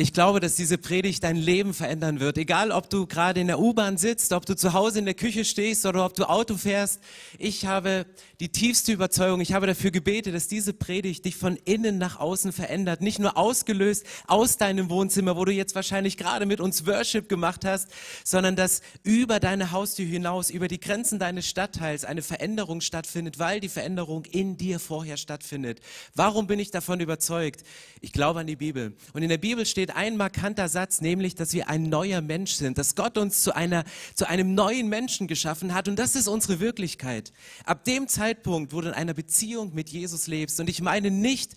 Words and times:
Ich 0.00 0.14
glaube, 0.14 0.40
dass 0.40 0.54
diese 0.54 0.78
Predigt 0.78 1.22
dein 1.24 1.36
Leben 1.36 1.74
verändern 1.74 2.20
wird. 2.20 2.38
Egal, 2.38 2.70
ob 2.70 2.88
du 2.88 3.06
gerade 3.06 3.38
in 3.38 3.48
der 3.48 3.60
U-Bahn 3.60 3.98
sitzt, 3.98 4.32
ob 4.32 4.46
du 4.46 4.56
zu 4.56 4.72
Hause 4.72 4.98
in 4.98 5.04
der 5.04 5.12
Küche 5.12 5.44
stehst 5.44 5.84
oder 5.84 6.06
ob 6.06 6.14
du 6.14 6.24
Auto 6.24 6.56
fährst. 6.56 7.00
Ich 7.38 7.66
habe 7.66 8.06
die 8.40 8.48
tiefste 8.48 8.92
Überzeugung, 8.92 9.42
ich 9.42 9.52
habe 9.52 9.66
dafür 9.66 9.90
gebetet, 9.90 10.34
dass 10.34 10.48
diese 10.48 10.72
Predigt 10.72 11.26
dich 11.26 11.36
von 11.36 11.56
innen 11.66 11.98
nach 11.98 12.18
außen 12.18 12.50
verändert. 12.52 13.02
Nicht 13.02 13.18
nur 13.18 13.36
ausgelöst 13.36 14.06
aus 14.26 14.56
deinem 14.56 14.88
Wohnzimmer, 14.88 15.36
wo 15.36 15.44
du 15.44 15.52
jetzt 15.52 15.74
wahrscheinlich 15.74 16.16
gerade 16.16 16.46
mit 16.46 16.62
uns 16.62 16.86
Worship 16.86 17.28
gemacht 17.28 17.66
hast, 17.66 17.88
sondern 18.24 18.56
dass 18.56 18.80
über 19.02 19.38
deine 19.38 19.70
Haustür 19.70 20.06
hinaus, 20.06 20.48
über 20.48 20.68
die 20.68 20.80
Grenzen 20.80 21.18
deines 21.18 21.46
Stadtteils 21.46 22.06
eine 22.06 22.22
Veränderung 22.22 22.80
stattfindet, 22.80 23.38
weil 23.38 23.60
die 23.60 23.68
Veränderung 23.68 24.24
in 24.24 24.56
dir 24.56 24.80
vorher 24.80 25.18
stattfindet. 25.18 25.80
Warum 26.14 26.46
bin 26.46 26.58
ich 26.58 26.70
davon 26.70 27.00
überzeugt? 27.00 27.64
Ich 28.00 28.12
glaube 28.12 28.40
an 28.40 28.46
die 28.46 28.56
Bibel. 28.56 28.96
Und 29.12 29.22
in 29.22 29.28
der 29.28 29.36
Bibel 29.36 29.66
steht 29.66 29.89
steht 29.90 29.96
ein 29.96 30.16
markanter 30.16 30.68
Satz, 30.68 31.00
nämlich, 31.00 31.34
dass 31.34 31.52
wir 31.52 31.68
ein 31.68 31.84
neuer 31.84 32.20
Mensch 32.20 32.52
sind, 32.52 32.78
dass 32.78 32.94
Gott 32.94 33.18
uns 33.18 33.42
zu, 33.42 33.54
einer, 33.54 33.84
zu 34.14 34.28
einem 34.28 34.54
neuen 34.54 34.88
Menschen 34.88 35.26
geschaffen 35.26 35.74
hat 35.74 35.88
und 35.88 35.98
das 35.98 36.14
ist 36.14 36.28
unsere 36.28 36.60
Wirklichkeit. 36.60 37.32
Ab 37.64 37.84
dem 37.84 38.08
Zeitpunkt, 38.08 38.72
wo 38.72 38.80
du 38.80 38.88
in 38.88 38.94
einer 38.94 39.14
Beziehung 39.14 39.74
mit 39.74 39.88
Jesus 39.88 40.26
lebst 40.26 40.60
und 40.60 40.68
ich 40.68 40.80
meine 40.80 41.10
nicht 41.10 41.54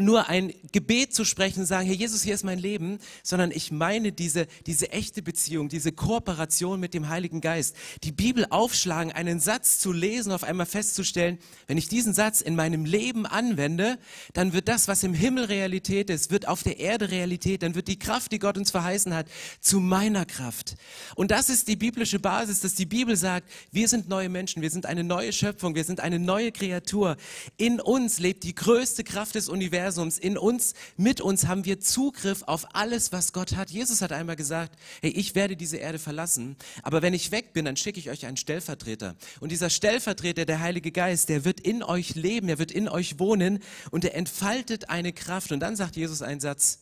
nur 0.00 0.28
ein 0.28 0.52
Gebet 0.72 1.14
zu 1.14 1.24
sprechen 1.24 1.60
und 1.60 1.66
sagen, 1.66 1.86
Herr 1.86 1.94
Jesus, 1.94 2.22
hier 2.22 2.34
ist 2.34 2.44
mein 2.44 2.58
Leben, 2.58 2.98
sondern 3.22 3.50
ich 3.50 3.70
meine 3.70 4.12
diese, 4.12 4.46
diese 4.66 4.90
echte 4.90 5.22
Beziehung, 5.22 5.68
diese 5.68 5.92
Kooperation 5.92 6.80
mit 6.80 6.94
dem 6.94 7.08
Heiligen 7.08 7.40
Geist. 7.40 7.76
Die 8.02 8.12
Bibel 8.12 8.46
aufschlagen, 8.50 9.12
einen 9.12 9.40
Satz 9.40 9.78
zu 9.78 9.92
lesen, 9.92 10.32
auf 10.32 10.44
einmal 10.44 10.66
festzustellen, 10.66 11.38
wenn 11.66 11.78
ich 11.78 11.88
diesen 11.88 12.14
Satz 12.14 12.40
in 12.40 12.56
meinem 12.56 12.84
Leben 12.84 13.26
anwende, 13.26 13.98
dann 14.32 14.52
wird 14.52 14.68
das, 14.68 14.88
was 14.88 15.02
im 15.02 15.14
Himmel 15.14 15.44
Realität 15.44 16.10
ist, 16.10 16.30
wird 16.30 16.48
auf 16.48 16.62
der 16.62 16.80
Erde 16.80 17.10
Realität, 17.10 17.62
dann 17.62 17.74
wird 17.74 17.88
die 17.88 17.98
Kraft, 17.98 18.32
die 18.32 18.38
Gott 18.38 18.58
uns 18.58 18.70
verheißen 18.70 19.14
hat, 19.14 19.26
zu 19.60 19.80
meiner 19.80 20.24
Kraft. 20.24 20.74
Und 21.14 21.30
das 21.30 21.48
ist 21.50 21.68
die 21.68 21.76
biblische 21.76 22.18
Basis, 22.18 22.60
dass 22.60 22.74
die 22.74 22.86
Bibel 22.86 23.16
sagt, 23.16 23.48
wir 23.70 23.88
sind 23.88 24.08
neue 24.08 24.28
Menschen, 24.28 24.62
wir 24.62 24.70
sind 24.70 24.86
eine 24.86 25.04
neue 25.04 25.32
Schöpfung, 25.32 25.74
wir 25.74 25.84
sind 25.84 26.00
eine 26.00 26.18
neue 26.18 26.52
Kreatur. 26.52 27.16
In 27.56 27.80
uns 27.80 28.18
lebt 28.18 28.44
die 28.44 28.54
größte 28.54 29.04
Kraft 29.04 29.34
des 29.34 29.48
Universums 29.48 29.73
Universums, 29.74 30.18
in 30.18 30.38
uns, 30.38 30.74
mit 30.96 31.20
uns 31.20 31.46
haben 31.46 31.64
wir 31.64 31.80
Zugriff 31.80 32.44
auf 32.46 32.76
alles, 32.76 33.10
was 33.10 33.32
Gott 33.32 33.56
hat. 33.56 33.70
Jesus 33.70 34.02
hat 34.02 34.12
einmal 34.12 34.36
gesagt, 34.36 34.78
hey, 35.02 35.10
ich 35.10 35.34
werde 35.34 35.56
diese 35.56 35.78
Erde 35.78 35.98
verlassen, 35.98 36.56
aber 36.84 37.02
wenn 37.02 37.12
ich 37.12 37.32
weg 37.32 37.52
bin, 37.52 37.64
dann 37.64 37.76
schicke 37.76 37.98
ich 37.98 38.08
euch 38.08 38.24
einen 38.24 38.36
Stellvertreter. 38.36 39.16
Und 39.40 39.50
dieser 39.50 39.70
Stellvertreter, 39.70 40.44
der 40.44 40.60
Heilige 40.60 40.92
Geist, 40.92 41.28
der 41.28 41.44
wird 41.44 41.58
in 41.58 41.82
euch 41.82 42.14
leben, 42.14 42.48
er 42.48 42.60
wird 42.60 42.70
in 42.70 42.88
euch 42.88 43.18
wohnen 43.18 43.58
und 43.90 44.04
er 44.04 44.14
entfaltet 44.14 44.90
eine 44.90 45.12
Kraft. 45.12 45.50
Und 45.50 45.58
dann 45.58 45.74
sagt 45.74 45.96
Jesus 45.96 46.22
einen 46.22 46.40
Satz, 46.40 46.78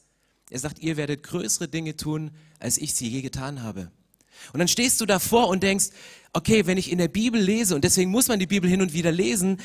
er 0.50 0.58
sagt, 0.58 0.80
ihr 0.80 0.98
werdet 0.98 1.22
größere 1.22 1.68
Dinge 1.68 1.96
tun, 1.96 2.30
als 2.58 2.76
ich 2.76 2.92
sie 2.92 3.08
je 3.08 3.22
getan 3.22 3.62
habe. 3.62 3.90
Und 4.52 4.58
dann 4.58 4.68
stehst 4.68 5.00
du 5.00 5.06
davor 5.06 5.48
und 5.48 5.62
denkst, 5.62 5.86
okay, 6.34 6.66
wenn 6.66 6.78
ich 6.78 6.90
in 6.90 6.98
der 6.98 7.08
Bibel 7.08 7.40
lese, 7.40 7.74
und 7.74 7.84
deswegen 7.84 8.10
muss 8.10 8.28
man 8.28 8.38
die 8.38 8.46
Bibel 8.46 8.68
hin 8.68 8.82
und 8.82 8.92
wieder 8.92 9.12
lesen, 9.12 9.58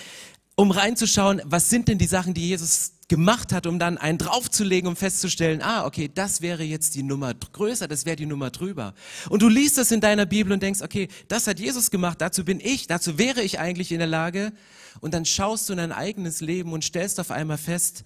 um 0.57 0.71
reinzuschauen, 0.71 1.39
was 1.45 1.69
sind 1.69 1.87
denn 1.87 1.99
die 1.99 2.07
Sachen, 2.07 2.33
die 2.33 2.49
Jesus 2.49 2.93
gemacht 3.07 3.53
hat, 3.53 3.67
um 3.67 3.77
dann 3.77 3.99
einen 3.99 4.17
draufzulegen, 4.17 4.89
um 4.89 4.95
festzustellen, 4.95 5.61
ah, 5.61 5.85
okay, 5.85 6.09
das 6.13 6.41
wäre 6.41 6.63
jetzt 6.63 6.95
die 6.95 7.03
Nummer 7.03 7.35
größer, 7.35 7.87
das 7.87 8.05
wäre 8.05 8.15
die 8.15 8.25
Nummer 8.25 8.49
drüber. 8.49 8.95
Und 9.29 9.43
du 9.43 9.49
liest 9.49 9.77
das 9.77 9.91
in 9.91 10.01
deiner 10.01 10.25
Bibel 10.25 10.51
und 10.51 10.63
denkst, 10.63 10.81
okay, 10.81 11.09
das 11.27 11.45
hat 11.45 11.59
Jesus 11.59 11.91
gemacht, 11.91 12.19
dazu 12.19 12.43
bin 12.43 12.59
ich, 12.59 12.87
dazu 12.87 13.19
wäre 13.19 13.43
ich 13.43 13.59
eigentlich 13.59 13.91
in 13.91 13.99
der 13.99 14.07
Lage. 14.07 14.51
Und 14.99 15.13
dann 15.13 15.25
schaust 15.25 15.69
du 15.69 15.73
in 15.73 15.77
dein 15.77 15.91
eigenes 15.91 16.41
Leben 16.41 16.73
und 16.73 16.83
stellst 16.83 17.19
auf 17.19 17.29
einmal 17.29 17.59
fest, 17.59 18.03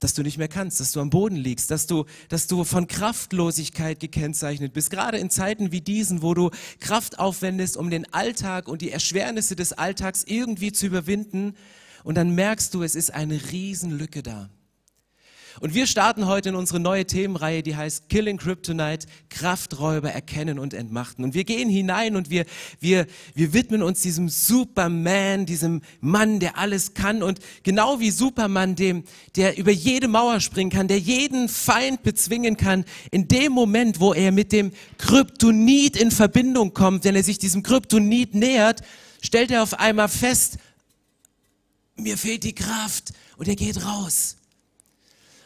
dass 0.00 0.14
du 0.14 0.22
nicht 0.22 0.38
mehr 0.38 0.48
kannst, 0.48 0.80
dass 0.80 0.92
du 0.92 1.00
am 1.00 1.10
Boden 1.10 1.36
liegst, 1.36 1.70
dass 1.70 1.86
du, 1.86 2.06
dass 2.28 2.46
du 2.46 2.64
von 2.64 2.88
Kraftlosigkeit 2.88 4.00
gekennzeichnet 4.00 4.72
bist. 4.72 4.90
Gerade 4.90 5.18
in 5.18 5.30
Zeiten 5.30 5.70
wie 5.72 5.80
diesen, 5.80 6.22
wo 6.22 6.34
du 6.34 6.50
Kraft 6.80 7.18
aufwendest, 7.18 7.76
um 7.76 7.90
den 7.90 8.12
Alltag 8.12 8.66
und 8.66 8.82
die 8.82 8.90
Erschwernisse 8.90 9.54
des 9.56 9.72
Alltags 9.72 10.24
irgendwie 10.24 10.72
zu 10.72 10.86
überwinden. 10.86 11.54
Und 12.02 12.16
dann 12.16 12.34
merkst 12.34 12.74
du, 12.74 12.82
es 12.82 12.94
ist 12.94 13.14
eine 13.14 13.40
Riesenlücke 13.52 14.22
da. 14.22 14.48
Und 15.58 15.74
wir 15.74 15.86
starten 15.86 16.26
heute 16.26 16.50
in 16.50 16.54
unsere 16.54 16.78
neue 16.78 17.06
Themenreihe, 17.06 17.62
die 17.62 17.76
heißt 17.76 18.08
Killing 18.08 18.36
Kryptonite, 18.36 19.06
Krafträuber 19.28 20.10
erkennen 20.10 20.58
und 20.58 20.74
entmachten. 20.74 21.24
Und 21.24 21.34
wir 21.34 21.44
gehen 21.44 21.68
hinein 21.68 22.14
und 22.14 22.30
wir, 22.30 22.46
wir, 22.78 23.06
wir 23.34 23.52
widmen 23.52 23.82
uns 23.82 24.00
diesem 24.00 24.28
Superman, 24.28 25.46
diesem 25.46 25.82
Mann, 26.00 26.40
der 26.40 26.56
alles 26.56 26.94
kann. 26.94 27.22
Und 27.22 27.40
genau 27.62 28.00
wie 28.00 28.10
Superman, 28.10 28.76
dem, 28.76 29.04
der 29.36 29.58
über 29.58 29.72
jede 29.72 30.08
Mauer 30.08 30.40
springen 30.40 30.70
kann, 30.70 30.88
der 30.88 30.98
jeden 30.98 31.48
Feind 31.48 32.02
bezwingen 32.02 32.56
kann, 32.56 32.84
in 33.10 33.28
dem 33.28 33.52
Moment, 33.52 34.00
wo 34.00 34.14
er 34.14 34.32
mit 34.32 34.52
dem 34.52 34.72
Kryptonit 34.98 35.96
in 35.96 36.10
Verbindung 36.10 36.74
kommt, 36.74 37.04
wenn 37.04 37.16
er 37.16 37.24
sich 37.24 37.38
diesem 37.38 37.62
Kryptonit 37.62 38.34
nähert, 38.34 38.82
stellt 39.22 39.50
er 39.50 39.62
auf 39.62 39.78
einmal 39.78 40.08
fest, 40.08 40.58
mir 41.96 42.16
fehlt 42.16 42.44
die 42.44 42.54
Kraft 42.54 43.12
und 43.36 43.48
er 43.48 43.56
geht 43.56 43.84
raus. 43.84 44.36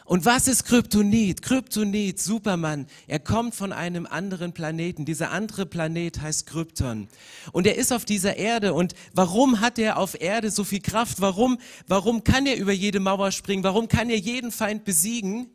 Und 0.05 0.23
was 0.23 0.47
ist 0.47 0.65
Kryptonit? 0.65 1.41
Kryptonit, 1.41 2.19
Superman, 2.19 2.85
er 3.07 3.17
kommt 3.17 3.55
von 3.55 3.73
einem 3.73 4.05
anderen 4.05 4.53
Planeten. 4.53 5.03
Dieser 5.03 5.31
andere 5.31 5.65
Planet 5.65 6.21
heißt 6.21 6.45
Krypton. 6.45 7.07
Und 7.51 7.65
er 7.65 7.75
ist 7.75 7.91
auf 7.91 8.05
dieser 8.05 8.37
Erde. 8.37 8.75
Und 8.75 8.93
warum 9.13 9.61
hat 9.61 9.79
er 9.79 9.97
auf 9.97 10.21
Erde 10.21 10.51
so 10.51 10.63
viel 10.63 10.81
Kraft? 10.81 11.21
Warum, 11.21 11.57
warum 11.87 12.23
kann 12.23 12.45
er 12.45 12.57
über 12.57 12.71
jede 12.71 12.99
Mauer 12.99 13.31
springen? 13.31 13.63
Warum 13.63 13.87
kann 13.87 14.11
er 14.11 14.17
jeden 14.19 14.51
Feind 14.51 14.85
besiegen? 14.85 15.49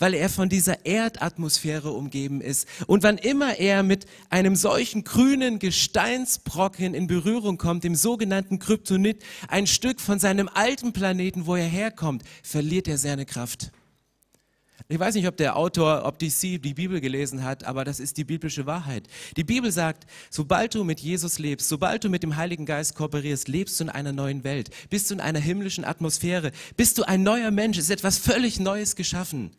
Weil 0.00 0.14
er 0.14 0.28
von 0.28 0.48
dieser 0.48 0.84
Erdatmosphäre 0.84 1.92
umgeben 1.92 2.40
ist. 2.40 2.66
Und 2.88 3.04
wann 3.04 3.18
immer 3.18 3.58
er 3.60 3.84
mit 3.84 4.06
einem 4.30 4.56
solchen 4.56 5.04
grünen 5.04 5.60
Gesteinsbrocken 5.60 6.94
in 6.94 7.06
Berührung 7.06 7.58
kommt, 7.58 7.84
dem 7.84 7.94
sogenannten 7.94 8.58
Kryptonit, 8.58 9.22
ein 9.46 9.68
Stück 9.68 10.00
von 10.00 10.18
seinem 10.18 10.48
alten 10.52 10.92
Planeten, 10.92 11.46
wo 11.46 11.54
er 11.54 11.66
herkommt, 11.66 12.24
verliert 12.42 12.88
er 12.88 12.98
seine 12.98 13.26
Kraft. 13.26 13.70
Ich 14.88 14.98
weiß 14.98 15.14
nicht, 15.14 15.28
ob 15.28 15.36
der 15.36 15.56
Autor, 15.56 16.04
ob 16.04 16.18
DC 16.18 16.60
die 16.60 16.74
Bibel 16.74 17.00
gelesen 17.00 17.44
hat, 17.44 17.62
aber 17.62 17.84
das 17.84 18.00
ist 18.00 18.16
die 18.16 18.24
biblische 18.24 18.66
Wahrheit. 18.66 19.06
Die 19.36 19.44
Bibel 19.44 19.70
sagt, 19.70 20.04
sobald 20.30 20.74
du 20.74 20.82
mit 20.82 20.98
Jesus 20.98 21.38
lebst, 21.38 21.68
sobald 21.68 22.02
du 22.02 22.08
mit 22.08 22.24
dem 22.24 22.34
Heiligen 22.34 22.66
Geist 22.66 22.96
kooperierst, 22.96 23.46
lebst 23.46 23.78
du 23.78 23.84
in 23.84 23.90
einer 23.90 24.12
neuen 24.12 24.42
Welt, 24.42 24.70
bist 24.88 25.08
du 25.08 25.14
in 25.14 25.20
einer 25.20 25.38
himmlischen 25.38 25.84
Atmosphäre, 25.84 26.50
bist 26.76 26.98
du 26.98 27.04
ein 27.04 27.22
neuer 27.22 27.52
Mensch, 27.52 27.78
ist 27.78 27.90
etwas 27.90 28.18
völlig 28.18 28.58
Neues 28.58 28.96
geschaffen. 28.96 29.52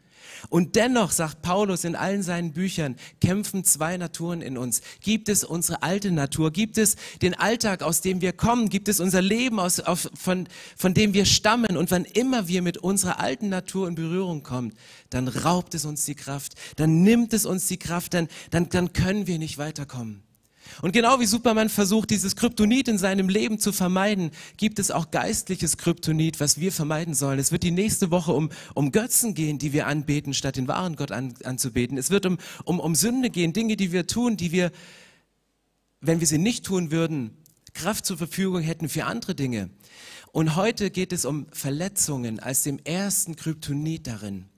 Und 0.49 0.75
dennoch, 0.75 1.11
sagt 1.11 1.41
Paulus 1.41 1.83
in 1.83 1.95
allen 1.95 2.23
seinen 2.23 2.53
Büchern, 2.53 2.95
kämpfen 3.19 3.63
zwei 3.63 3.97
Naturen 3.97 4.41
in 4.41 4.57
uns. 4.57 4.81
Gibt 5.01 5.29
es 5.29 5.43
unsere 5.43 5.83
alte 5.83 6.11
Natur? 6.11 6.51
Gibt 6.51 6.77
es 6.77 6.95
den 7.21 7.33
Alltag, 7.33 7.83
aus 7.83 8.01
dem 8.01 8.21
wir 8.21 8.33
kommen? 8.33 8.69
Gibt 8.69 8.87
es 8.87 8.99
unser 8.99 9.21
Leben, 9.21 9.59
aus, 9.59 9.79
auf, 9.79 10.09
von, 10.13 10.47
von 10.75 10.93
dem 10.93 11.13
wir 11.13 11.25
stammen? 11.25 11.77
Und 11.77 11.91
wann 11.91 12.05
immer 12.05 12.47
wir 12.47 12.61
mit 12.61 12.77
unserer 12.77 13.19
alten 13.19 13.49
Natur 13.49 13.87
in 13.87 13.95
Berührung 13.95 14.43
kommen, 14.43 14.73
dann 15.09 15.27
raubt 15.27 15.75
es 15.75 15.85
uns 15.85 16.05
die 16.05 16.15
Kraft, 16.15 16.55
dann 16.77 17.01
nimmt 17.01 17.33
es 17.33 17.45
uns 17.45 17.67
die 17.67 17.77
Kraft, 17.77 18.13
dann, 18.13 18.27
dann, 18.49 18.69
dann 18.69 18.93
können 18.93 19.27
wir 19.27 19.39
nicht 19.39 19.57
weiterkommen. 19.57 20.23
Und 20.81 20.93
genau 20.93 21.19
wie 21.19 21.25
Superman 21.25 21.69
versucht, 21.69 22.09
dieses 22.09 22.35
Kryptonit 22.35 22.87
in 22.87 22.97
seinem 22.97 23.29
Leben 23.29 23.59
zu 23.59 23.71
vermeiden, 23.71 24.31
gibt 24.57 24.79
es 24.79 24.91
auch 24.91 25.11
geistliches 25.11 25.77
Kryptonit, 25.77 26.39
was 26.39 26.59
wir 26.59 26.71
vermeiden 26.71 27.13
sollen. 27.13 27.39
Es 27.39 27.51
wird 27.51 27.63
die 27.63 27.71
nächste 27.71 28.11
Woche 28.11 28.33
um, 28.33 28.49
um 28.73 28.91
Götzen 28.91 29.33
gehen, 29.33 29.57
die 29.57 29.73
wir 29.73 29.87
anbeten, 29.87 30.33
statt 30.33 30.57
den 30.57 30.67
wahren 30.67 30.95
Gott 30.95 31.11
an, 31.11 31.33
anzubeten. 31.43 31.97
Es 31.97 32.09
wird 32.09 32.25
um, 32.25 32.37
um, 32.63 32.79
um 32.79 32.95
Sünde 32.95 33.29
gehen, 33.29 33.53
Dinge, 33.53 33.75
die 33.75 33.91
wir 33.91 34.07
tun, 34.07 34.37
die 34.37 34.51
wir, 34.51 34.71
wenn 35.99 36.19
wir 36.19 36.27
sie 36.27 36.37
nicht 36.37 36.65
tun 36.65 36.91
würden, 36.91 37.37
Kraft 37.73 38.05
zur 38.05 38.17
Verfügung 38.17 38.61
hätten 38.61 38.89
für 38.89 39.05
andere 39.05 39.35
Dinge. 39.35 39.69
Und 40.31 40.55
heute 40.55 40.91
geht 40.91 41.11
es 41.11 41.25
um 41.25 41.47
Verletzungen 41.51 42.39
als 42.39 42.63
dem 42.63 42.79
ersten 42.83 43.35
Kryptonit 43.35 44.07
darin. 44.07 44.50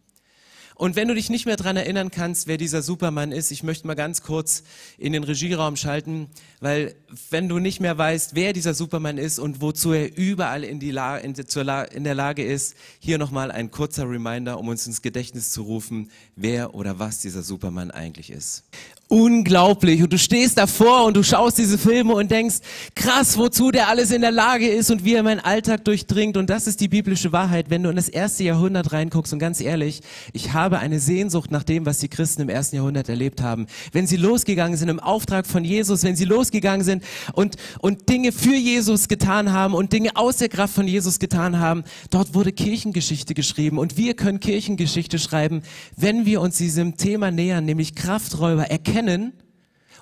Und 0.75 0.96
wenn 0.96 1.08
du 1.08 1.16
dich 1.16 1.30
nicht 1.30 1.46
mehr 1.46 1.56
dran 1.56 1.78
erinnern 1.78 2.12
kannst, 2.12 2.48
wer 2.48 2.58
dieser 2.58 2.81
Superman 2.81 3.31
ist, 3.31 3.52
ich 3.52 3.64
möchte 3.64 3.88
mal 3.88 3.94
ganz 3.94 4.24
kurz 4.24 4.64
in 4.98 5.14
den 5.14 5.24
Regieraum 5.24 5.75
schalten, 5.75 6.28
weil 6.60 6.96
wenn 7.30 7.48
du 7.48 7.60
nicht 7.60 7.80
mehr 7.80 7.98
weißt, 7.98 8.36
wer 8.36 8.54
dieser 8.54 8.74
Superman 8.74 9.18
ist 9.18 9.40
und 9.40 9.62
wozu 9.62 9.94
er 9.94 10.16
überall 10.18 10.64
in, 10.64 10.80
La 10.92 11.18
in, 11.18 11.36
La 11.56 11.84
in 11.84 12.04
der 12.04 12.16
Lage 12.16 12.44
ist, 12.44 12.75
hier 13.00 13.18
nochmal 13.18 13.52
ein 13.52 13.72
kurzer 13.72 14.10
Reminder, 14.10 14.60
um 14.60 14.68
uns 14.68 14.88
ins 14.88 15.02
Gedächtnis 15.02 15.52
zu 15.52 15.64
rufen, 15.64 16.10
wer 16.36 16.74
oder 16.74 17.00
was 17.00 17.19
dieser 17.19 17.44
Superman 17.44 17.92
eigentlich 17.92 18.31
ist. 18.31 18.64
Unglaublich. 19.10 20.02
Und 20.02 20.12
du 20.12 20.18
stehst 20.18 20.58
davor 20.58 21.06
und 21.06 21.16
du 21.16 21.24
schaust 21.24 21.58
diese 21.58 21.78
Filme 21.78 22.16
und 22.16 22.32
denkst, 22.32 22.56
krass, 22.96 23.38
wozu 23.38 23.70
der 23.70 23.90
alles 23.90 24.12
in 24.12 24.22
der 24.22 24.32
Lage 24.32 24.68
ist 24.68 24.90
und 24.90 25.06
wie 25.06 25.14
er 25.14 25.24
meinen 25.24 25.40
Alltag 25.40 25.86
durchdringt. 25.86 26.38
Und 26.38 26.50
das 26.50 26.68
ist 26.68 26.80
die 26.80 26.88
biblische 26.88 27.32
Wahrheit, 27.32 27.70
wenn 27.70 27.84
du 27.84 27.90
in 27.90 27.96
das 27.96 28.10
erste 28.10 28.44
Jahrhundert 28.44 28.92
reinguckst. 28.92 29.34
Und 29.34 29.40
ganz 29.40 29.62
ehrlich, 29.62 30.02
ich 30.32 30.54
habe 30.54 30.80
eine 30.80 31.00
Sehnsucht 31.00 31.52
nach 31.52 31.64
dem, 31.64 31.86
was 31.86 32.00
die 32.00 32.08
Christen 32.08 32.42
im 32.44 32.50
ersten 32.50 32.78
Jahrhundert 32.78 33.10
erlebt 33.10 33.42
haben. 33.42 33.68
Wenn 33.92 34.08
sie 34.08 34.18
losgegangen 34.18 34.78
sind 34.78 34.90
im 34.90 35.00
Auftrag 35.00 35.46
von 35.46 35.64
Jesus, 35.64 36.04
wenn 36.04 36.16
sie 36.16 36.26
losgegangen 36.26 36.84
sind 36.84 37.04
und, 37.34 37.58
und 37.80 38.10
Dinge 38.10 38.32
für 38.32 38.56
Jesus 38.56 39.08
getan 39.08 39.52
haben 39.52 39.74
und 39.76 39.94
Dinge 39.94 40.16
aus 40.16 40.38
der 40.38 40.50
Kraft 40.50 40.74
von 40.74 40.88
Jesus 40.88 41.20
getan 41.20 41.60
haben, 41.60 41.84
dort 42.10 42.34
wurde 42.34 42.52
Kirchengeschichte 42.52 43.34
geschrieben. 43.34 43.78
Und 43.78 43.98
wir 43.98 44.16
können 44.16 44.40
Kirchengeschichte 44.40 45.20
schreiben, 45.20 45.62
wenn 45.96 46.26
wir 46.26 46.42
uns 46.42 46.58
diesem 46.58 46.98
Thema 46.98 47.30
nähern, 47.30 47.66
nämlich 47.66 47.94
Krafträuber 47.94 48.72
erkennen 48.72 48.93
erkennen 48.94 49.34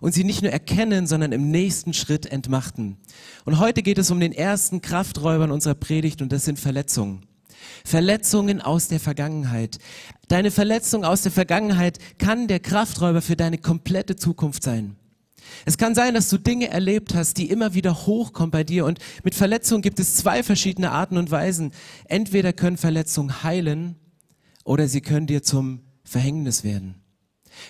und 0.01 0.13
sie 0.13 0.23
nicht 0.25 0.41
nur 0.41 0.51
erkennen, 0.51 1.07
sondern 1.07 1.31
im 1.31 1.49
nächsten 1.49 1.93
Schritt 1.93 2.25
entmachten. 2.25 2.97
Und 3.45 3.59
heute 3.59 3.83
geht 3.83 3.97
es 3.97 4.11
um 4.11 4.19
den 4.19 4.33
ersten 4.33 4.81
Krafträuber 4.81 5.45
in 5.45 5.51
unserer 5.51 5.75
Predigt 5.75 6.21
und 6.21 6.31
das 6.31 6.43
sind 6.43 6.59
Verletzungen. 6.59 7.25
Verletzungen 7.85 8.59
aus 8.59 8.89
der 8.89 8.99
Vergangenheit. 8.99 9.77
Deine 10.27 10.51
Verletzung 10.51 11.05
aus 11.05 11.21
der 11.21 11.31
Vergangenheit 11.31 11.99
kann 12.17 12.47
der 12.47 12.59
Krafträuber 12.59 13.21
für 13.21 13.35
deine 13.35 13.59
komplette 13.59 14.15
Zukunft 14.17 14.63
sein. 14.63 14.97
Es 15.65 15.77
kann 15.77 15.95
sein, 15.95 16.13
dass 16.13 16.29
du 16.29 16.37
Dinge 16.37 16.69
erlebt 16.69 17.13
hast, 17.13 17.37
die 17.37 17.49
immer 17.49 17.73
wieder 17.73 18.05
hochkommen 18.05 18.51
bei 18.51 18.63
dir. 18.63 18.85
Und 18.85 18.99
mit 19.23 19.35
Verletzungen 19.35 19.81
gibt 19.81 19.99
es 19.99 20.15
zwei 20.15 20.43
verschiedene 20.43 20.91
Arten 20.91 21.17
und 21.17 21.31
Weisen. 21.31 21.71
Entweder 22.05 22.51
können 22.51 22.77
Verletzungen 22.77 23.43
heilen 23.43 23.95
oder 24.63 24.87
sie 24.87 25.01
können 25.01 25.27
dir 25.27 25.43
zum 25.43 25.81
Verhängnis 26.03 26.63
werden. 26.63 27.00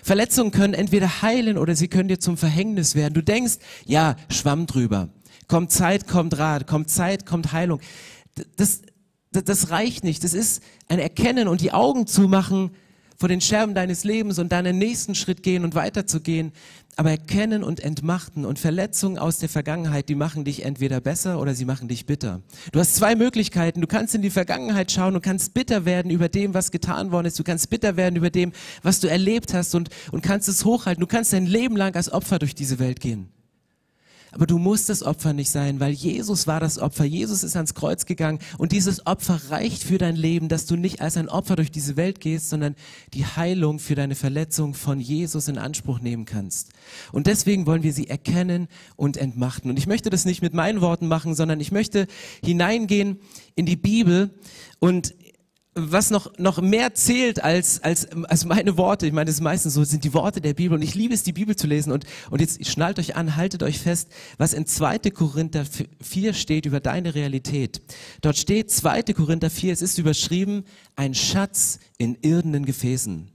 Verletzungen 0.02 0.50
können 0.50 0.74
entweder 0.74 1.22
heilen 1.22 1.58
oder 1.58 1.74
sie 1.76 1.88
können 1.88 2.08
dir 2.08 2.18
zum 2.18 2.36
Verhängnis 2.36 2.94
werden. 2.94 3.14
Du 3.14 3.22
denkst, 3.22 3.54
ja, 3.84 4.16
schwamm 4.28 4.66
drüber. 4.66 5.08
Kommt 5.48 5.70
Zeit, 5.70 6.06
kommt 6.06 6.38
Rat, 6.38 6.66
kommt 6.66 6.90
Zeit, 6.90 7.26
kommt 7.26 7.52
Heilung. 7.52 7.80
Das, 8.56 8.82
das, 9.32 9.44
das 9.44 9.70
reicht 9.70 10.04
nicht. 10.04 10.24
Das 10.24 10.34
ist 10.34 10.62
ein 10.88 10.98
Erkennen 10.98 11.48
und 11.48 11.60
die 11.60 11.72
Augen 11.72 12.06
zumachen 12.06 12.70
vor 13.16 13.28
den 13.28 13.40
Scherben 13.40 13.74
deines 13.74 14.04
Lebens 14.04 14.38
und 14.38 14.50
dann 14.50 14.64
den 14.64 14.78
nächsten 14.78 15.14
Schritt 15.14 15.42
gehen 15.42 15.64
und 15.64 15.74
weiterzugehen. 15.74 16.52
Aber 16.96 17.10
erkennen 17.10 17.64
und 17.64 17.80
entmachten 17.80 18.44
und 18.44 18.58
Verletzungen 18.58 19.18
aus 19.18 19.38
der 19.38 19.48
Vergangenheit, 19.48 20.10
die 20.10 20.14
machen 20.14 20.44
dich 20.44 20.62
entweder 20.64 21.00
besser 21.00 21.40
oder 21.40 21.54
sie 21.54 21.64
machen 21.64 21.88
dich 21.88 22.04
bitter. 22.04 22.42
Du 22.70 22.80
hast 22.80 22.96
zwei 22.96 23.14
Möglichkeiten. 23.14 23.80
Du 23.80 23.86
kannst 23.86 24.14
in 24.14 24.20
die 24.20 24.30
Vergangenheit 24.30 24.92
schauen 24.92 25.14
und 25.14 25.22
kannst 25.22 25.54
bitter 25.54 25.86
werden 25.86 26.10
über 26.10 26.28
dem, 26.28 26.52
was 26.52 26.70
getan 26.70 27.10
worden 27.10 27.26
ist. 27.26 27.38
Du 27.38 27.44
kannst 27.44 27.70
bitter 27.70 27.96
werden 27.96 28.16
über 28.16 28.28
dem, 28.28 28.52
was 28.82 29.00
du 29.00 29.08
erlebt 29.08 29.54
hast 29.54 29.74
und, 29.74 29.88
und 30.10 30.22
kannst 30.22 30.48
es 30.48 30.66
hochhalten. 30.66 31.00
Du 31.00 31.06
kannst 31.06 31.32
dein 31.32 31.46
Leben 31.46 31.76
lang 31.76 31.94
als 31.96 32.12
Opfer 32.12 32.38
durch 32.38 32.54
diese 32.54 32.78
Welt 32.78 33.00
gehen. 33.00 33.30
Aber 34.32 34.46
du 34.46 34.58
musst 34.58 34.88
das 34.88 35.02
Opfer 35.02 35.34
nicht 35.34 35.50
sein, 35.50 35.78
weil 35.78 35.92
Jesus 35.92 36.46
war 36.46 36.58
das 36.58 36.78
Opfer. 36.78 37.04
Jesus 37.04 37.42
ist 37.42 37.54
ans 37.54 37.74
Kreuz 37.74 38.06
gegangen 38.06 38.38
und 38.56 38.72
dieses 38.72 39.06
Opfer 39.06 39.38
reicht 39.50 39.84
für 39.84 39.98
dein 39.98 40.16
Leben, 40.16 40.48
dass 40.48 40.64
du 40.64 40.76
nicht 40.76 41.02
als 41.02 41.18
ein 41.18 41.28
Opfer 41.28 41.54
durch 41.56 41.70
diese 41.70 41.96
Welt 41.96 42.20
gehst, 42.20 42.48
sondern 42.48 42.74
die 43.12 43.26
Heilung 43.26 43.78
für 43.78 43.94
deine 43.94 44.14
Verletzung 44.14 44.72
von 44.72 45.00
Jesus 45.00 45.48
in 45.48 45.58
Anspruch 45.58 46.00
nehmen 46.00 46.24
kannst. 46.24 46.70
Und 47.12 47.26
deswegen 47.26 47.66
wollen 47.66 47.82
wir 47.82 47.92
sie 47.92 48.08
erkennen 48.08 48.68
und 48.96 49.18
entmachten. 49.18 49.70
Und 49.70 49.78
ich 49.78 49.86
möchte 49.86 50.08
das 50.08 50.24
nicht 50.24 50.40
mit 50.40 50.54
meinen 50.54 50.80
Worten 50.80 51.08
machen, 51.08 51.34
sondern 51.34 51.60
ich 51.60 51.70
möchte 51.70 52.06
hineingehen 52.42 53.18
in 53.54 53.66
die 53.66 53.76
Bibel 53.76 54.30
und 54.78 55.14
was 55.74 56.10
noch, 56.10 56.36
noch 56.38 56.60
mehr 56.60 56.94
zählt 56.94 57.42
als, 57.42 57.82
als, 57.82 58.08
als 58.24 58.44
meine 58.44 58.76
Worte, 58.76 59.06
ich 59.06 59.12
meine, 59.12 59.26
das 59.26 59.36
ist 59.36 59.40
meistens 59.40 59.72
so, 59.72 59.82
sind 59.84 60.04
die 60.04 60.12
Worte 60.12 60.42
der 60.42 60.52
Bibel 60.52 60.76
und 60.76 60.82
ich 60.82 60.94
liebe 60.94 61.14
es, 61.14 61.22
die 61.22 61.32
Bibel 61.32 61.56
zu 61.56 61.66
lesen 61.66 61.92
und, 61.92 62.04
und 62.30 62.40
jetzt 62.40 62.66
schnallt 62.66 62.98
euch 62.98 63.16
an, 63.16 63.36
haltet 63.36 63.62
euch 63.62 63.78
fest, 63.78 64.08
was 64.36 64.52
in 64.52 64.66
2. 64.66 64.98
Korinther 65.10 65.64
4 66.00 66.34
steht 66.34 66.66
über 66.66 66.80
deine 66.80 67.14
Realität. 67.14 67.80
Dort 68.20 68.36
steht 68.36 68.70
2. 68.70 69.02
Korinther 69.14 69.48
4, 69.48 69.72
es 69.72 69.80
ist 69.80 69.98
überschrieben, 69.98 70.64
ein 70.94 71.14
Schatz 71.14 71.78
in 71.96 72.16
irdenen 72.20 72.66
Gefäßen. 72.66 73.30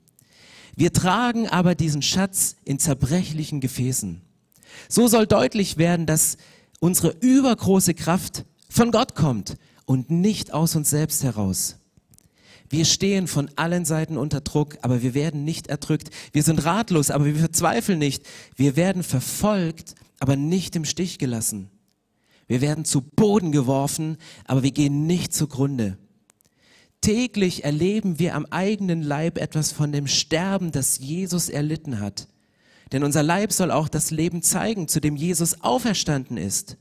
Wir 0.75 0.93
tragen 0.93 1.49
aber 1.49 1.73
diesen 1.73 2.03
Schatz 2.03 2.55
in 2.65 2.77
zerbrechlichen 2.77 3.61
Gefäßen. 3.61 4.21
So 4.89 5.07
soll 5.07 5.25
deutlich 5.25 5.77
werden, 5.77 6.05
dass 6.05 6.37
unsere 6.79 7.15
übergroße 7.19 7.95
Kraft 7.95 8.45
von 8.69 8.91
Gott 8.91 9.15
kommt 9.15 9.55
und 9.85 10.11
nicht 10.11 10.53
aus 10.53 10.75
uns 10.75 10.91
selbst 10.91 11.23
heraus. 11.23 11.76
Wir 12.69 12.85
stehen 12.85 13.27
von 13.27 13.49
allen 13.55 13.85
Seiten 13.85 14.17
unter 14.17 14.41
Druck, 14.41 14.77
aber 14.81 15.01
wir 15.01 15.13
werden 15.13 15.43
nicht 15.43 15.67
erdrückt. 15.67 16.09
Wir 16.33 16.43
sind 16.43 16.65
ratlos, 16.65 17.11
aber 17.11 17.25
wir 17.25 17.35
verzweifeln 17.35 17.99
nicht. 17.99 18.23
Wir 18.55 18.75
werden 18.75 19.03
verfolgt, 19.03 19.95
aber 20.19 20.35
nicht 20.35 20.75
im 20.75 20.85
Stich 20.85 21.17
gelassen. 21.17 21.69
Wir 22.47 22.61
werden 22.61 22.85
zu 22.85 23.01
Boden 23.01 23.51
geworfen, 23.51 24.17
aber 24.45 24.63
wir 24.63 24.71
gehen 24.71 25.05
nicht 25.05 25.33
zugrunde. 25.33 25.97
Täglich 27.01 27.63
erleben 27.63 28.19
wir 28.19 28.35
am 28.35 28.45
eigenen 28.47 29.01
Leib 29.01 29.37
etwas 29.37 29.71
von 29.71 29.91
dem 29.91 30.07
Sterben, 30.07 30.71
das 30.71 30.99
Jesus 30.99 31.49
erlitten 31.49 31.99
hat. 31.99 32.27
Denn 32.91 33.03
unser 33.03 33.23
Leib 33.23 33.51
soll 33.51 33.71
auch 33.71 33.89
das 33.89 34.11
Leben 34.11 34.41
zeigen, 34.41 34.87
zu 34.87 34.99
dem 34.99 35.15
Jesus 35.15 35.61
auferstanden 35.61 36.37
ist. 36.37 36.77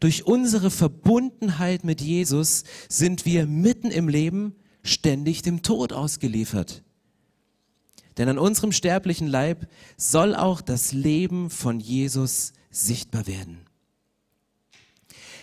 Durch 0.00 0.26
unsere 0.26 0.70
Verbundenheit 0.70 1.84
mit 1.84 2.00
Jesus 2.00 2.64
sind 2.88 3.24
wir 3.24 3.46
mitten 3.46 3.90
im 3.90 4.08
Leben, 4.08 4.54
ständig 4.86 5.42
dem 5.42 5.62
Tod 5.62 5.92
ausgeliefert. 5.92 6.82
Denn 8.16 8.28
an 8.28 8.38
unserem 8.38 8.72
sterblichen 8.72 9.26
Leib 9.26 9.68
soll 9.96 10.34
auch 10.34 10.60
das 10.60 10.92
Leben 10.92 11.50
von 11.50 11.80
Jesus 11.80 12.52
sichtbar 12.70 13.26
werden. 13.26 13.66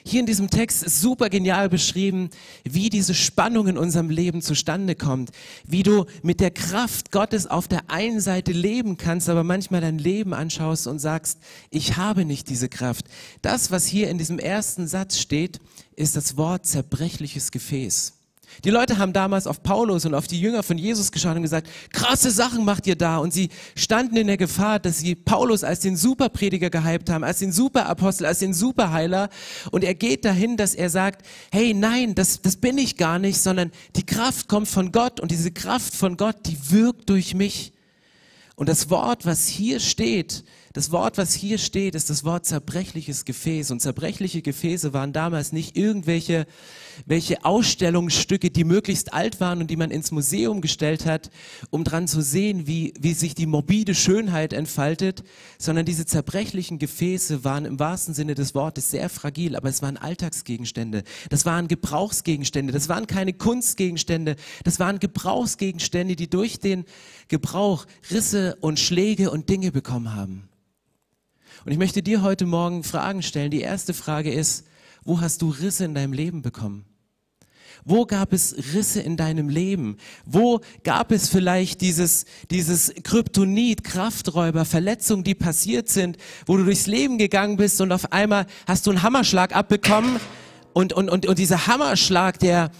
Hier 0.06 0.19
in 0.19 0.25
diesem 0.25 0.50
Text 0.50 0.84
ist 0.84 1.00
super 1.00 1.30
genial 1.30 1.69
beschrieben, 1.69 2.30
wie 2.66 2.90
diese 2.90 3.13
Spannung 3.13 3.68
in 3.68 3.78
unserem 3.78 4.10
Leben 4.10 4.42
zustande 4.42 4.95
kommt, 4.95 5.31
wie 5.66 5.84
du 5.84 6.06
mit 6.24 6.42
der 6.42 6.51
Kraft 6.51 7.12
Gottes 7.12 7.48
auf 7.48 7.69
der 7.69 7.90
einen 7.90 8.19
Seite 8.19 8.51
leben 8.51 8.98
kannst, 8.98 9.30
aber 9.30 9.45
manchmal 9.45 9.80
dein 9.80 9.98
Leben 9.98 10.34
anschaust 10.34 10.88
und 10.88 11.00
sagst, 11.00 11.40
ich 11.69 11.95
habe 11.95 12.25
nicht 12.25 12.50
diese 12.50 12.68
Kraft. 12.68 13.06
Das, 13.42 13.72
was 13.72 13.86
hier 13.86 14.10
in 14.10 14.18
diesem 14.18 14.40
ersten 14.40 14.88
Satz 14.88 15.19
steht, 15.19 15.60
ist 15.95 16.18
das 16.18 16.36
Wort 16.36 16.66
zerbrechliches 16.66 17.51
Gefäß. 17.51 18.13
Die 18.64 18.70
Leute 18.70 18.98
haben 18.98 19.14
damals 19.14 19.48
auf 19.48 19.64
Paulus 19.64 20.06
und 20.06 20.14
auf 20.14 20.28
die 20.28 20.40
Jünger 20.40 20.64
von 20.64 20.78
Jesus 20.78 21.12
geschaut 21.12 21.36
und 21.36 21.42
gesagt, 21.42 21.68
krasse 21.92 22.32
Sachen 22.32 22.66
macht 22.66 22.88
ihr 22.88 22.96
da. 22.96 23.18
Und 23.18 23.34
sie 23.34 23.50
standen 23.76 24.16
in 24.18 24.28
der 24.28 24.38
Gefahr, 24.38 24.80
dass 24.80 25.00
sie 25.00 25.16
Paulus 25.16 25.64
als 25.64 25.82
den 25.82 25.96
Superprediger 25.96 26.69
gehypt 26.69 27.10
haben, 27.10 27.24
als 27.24 27.40
den 27.40 27.52
Superapostel, 27.52 28.26
als 28.26 28.40
den 28.40 28.54
Superheiler. 28.54 29.30
Und 29.72 29.83
er 29.83 29.95
geht 29.95 30.26
dahin, 30.26 30.57
dass 30.57 30.76
er 30.76 30.90
sagt, 30.90 31.26
hey, 31.52 31.74
nein, 31.74 32.16
das, 32.16 32.42
das 32.42 32.57
bin 32.57 32.78
ich 32.78 32.98
gar 32.98 33.19
nicht, 33.19 33.40
sondern 33.40 33.72
die 33.95 34.06
Kraft 34.06 34.48
kommt 34.48 34.68
von 34.68 34.92
Gott 34.92 35.19
und 35.19 35.31
diese 35.31 35.52
Kraft 35.52 35.94
von 35.94 36.18
Gott, 36.18 36.38
die 36.45 36.72
wirkt 36.72 37.10
durch 37.10 37.33
mich. 37.33 37.74
Und 38.56 38.69
das 38.69 38.90
Wort, 38.90 39.26
was 39.26 39.48
hier 39.48 39.80
steht, 39.80 40.44
das 40.74 40.92
Wort, 40.92 41.18
was 41.18 41.33
hier 41.33 41.60
steht, 41.60 41.94
ist 41.94 42.10
das 42.10 42.24
Wort 42.24 42.45
zerbrechliches 42.45 43.26
Gefäß. 43.26 43.69
Und 43.69 43.80
zerbrechliche 43.80 44.42
Gefäße 44.42 44.92
waren 44.92 45.14
damals 45.14 45.52
nicht 45.52 45.78
irgendwelche 45.78 46.48
welche 47.06 47.45
Ausstellungsstücke, 47.45 48.50
die 48.50 48.64
möglichst 48.64 49.14
alt 49.14 49.40
waren 49.40 49.59
und 49.59 49.69
die 49.69 49.76
man 49.76 49.92
ins 49.92 50.12
Museum 50.12 50.62
gestellt 50.62 51.06
hat, 51.06 51.30
um 51.69 51.83
dran 51.83 52.07
zu 52.07 52.21
sehen, 52.21 52.68
wie, 52.68 52.94
wie 53.00 53.14
sich 53.14 53.35
die 53.35 53.45
morbide 53.45 53.95
Schönheit 53.95 54.54
entfaltet, 54.54 55.23
sondern 55.57 55.85
diese 55.85 56.06
zerbrechlichen 56.06 56.80
Gefäße 56.80 57.44
waren 57.44 57.66
im 57.66 57.80
wahrsten 57.80 58.14
Sinne 58.14 58.35
des 58.35 58.56
Wortes 58.56 58.92
sehr 58.92 59.09
fragil, 59.09 59.56
aber 59.56 59.69
es 59.69 59.81
waren 59.81 59.97
Alltagsgegenstände. 59.97 61.04
Das 61.30 61.45
waren 61.45 61.68
Gebrauchsgegenstände. 61.68 62.73
Das 62.73 62.90
waren 62.90 63.07
keine 63.07 63.33
Kunstgegenstände. 63.33 64.35
Das 64.64 64.80
waren 64.80 65.00
Gebrauchsgegenstände, 65.00 66.16
die 66.16 66.30
durch 66.30 66.59
den 66.59 66.85
Gebrauch 67.28 67.85
Risse 68.12 68.57
und 68.62 68.80
Schläge 68.80 69.31
und 69.31 69.50
Dinge 69.50 69.71
bekommen 69.71 70.16
haben. 70.16 70.50
Und 71.66 71.71
ich 71.71 71.78
möchte 71.78 72.04
dir 72.04 72.21
heute 72.21 72.45
Morgen 72.45 72.83
Fragen 72.83 73.21
stellen. 73.21 73.52
Die 73.52 73.62
erste 73.62 73.94
Frage 73.94 74.31
ist, 74.33 74.66
wo 75.06 75.22
hast 75.22 75.42
du 75.42 75.50
Risse 75.50 75.86
in 75.86 75.95
deinem 75.95 76.14
Leben 76.14 76.42
bekommen? 76.42 76.86
Wo 77.86 78.06
gab 78.06 78.31
es 78.31 78.56
Risse 78.74 79.02
in 79.02 79.18
deinem 79.18 79.50
Leben? 79.50 79.98
Wo 80.26 80.62
gab 80.83 81.12
es 81.12 81.28
vielleicht 81.28 81.81
dieses, 81.81 82.26
dieses 82.50 82.94
Kryptonit, 83.04 83.83
Krafträuber, 83.83 84.64
Verletzungen, 84.64 85.24
die 85.24 85.36
passiert 85.36 85.90
sind, 85.90 86.18
wo 86.45 86.56
du 86.56 86.64
durchs 86.64 86.88
Leben 86.88 87.18
gegangen 87.18 87.57
bist 87.57 87.81
und 87.81 87.92
auf 87.92 88.12
einmal 88.14 88.45
hast 88.68 88.86
du 88.86 88.92
einen 88.92 89.04
Hammerschlag 89.04 89.54
abbekommen 89.56 90.19
und, 90.72 90.94
und, 90.94 91.10
und, 91.10 91.26
und 91.26 91.40
dieser 91.40 91.68
Hammerschlag, 91.68 92.40
der, 92.40 92.72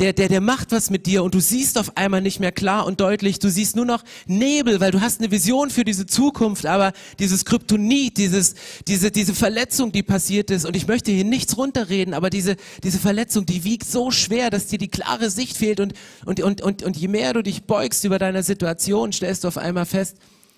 der, 0.00 0.14
der, 0.14 0.28
der 0.28 0.40
macht 0.40 0.72
was 0.72 0.88
mit 0.88 1.04
dir 1.04 1.22
und 1.22 1.34
du 1.34 1.40
siehst 1.40 1.76
auf 1.78 1.96
einmal 1.96 2.22
nicht 2.22 2.40
mehr 2.40 2.52
klar 2.52 2.86
und 2.86 3.00
deutlich, 3.00 3.38
du 3.38 3.50
siehst 3.50 3.76
nur 3.76 3.84
noch 3.84 4.02
Nebel, 4.26 4.80
weil 4.80 4.90
du 4.90 5.00
hast 5.02 5.20
eine 5.20 5.30
Vision 5.30 5.68
für 5.68 5.84
diese 5.84 6.06
Zukunft, 6.06 6.64
aber 6.64 6.92
dieses 7.18 7.44
Kryptonit, 7.44 8.16
dieses, 8.16 8.54
diese, 8.88 9.10
diese 9.10 9.34
Verletzung, 9.34 9.92
die 9.92 10.02
passiert 10.02 10.50
ist 10.50 10.64
und 10.64 10.74
ich 10.74 10.86
möchte 10.86 11.12
hier 11.12 11.24
nichts 11.24 11.58
runterreden, 11.58 12.14
aber 12.14 12.30
diese, 12.30 12.56
diese 12.82 12.98
Verletzung, 12.98 13.44
die 13.44 13.64
wiegt 13.64 13.86
so 13.86 14.10
schwer, 14.10 14.48
dass 14.48 14.66
dir 14.66 14.78
die 14.78 14.88
klare 14.88 15.28
Sicht 15.28 15.56
fehlt 15.56 15.80
und, 15.80 15.92
und, 16.24 16.40
und, 16.40 16.62
und, 16.62 16.82
und 16.82 16.96
je 16.96 17.08
mehr 17.08 17.34
du 17.34 17.42
dich 17.42 17.64
beugst 17.64 18.02
über 18.04 18.18
deine 18.18 18.42
Situation, 18.42 19.12
stellst 19.12 19.44
du 19.44 19.48
auf 19.48 19.58
einmal 19.58 19.84
fest, 19.84 20.16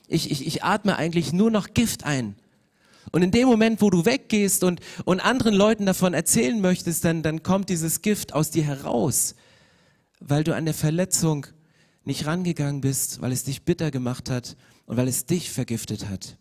Ich, 0.08 0.30
ich, 0.30 0.46
ich 0.46 0.62
atme 0.62 0.96
eigentlich 0.96 1.32
nur 1.32 1.50
noch 1.50 1.75
Gift 1.75 2.04
ein. 2.04 2.37
Und 3.11 3.23
in 3.23 3.30
dem 3.30 3.49
Moment, 3.49 3.80
wo 3.82 3.90
du 3.90 4.04
weggehst 4.04 4.64
und, 4.64 4.80
und 5.04 5.21
anderen 5.21 5.54
Leuten 5.54 5.87
davon 5.87 6.14
erzählen 6.14 6.61
möchtest, 6.61 7.04
dann, 7.04 7.23
dann 7.23 7.42
kommt 7.42 7.68
dieses 7.68 8.02
Gift 8.02 8.32
aus 8.32 8.50
dir 8.50 8.64
heraus, 8.64 9.35
weil 10.21 10.44
du 10.44 10.54
an 10.54 10.64
der 10.64 10.75
Verletzung 10.75 11.47
nicht 12.04 12.26
rangegangen 12.26 12.80
bist, 12.80 13.21
weil 13.21 13.32
es 13.32 13.44
dich 13.44 13.64
bitter 13.64 13.90
gemacht 13.90 14.30
hat 14.30 14.56
und 14.87 14.97
weil 14.97 15.09
es 15.09 15.26
dich 15.26 15.50
vergiftet 15.50 16.09
hat. 16.09 16.37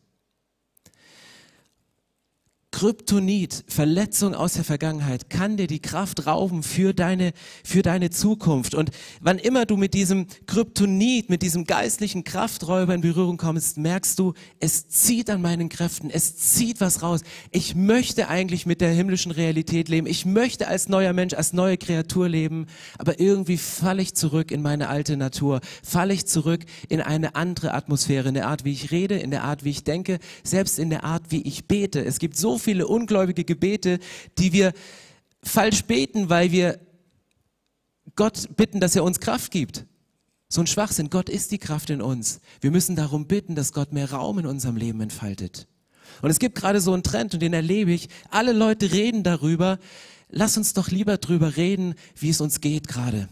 Kryptonit, 2.71 3.65
Verletzung 3.67 4.33
aus 4.33 4.53
der 4.53 4.63
Vergangenheit, 4.63 5.29
kann 5.29 5.57
dir 5.57 5.67
die 5.67 5.81
Kraft 5.81 6.25
rauben 6.25 6.63
für 6.63 6.93
deine, 6.93 7.33
für 7.65 7.81
deine 7.81 8.09
Zukunft. 8.09 8.73
Und 8.75 8.91
wann 9.19 9.37
immer 9.37 9.65
du 9.65 9.75
mit 9.75 9.93
diesem 9.93 10.25
Kryptonit, 10.47 11.29
mit 11.29 11.41
diesem 11.41 11.65
geistlichen 11.65 12.23
Krafträuber 12.23 12.95
in 12.95 13.01
Berührung 13.01 13.35
kommst, 13.35 13.77
merkst 13.77 14.17
du, 14.17 14.33
es 14.59 14.87
zieht 14.87 15.29
an 15.29 15.41
meinen 15.41 15.67
Kräften, 15.67 16.09
es 16.09 16.37
zieht 16.37 16.79
was 16.79 17.03
raus. 17.03 17.21
Ich 17.51 17.75
möchte 17.75 18.29
eigentlich 18.29 18.65
mit 18.65 18.79
der 18.79 18.91
himmlischen 18.91 19.33
Realität 19.33 19.89
leben. 19.89 20.07
Ich 20.07 20.25
möchte 20.25 20.69
als 20.69 20.87
neuer 20.87 21.11
Mensch, 21.11 21.33
als 21.33 21.51
neue 21.51 21.77
Kreatur 21.77 22.29
leben. 22.29 22.67
Aber 22.97 23.19
irgendwie 23.19 23.57
falle 23.57 24.01
ich 24.01 24.15
zurück 24.15 24.49
in 24.49 24.61
meine 24.61 24.87
alte 24.87 25.17
Natur, 25.17 25.59
falle 25.83 26.13
ich 26.13 26.25
zurück 26.25 26.61
in 26.87 27.01
eine 27.01 27.35
andere 27.35 27.73
Atmosphäre, 27.73 28.29
in 28.29 28.33
der 28.33 28.47
Art, 28.47 28.63
wie 28.63 28.71
ich 28.71 28.91
rede, 28.91 29.17
in 29.17 29.29
der 29.29 29.43
Art, 29.43 29.65
wie 29.65 29.71
ich 29.71 29.83
denke, 29.83 30.19
selbst 30.43 30.79
in 30.79 30.89
der 30.89 31.03
Art, 31.03 31.23
wie 31.29 31.41
ich 31.41 31.65
bete. 31.65 32.03
Es 32.03 32.17
gibt 32.17 32.37
so 32.37 32.60
viele 32.61 32.87
ungläubige 32.87 33.43
Gebete, 33.43 33.99
die 34.37 34.53
wir 34.53 34.73
falsch 35.43 35.83
beten, 35.83 36.29
weil 36.29 36.51
wir 36.51 36.79
Gott 38.15 38.55
bitten, 38.55 38.79
dass 38.79 38.95
er 38.95 39.03
uns 39.03 39.19
Kraft 39.19 39.51
gibt. 39.51 39.85
So 40.47 40.61
ein 40.61 40.67
Schwachsinn. 40.67 41.09
Gott 41.09 41.29
ist 41.29 41.51
die 41.51 41.57
Kraft 41.57 41.89
in 41.89 42.01
uns. 42.01 42.41
Wir 42.59 42.71
müssen 42.71 42.95
darum 42.95 43.27
bitten, 43.27 43.55
dass 43.55 43.73
Gott 43.73 43.93
mehr 43.93 44.11
Raum 44.11 44.39
in 44.39 44.45
unserem 44.45 44.75
Leben 44.75 45.01
entfaltet. 45.01 45.67
Und 46.21 46.29
es 46.29 46.39
gibt 46.39 46.55
gerade 46.55 46.81
so 46.81 46.93
einen 46.93 47.03
Trend 47.03 47.33
und 47.33 47.39
den 47.39 47.53
erlebe 47.53 47.91
ich. 47.91 48.09
Alle 48.29 48.51
Leute 48.51 48.91
reden 48.91 49.23
darüber. 49.23 49.79
Lass 50.29 50.57
uns 50.57 50.73
doch 50.73 50.89
lieber 50.89 51.17
drüber 51.17 51.55
reden, 51.55 51.95
wie 52.15 52.29
es 52.29 52.41
uns 52.41 52.59
geht 52.61 52.87
gerade 52.87 53.29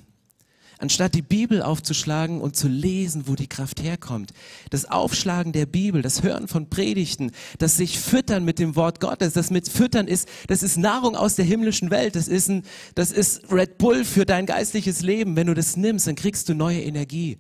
anstatt 0.80 1.14
die 1.14 1.22
Bibel 1.22 1.62
aufzuschlagen 1.62 2.42
und 2.42 2.56
zu 2.56 2.68
lesen, 2.68 3.28
wo 3.28 3.36
die 3.36 3.48
Kraft 3.48 3.84
herkommt. 3.84 4.32
Das 4.70 4.86
Aufschlagen 4.86 5.52
der 5.52 5.66
Bibel, 5.66 6.02
das 6.02 6.24
Hören 6.24 6.48
von 6.48 6.70
Predigten, 6.70 7.32
das 7.60 7.78
sich 7.78 8.00
füttern 8.00 8.46
mit 8.46 8.60
dem 8.60 8.76
Wort 8.76 9.00
Gottes, 9.00 9.34
das 9.34 9.52
mit 9.52 9.68
füttern 9.68 10.08
ist, 10.08 10.28
das 10.48 10.64
ist 10.64 10.78
Nahrung 10.78 11.16
aus 11.16 11.36
der 11.36 11.46
himmlischen 11.46 11.92
Welt, 11.92 12.16
das 12.16 12.28
ist 12.28 12.50
ein, 12.50 12.64
das 12.96 13.12
ist 13.12 13.52
Red 13.52 13.78
Bull 13.78 14.06
für 14.06 14.26
dein 14.26 14.46
geistliches 14.46 15.02
Leben. 15.02 15.36
Wenn 15.36 15.48
du 15.48 15.54
das 15.54 15.76
nimmst, 15.76 16.08
dann 16.08 16.16
kriegst 16.16 16.48
du 16.50 16.56
neue 16.56 16.82
Energie. 16.82 17.38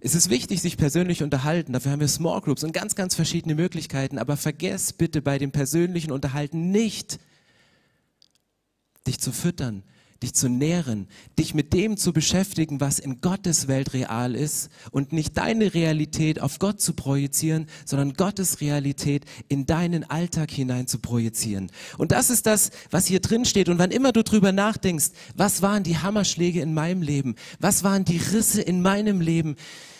Es 0.00 0.14
ist 0.14 0.30
wichtig, 0.30 0.62
sich 0.62 0.76
persönlich 0.76 1.24
unterhalten. 1.24 1.72
Dafür 1.72 1.90
haben 1.90 2.00
wir 2.00 2.06
Small 2.06 2.40
Groups 2.40 2.62
und 2.62 2.72
ganz, 2.72 2.94
ganz 2.94 3.16
verschiedene 3.16 3.56
Möglichkeiten. 3.56 4.18
Aber 4.18 4.36
vergess 4.36 4.92
bitte 4.92 5.20
bei 5.22 5.38
dem 5.38 5.50
persönlichen 5.50 6.12
Unterhalten 6.12 6.70
nicht, 6.70 7.18
dich 9.08 9.18
zu 9.18 9.32
füttern, 9.32 9.82
dich 10.22 10.34
zu 10.34 10.48
nähren, 10.48 11.06
dich 11.38 11.54
mit 11.54 11.72
dem 11.72 11.96
zu 11.96 12.12
beschäftigen, 12.12 12.80
was 12.80 12.98
in 12.98 13.20
Gottes 13.20 13.68
Welt 13.68 13.94
real 13.94 14.34
ist 14.34 14.68
und 14.90 15.12
nicht 15.12 15.38
deine 15.38 15.74
Realität 15.74 16.40
auf 16.40 16.58
Gott 16.58 16.80
zu 16.80 16.94
projizieren, 16.94 17.66
sondern 17.84 18.14
Gottes 18.14 18.60
Realität 18.60 19.24
in 19.48 19.66
deinen 19.66 20.08
Alltag 20.08 20.50
hinein 20.50 20.88
zu 20.88 20.98
projizieren. 20.98 21.70
Und 21.98 22.10
das 22.12 22.30
ist 22.30 22.46
das, 22.46 22.70
was 22.90 23.06
hier 23.06 23.20
drin 23.20 23.44
steht. 23.44 23.68
Und 23.68 23.78
wann 23.78 23.92
immer 23.92 24.12
du 24.12 24.24
drüber 24.24 24.50
nachdenkst, 24.50 25.10
was 25.36 25.62
waren 25.62 25.84
die 25.84 25.98
Hammerschläge 25.98 26.60
in 26.60 26.74
meinem 26.74 27.02
Leben? 27.02 27.36
Was 27.60 27.84
waren 27.84 28.04
die 28.04 28.18
Risse 28.18 28.60
in 28.60 28.82
meinem 28.82 29.20
Leben? 29.20 29.54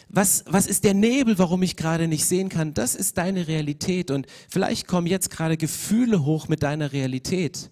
Was, 0.08 0.44
was 0.46 0.66
ist 0.66 0.84
der 0.84 0.94
Nebel, 0.94 1.38
warum 1.38 1.62
ich 1.62 1.76
gerade 1.76 2.08
nicht 2.08 2.24
sehen 2.24 2.48
kann? 2.48 2.74
Das 2.74 2.94
ist 2.94 3.18
deine 3.18 3.46
Realität. 3.46 4.10
Und 4.10 4.26
vielleicht 4.48 4.88
kommen 4.88 5.06
jetzt 5.06 5.30
gerade 5.30 5.56
Gefühle 5.56 6.24
hoch 6.24 6.48
mit 6.48 6.62
deiner 6.62 6.92
Realität. 6.92 7.70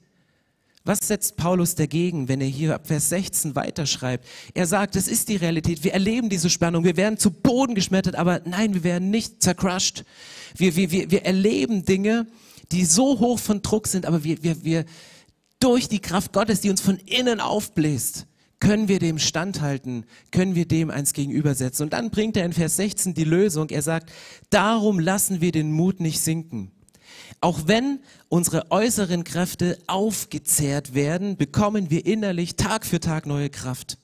Was 0.86 1.00
setzt 1.00 1.36
Paulus 1.36 1.74
dagegen, 1.74 2.28
wenn 2.28 2.40
er 2.40 2.46
hier 2.46 2.76
ab 2.76 2.86
Vers 2.86 3.08
16 3.08 3.56
weiterschreibt? 3.56 4.24
Er 4.54 4.66
sagt, 4.68 4.94
es 4.94 5.08
ist 5.08 5.28
die 5.28 5.34
Realität. 5.34 5.82
Wir 5.82 5.92
erleben 5.92 6.28
diese 6.28 6.48
Spannung. 6.48 6.84
Wir 6.84 6.96
werden 6.96 7.18
zu 7.18 7.32
Boden 7.32 7.74
geschmettert, 7.74 8.14
aber 8.14 8.40
nein, 8.44 8.72
wir 8.72 8.84
werden 8.84 9.10
nicht 9.10 9.42
zercrushed. 9.42 10.04
Wir, 10.56 10.76
wir, 10.76 10.92
wir, 10.92 11.10
wir 11.10 11.24
erleben 11.24 11.84
Dinge, 11.84 12.28
die 12.70 12.84
so 12.84 13.18
hoch 13.18 13.40
von 13.40 13.62
Druck 13.62 13.88
sind, 13.88 14.06
aber 14.06 14.22
wir, 14.22 14.44
wir, 14.44 14.62
wir, 14.62 14.84
durch 15.58 15.88
die 15.88 15.98
Kraft 15.98 16.32
Gottes, 16.32 16.60
die 16.60 16.70
uns 16.70 16.80
von 16.80 16.98
innen 16.98 17.40
aufbläst, 17.40 18.28
können 18.60 18.86
wir 18.86 19.00
dem 19.00 19.18
standhalten, 19.18 20.06
können 20.30 20.54
wir 20.54 20.68
dem 20.68 20.90
eins 20.90 21.14
gegenübersetzen. 21.14 21.82
Und 21.82 21.94
dann 21.94 22.10
bringt 22.10 22.36
er 22.36 22.44
in 22.44 22.52
Vers 22.52 22.76
16 22.76 23.12
die 23.12 23.24
Lösung. 23.24 23.70
Er 23.70 23.82
sagt, 23.82 24.12
darum 24.50 25.00
lassen 25.00 25.40
wir 25.40 25.50
den 25.50 25.72
Mut 25.72 25.98
nicht 25.98 26.20
sinken. 26.20 26.70
Auch 27.40 27.62
wenn 27.66 28.00
unsere 28.28 28.70
äußeren 28.70 29.24
Kräfte 29.24 29.78
aufgezehrt 29.86 30.94
werden, 30.94 31.36
bekommen 31.36 31.90
wir 31.90 32.06
innerlich 32.06 32.56
Tag 32.56 32.86
für 32.86 33.00
Tag 33.00 33.26
neue 33.26 33.50
Kraft. 33.50 33.98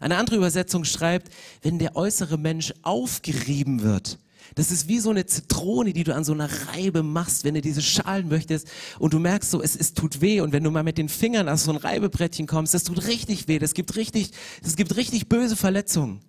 Eine 0.00 0.16
andere 0.16 0.36
Übersetzung 0.36 0.84
schreibt, 0.84 1.32
wenn 1.62 1.78
der 1.78 1.96
äußere 1.96 2.38
Mensch 2.38 2.72
aufgerieben 2.82 3.82
wird. 3.82 4.18
Das 4.56 4.70
ist 4.70 4.88
wie 4.88 4.98
so 4.98 5.10
eine 5.10 5.26
Zitrone, 5.26 5.92
die 5.92 6.04
du 6.04 6.14
an 6.14 6.24
so 6.24 6.32
einer 6.32 6.48
Reibe 6.68 7.02
machst, 7.02 7.44
wenn 7.44 7.54
du 7.54 7.60
diese 7.60 7.82
schalen 7.82 8.28
möchtest 8.28 8.68
und 8.98 9.14
du 9.14 9.18
merkst 9.18 9.50
so, 9.50 9.62
es, 9.62 9.74
es 9.74 9.94
tut 9.94 10.20
weh 10.20 10.40
und 10.40 10.52
wenn 10.52 10.62
du 10.62 10.70
mal 10.70 10.82
mit 10.82 10.98
den 10.98 11.08
Fingern 11.08 11.48
auf 11.48 11.60
so 11.60 11.70
ein 11.70 11.76
Reibebrettchen 11.76 12.46
kommst, 12.46 12.74
das 12.74 12.84
tut 12.84 13.06
richtig 13.06 13.48
weh, 13.48 13.58
das 13.58 13.74
gibt 13.74 13.96
richtig, 13.96 14.30
das 14.62 14.76
gibt 14.76 14.96
richtig 14.96 15.28
böse 15.28 15.56
Verletzungen 15.56 16.20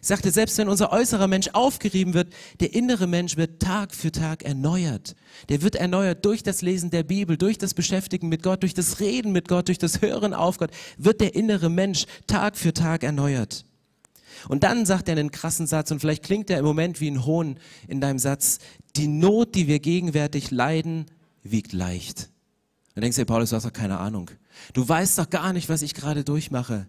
sagte, 0.00 0.30
selbst 0.30 0.58
wenn 0.58 0.68
unser 0.68 0.92
äußerer 0.92 1.26
Mensch 1.28 1.48
aufgerieben 1.52 2.14
wird, 2.14 2.32
der 2.60 2.74
innere 2.74 3.06
Mensch 3.06 3.36
wird 3.36 3.60
Tag 3.60 3.94
für 3.94 4.12
Tag 4.12 4.44
erneuert. 4.44 5.16
Der 5.48 5.62
wird 5.62 5.76
erneuert 5.76 6.24
durch 6.24 6.42
das 6.42 6.62
Lesen 6.62 6.90
der 6.90 7.02
Bibel, 7.02 7.36
durch 7.36 7.58
das 7.58 7.74
Beschäftigen 7.74 8.28
mit 8.28 8.42
Gott, 8.42 8.62
durch 8.62 8.74
das 8.74 9.00
Reden 9.00 9.32
mit 9.32 9.48
Gott, 9.48 9.68
durch 9.68 9.78
das 9.78 10.02
Hören 10.02 10.34
auf 10.34 10.58
Gott, 10.58 10.70
wird 10.98 11.20
der 11.20 11.34
innere 11.34 11.70
Mensch 11.70 12.06
Tag 12.26 12.56
für 12.56 12.72
Tag 12.72 13.02
erneuert. 13.02 13.64
Und 14.48 14.64
dann 14.64 14.84
sagt 14.86 15.08
er 15.08 15.16
einen 15.16 15.30
krassen 15.30 15.66
Satz, 15.66 15.90
und 15.90 16.00
vielleicht 16.00 16.24
klingt 16.24 16.50
er 16.50 16.58
im 16.58 16.64
Moment 16.64 17.00
wie 17.00 17.10
ein 17.10 17.24
Hohn 17.24 17.58
in 17.88 18.00
deinem 18.00 18.18
Satz, 18.18 18.58
die 18.96 19.06
Not, 19.06 19.54
die 19.54 19.66
wir 19.66 19.80
gegenwärtig 19.80 20.50
leiden, 20.50 21.06
wiegt 21.42 21.72
leicht. 21.72 22.30
Dann 22.94 23.02
denkst 23.02 23.16
du, 23.16 23.26
Paulus, 23.26 23.50
du 23.50 23.56
hast 23.56 23.64
doch 23.64 23.72
keine 23.72 23.98
Ahnung. 23.98 24.30
Du 24.72 24.88
weißt 24.88 25.18
doch 25.18 25.30
gar 25.30 25.52
nicht, 25.52 25.68
was 25.68 25.82
ich 25.82 25.94
gerade 25.94 26.24
durchmache. 26.24 26.86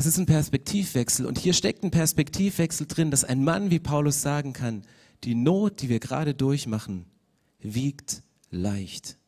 Es 0.00 0.06
ist 0.06 0.16
ein 0.16 0.24
Perspektivwechsel 0.24 1.26
und 1.26 1.36
hier 1.36 1.52
steckt 1.52 1.84
ein 1.84 1.90
Perspektivwechsel 1.90 2.86
drin, 2.86 3.10
dass 3.10 3.22
ein 3.22 3.44
Mann 3.44 3.70
wie 3.70 3.80
Paulus 3.80 4.22
sagen 4.22 4.54
kann, 4.54 4.80
die 5.24 5.34
Not, 5.34 5.82
die 5.82 5.90
wir 5.90 6.00
gerade 6.00 6.32
durchmachen, 6.32 7.04
wiegt 7.58 8.22
leicht. 8.50 9.18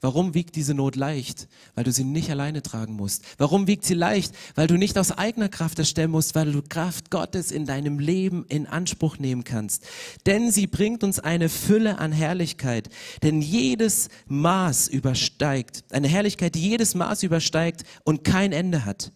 Warum 0.00 0.34
wiegt 0.34 0.56
diese 0.56 0.74
Not 0.74 0.96
leicht? 0.96 1.46
Weil 1.76 1.84
du 1.84 1.92
sie 1.92 2.02
nicht 2.02 2.32
alleine 2.32 2.64
tragen 2.64 2.94
musst. 2.94 3.22
Warum 3.38 3.68
wiegt 3.68 3.84
sie 3.84 3.94
leicht? 3.94 4.34
Weil 4.56 4.66
du 4.66 4.76
nicht 4.76 4.98
aus 4.98 5.12
eigener 5.12 5.48
Kraft 5.48 5.78
das 5.78 5.88
stemmen 5.88 6.10
musst, 6.10 6.34
weil 6.34 6.50
du 6.50 6.62
Kraft 6.62 7.12
Gottes 7.12 7.52
in 7.52 7.64
deinem 7.64 8.00
Leben 8.00 8.44
in 8.48 8.66
Anspruch 8.66 9.18
nehmen 9.18 9.44
kannst. 9.44 9.86
Denn 10.26 10.50
sie 10.50 10.66
bringt 10.66 11.04
uns 11.04 11.20
eine 11.20 11.48
Fülle 11.48 11.98
an 11.98 12.10
Herrlichkeit. 12.10 12.88
Denn 13.22 13.40
jedes 13.40 14.08
Maß 14.26 14.88
übersteigt, 14.88 15.84
eine 15.90 16.08
Herrlichkeit, 16.08 16.56
die 16.56 16.68
jedes 16.68 16.96
Maß 16.96 17.22
übersteigt 17.22 17.84
und 18.02 18.24
kein 18.24 18.50
Ende 18.50 18.84
hat. 18.84 19.12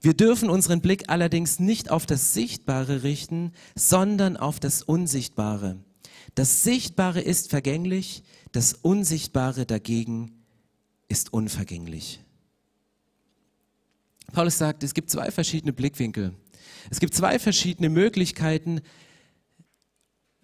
Wir 0.00 0.14
dürfen 0.14 0.48
unseren 0.48 0.80
Blick 0.80 1.08
allerdings 1.08 1.58
nicht 1.58 1.90
auf 1.90 2.06
das 2.06 2.32
Sichtbare 2.32 3.02
richten, 3.02 3.52
sondern 3.74 4.36
auf 4.36 4.60
das 4.60 4.82
Unsichtbare. 4.82 5.82
Das 6.34 6.62
Sichtbare 6.62 7.20
ist 7.20 7.50
vergänglich, 7.50 8.22
das 8.52 8.74
Unsichtbare 8.74 9.66
dagegen 9.66 10.44
ist 11.08 11.32
unvergänglich. 11.32 12.20
Paulus 14.32 14.58
sagt, 14.58 14.84
es 14.84 14.94
gibt 14.94 15.10
zwei 15.10 15.30
verschiedene 15.30 15.72
Blickwinkel. 15.72 16.34
Es 16.90 17.00
gibt 17.00 17.14
zwei 17.14 17.38
verschiedene 17.38 17.88
Möglichkeiten, 17.88 18.82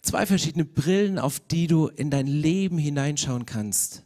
zwei 0.03 0.27
verschiedene 0.27 0.65
Brillen, 0.65 1.19
auf 1.19 1.39
die 1.39 1.67
du 1.67 1.89
in 1.89 2.11
dein 2.11 2.27
Leben 2.27 2.79
hineinschauen 2.79 3.47
kannst. 3.47 4.03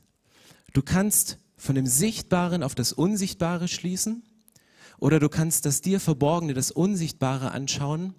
Du 0.75 0.83
kannst 0.83 1.39
von 1.57 1.75
dem 1.75 1.87
Sichtbaren 1.87 2.63
auf 2.63 2.75
das 2.75 2.93
Unsichtbare 2.93 3.69
schließen 3.69 4.28
oder 4.99 5.21
du 5.21 5.29
kannst 5.29 5.65
das 5.65 5.81
dir 5.81 6.01
Verborgene, 6.01 6.55
das 6.55 6.71
Unsichtbare 6.71 7.53
anschauen 7.53 8.15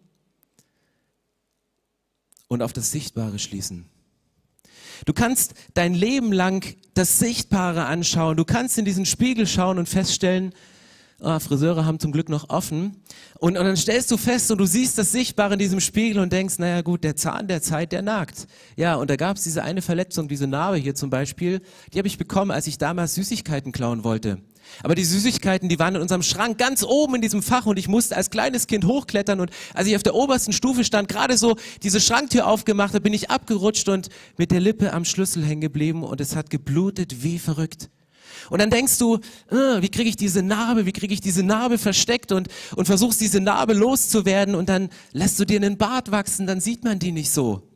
und 2.48 2.62
auf 2.62 2.74
das 2.74 2.92
Sichtbare 2.92 3.40
schließen. 3.40 3.86
Du 5.06 5.14
kannst 5.14 5.54
dein 5.74 5.94
Leben 5.94 6.34
lang 6.34 6.76
das 6.94 7.20
Sichtbare 7.20 7.86
anschauen. 7.86 8.36
Du 8.36 8.46
kannst 8.46 8.78
in 8.78 8.86
diesen 8.86 9.06
Spiegel 9.06 9.48
schauen 9.48 9.78
und 9.78 9.88
feststellen, 9.88 10.54
oh, 11.22 11.40
Friseure 11.40 11.86
haben 11.86 12.00
zum 12.00 12.12
Glück 12.12 12.30
noch 12.30 12.50
offen. 12.50 12.98
Und, 13.40 13.58
und 13.58 13.66
dann 13.66 13.78
stellst 13.78 14.12
du 14.12 14.18
fest 14.18 14.52
und 14.52 14.58
du 14.58 14.66
siehst 14.66 14.98
das 14.98 15.12
Sichtbare 15.12 15.54
in 15.54 15.60
diesem 15.60 15.80
Spiegel 15.80 16.22
und 16.22 16.34
denkst, 16.34 16.60
naja 16.60 16.82
gut, 16.82 17.04
der 17.04 17.16
Zahn 17.16 17.48
der 17.48 17.62
Zeit, 17.62 17.92
der 17.92 18.02
nagt. 18.02 18.48
Ja, 18.76 18.96
und 18.96 19.10
da 19.10 19.16
gab 19.16 19.38
es 19.38 19.44
diese 19.44 19.64
eine 19.64 19.82
Verletzung, 19.82 20.28
diese 20.28 20.48
Narbe 20.48 20.78
hier 20.78 20.96
zum 20.96 21.10
Beispiel, 21.10 21.62
die 21.94 21.98
habe 21.98 22.08
ich 22.08 22.18
bekommen, 22.18 22.52
als 22.52 22.68
ich 22.68 22.78
damals 22.78 23.16
Süßigkeiten 23.16 23.72
klauen 23.72 24.04
wollte. 24.04 24.42
Aber 24.84 24.96
die 24.96 25.04
Süßigkeiten, 25.04 25.70
die 25.70 25.80
waren 25.80 25.96
in 25.96 26.02
unserem 26.02 26.24
Schrank 26.24 26.58
ganz 26.58 26.84
oben 26.84 27.16
in 27.16 27.22
diesem 27.22 27.42
Fach 27.42 27.66
und 27.66 27.78
ich 27.78 27.88
musste 27.88 28.16
als 28.16 28.30
kleines 28.30 28.68
Kind 28.68 28.86
hochklettern 28.86 29.40
und 29.40 29.52
als 29.74 29.88
ich 29.88 29.96
auf 29.96 30.04
der 30.04 30.16
obersten 30.16 30.54
Stufe 30.54 30.84
stand, 30.84 31.08
gerade 31.10 31.38
so 31.38 31.56
diese 31.84 32.00
Schranktür 32.00 32.48
aufgemacht 32.48 32.94
habe, 32.94 33.02
bin 33.02 33.14
ich 33.14 33.30
abgerutscht 33.30 33.90
und 33.90 34.10
mit 34.38 34.52
der 34.52 34.60
Lippe 34.60 34.94
am 34.94 35.06
Schlüssel 35.06 35.44
hängen 35.44 35.62
geblieben 35.62 36.04
und 36.04 36.22
es 36.22 36.36
hat 36.36 36.50
geblutet 36.50 37.24
wie 37.24 37.40
verrückt. 37.40 37.90
Und 38.50 38.62
dann 38.62 38.70
denkst 38.70 38.98
du, 38.98 39.16
äh, 39.50 39.82
wie 39.82 39.90
kriege 39.90 40.10
ich 40.10 40.16
diese 40.16 40.42
Narbe, 40.42 40.86
wie 40.86 40.92
kriege 40.92 41.14
ich 41.14 41.22
diese 41.22 41.44
Narbe 41.44 41.78
versteckt 41.78 42.32
und, 42.32 42.48
und 42.76 42.86
versuchst 42.86 43.22
diese 43.22 43.40
Narbe 43.40 43.74
loszuwerden 43.74 44.56
und 44.56 44.70
dann 44.70 44.90
lässt 45.12 45.40
du 45.40 45.46
dir 45.46 45.58
einen 45.58 45.78
Bart 45.78 46.12
wachsen, 46.12 46.48
dann 46.48 46.62
sieht 46.62 46.84
man 46.84 47.00
die 47.00 47.12
nicht 47.12 47.32
so. 47.32 47.69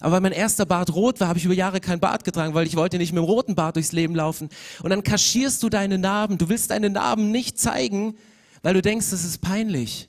Aber 0.00 0.12
weil 0.12 0.20
mein 0.20 0.32
erster 0.32 0.66
Bart 0.66 0.94
rot 0.94 1.20
war, 1.20 1.28
habe 1.28 1.38
ich 1.38 1.44
über 1.44 1.54
Jahre 1.54 1.80
kein 1.80 2.00
Bart 2.00 2.24
getragen, 2.24 2.54
weil 2.54 2.66
ich 2.66 2.76
wollte 2.76 2.98
nicht 2.98 3.12
mit 3.12 3.22
dem 3.22 3.24
roten 3.24 3.54
Bart 3.54 3.76
durchs 3.76 3.92
Leben 3.92 4.14
laufen. 4.14 4.48
Und 4.82 4.90
dann 4.90 5.02
kaschierst 5.02 5.62
du 5.62 5.68
deine 5.68 5.98
Narben. 5.98 6.38
Du 6.38 6.48
willst 6.48 6.70
deine 6.70 6.90
Narben 6.90 7.30
nicht 7.30 7.58
zeigen, 7.58 8.14
weil 8.62 8.74
du 8.74 8.82
denkst, 8.82 9.10
das 9.10 9.24
ist 9.24 9.40
peinlich. 9.40 10.08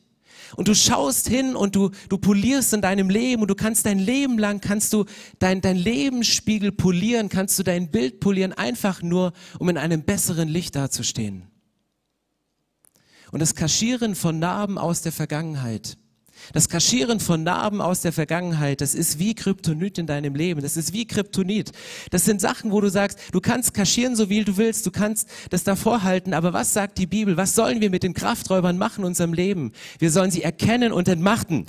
Und 0.55 0.67
du 0.67 0.75
schaust 0.75 1.27
hin 1.27 1.55
und 1.55 1.75
du, 1.75 1.91
du 2.10 2.17
polierst 2.17 2.74
in 2.74 2.81
deinem 2.81 3.10
Leben 3.10 3.43
und 3.43 3.50
du 3.50 3.55
kannst 3.55 3.86
dein 3.86 4.00
Leben 4.00 4.39
lang, 4.39 4.62
kannst 4.62 4.93
du 4.93 5.05
dein, 5.38 5.62
dein 5.62 5.77
Lebensspiegel 5.77 6.72
polieren, 6.72 7.29
kannst 7.29 7.60
du 7.60 7.63
dein 7.63 7.91
Bild 7.91 8.19
polieren, 8.19 8.53
einfach 8.53 9.01
nur, 9.03 9.34
um 9.60 9.69
in 9.69 9.77
einem 9.77 10.03
besseren 10.03 10.48
Licht 10.50 10.75
dazustehen. 10.75 11.43
Und 13.31 13.41
das 13.41 13.53
Kaschieren 13.53 14.15
von 14.15 14.39
Narben 14.39 14.79
aus 14.79 15.03
der 15.03 15.12
Vergangenheit, 15.12 15.99
das 16.53 16.70
Kaschieren 16.70 17.20
von 17.20 17.44
Narben 17.44 17.82
aus 17.82 18.01
der 18.01 18.12
Vergangenheit, 18.12 18.82
das 18.82 18.96
ist 18.96 19.20
wie 19.20 19.36
Kryptonit 19.36 19.98
in 19.98 20.08
deinem 20.08 20.36
Leben. 20.36 20.62
Das 20.62 20.77
ist 20.77 20.94
wie 20.94 21.06
Kryptonit. 21.06 21.72
Das 22.12 22.25
sind 22.25 22.41
Sachen, 22.41 22.72
wo 22.72 22.82
du 22.82 22.89
sagst, 22.89 23.20
du 23.32 23.39
kannst 23.39 23.74
kaschieren, 23.74 24.15
so 24.15 24.29
wie 24.29 24.44
du 24.44 24.58
willst, 24.58 24.86
du 24.86 24.91
kannst 24.91 25.29
das 25.50 25.63
davor 25.63 26.03
halten, 26.03 26.34
aber 26.34 26.53
was 26.53 26.74
sagt 26.74 26.98
die 26.98 27.08
Bibel? 27.08 27.38
Was 27.38 27.56
sollen 27.56 27.82
wir 27.82 27.89
mit 27.89 28.03
den 28.03 28.13
Krafträubern 28.13 28.77
machen 28.77 29.01
in 29.01 29.08
unserem 29.08 29.34
Leben? 29.34 29.74
Wir 30.00 30.12
sollen 30.12 30.32
sie 30.32 30.44
erkennen 30.44 30.91
und 30.91 31.08
entmachten. 31.08 31.65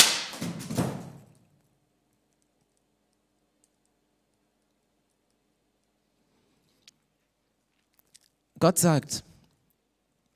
Gott 8.59 8.79
sagt, 8.79 9.25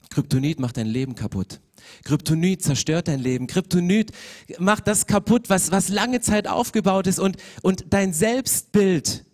Kryptonit 0.09 0.59
macht 0.59 0.79
dein 0.79 0.87
Leben 0.87 1.15
kaputt. 1.15 1.61
Kryptonit 2.05 2.63
zerstört 2.63 3.09
dein 3.09 3.21
Leben. 3.21 3.47
Kryptonit 3.47 4.13
macht 4.59 4.87
das 4.87 5.07
kaputt, 5.07 5.51
was, 5.51 5.71
was 5.71 5.89
lange 5.89 6.21
Zeit 6.21 6.49
aufgebaut 6.49 7.07
ist 7.07 7.19
und, 7.19 7.37
und 7.63 7.87
dein 7.91 8.13
Selbstbild. 8.13 9.25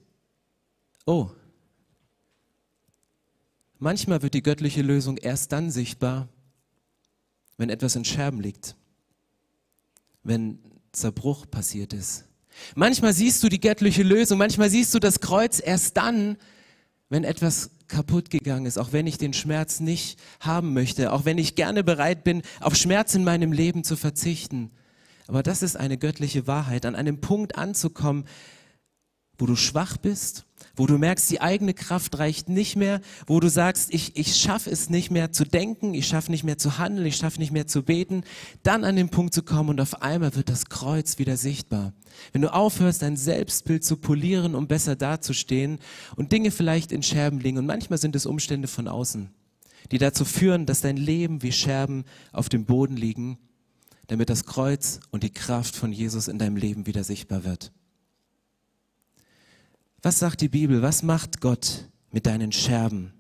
Oh. 1.07 1.30
Manchmal 3.78 4.23
wird 4.23 4.35
die 4.35 4.42
göttliche 4.42 4.83
Lösung 4.83 5.16
erst 5.16 5.52
dann 5.52 5.71
sichtbar, 5.71 6.28
wenn 7.57 7.71
etwas 7.71 7.97
in 7.97 8.04
Scherben 8.04 8.40
liegt. 8.40 8.76
Wenn 10.23 10.59
Zerbruch 10.92 11.50
passiert 11.50 11.92
ist. 11.92 12.25
Manchmal 12.75 13.12
siehst 13.12 13.42
du 13.42 13.49
die 13.49 13.61
göttliche 13.61 14.02
Lösung, 14.02 14.38
manchmal 14.38 14.71
siehst 14.71 14.92
du 14.95 14.99
das 14.99 15.21
Kreuz 15.21 15.62
erst 15.64 15.97
dann, 15.97 16.37
wenn 17.09 17.25
etwas 17.25 17.71
kaputt 17.90 18.30
gegangen 18.30 18.66
ist, 18.66 18.78
auch 18.78 18.92
wenn 18.92 19.06
ich 19.06 19.18
den 19.18 19.32
Schmerz 19.32 19.80
nicht 19.80 20.18
haben 20.40 20.73
möchte, 20.73 21.12
auch 21.12 21.25
wenn 21.25 21.38
ich 21.38 21.54
gerne 21.54 21.85
bereit 21.85 22.25
bin, 22.25 22.42
auf 22.61 22.76
Schmerz 22.76 23.14
in 23.14 23.25
meinem 23.25 23.52
Leben 23.52 23.85
zu 23.85 23.97
verzichten. 23.97 24.70
Aber 25.26 25.42
das 25.42 25.62
ist 25.62 25.76
eine 25.76 25.99
göttliche 25.99 26.47
Wahrheit, 26.47 26.87
an 26.87 26.97
einem 26.97 27.20
Punkt 27.20 27.56
anzukommen, 27.56 28.25
wo 29.38 29.47
du 29.47 29.56
schwach 29.56 29.97
bist, 29.97 30.47
wo 30.76 30.87
du 30.87 30.99
merkst, 30.99 31.31
die 31.31 31.40
eigene 31.40 31.75
Kraft 31.75 32.19
reicht 32.19 32.49
nicht 32.49 32.76
mehr, 32.76 33.00
wo 33.26 33.40
du 33.40 33.49
sagst, 33.49 33.93
ich, 33.93 34.17
ich 34.17 34.37
schaffe 34.37 34.71
es 34.71 34.90
nicht 34.90 35.11
mehr 35.11 35.33
zu 35.33 35.45
denken, 35.45 35.95
ich 35.95 36.07
schaffe 36.07 36.31
nicht 36.31 36.45
mehr 36.45 36.59
zu 36.59 36.79
handeln, 36.79 37.07
ich 37.07 37.17
schaffe 37.17 37.38
nicht 37.38 37.52
mehr 37.52 37.67
zu 37.67 37.83
beten, 37.83 38.23
dann 38.62 38.85
an 38.85 38.97
den 38.97 39.09
Punkt 39.09 39.35
zu 39.35 39.43
kommen 39.43 39.71
und 39.71 39.81
auf 39.81 40.02
einmal 40.02 40.35
wird 40.35 40.49
das 40.49 40.67
Kreuz 40.67 41.19
wieder 41.19 41.37
sichtbar. 41.37 41.93
Wenn 42.33 42.43
du 42.43 42.52
aufhörst, 42.52 43.02
dein 43.02 43.17
Selbstbild 43.17 43.85
zu 43.85 43.97
polieren, 43.97 44.55
um 44.55 44.67
besser 44.67 44.96
dazustehen 44.96 45.79
und 46.16 46.33
Dinge 46.33 46.51
vielleicht 46.51 46.92
in 46.92 47.03
Scherben 47.03 47.40
liegen 47.40 47.59
und 47.59 47.66
manchmal 47.66 47.99
sind 47.99 48.16
es 48.16 48.27
Umstände 48.27 48.68
von 48.68 48.88
außen, 48.88 49.31
die 49.90 49.99
dazu 49.99 50.25
führen, 50.25 50.66
dass 50.66 50.81
dein 50.81 50.96
Leben 50.96 51.42
wie 51.42 51.53
Scherben 51.53 52.05
auf 52.33 52.49
dem 52.49 52.64
Boden 52.64 52.96
liegen, 52.96 53.38
damit 54.07 54.31
das 54.31 54.44
Kreuz 54.44 55.01
und 55.11 55.23
die 55.23 55.33
Kraft 55.33 55.77
von 55.77 55.92
Jesus 55.92 56.29
in 56.29 56.38
deinem 56.38 56.57
Leben 56.57 56.87
wieder 56.87 57.05
sichtbar 57.05 57.44
wird. 57.44 57.73
Was 60.02 60.18
sagt 60.18 60.40
die 60.40 60.48
Bibel? 60.48 60.82
Was 60.82 61.02
macht 61.02 61.40
Gott 61.40 61.88
mit 62.10 62.26
deinen 62.26 62.52
Scherben? 62.52 63.12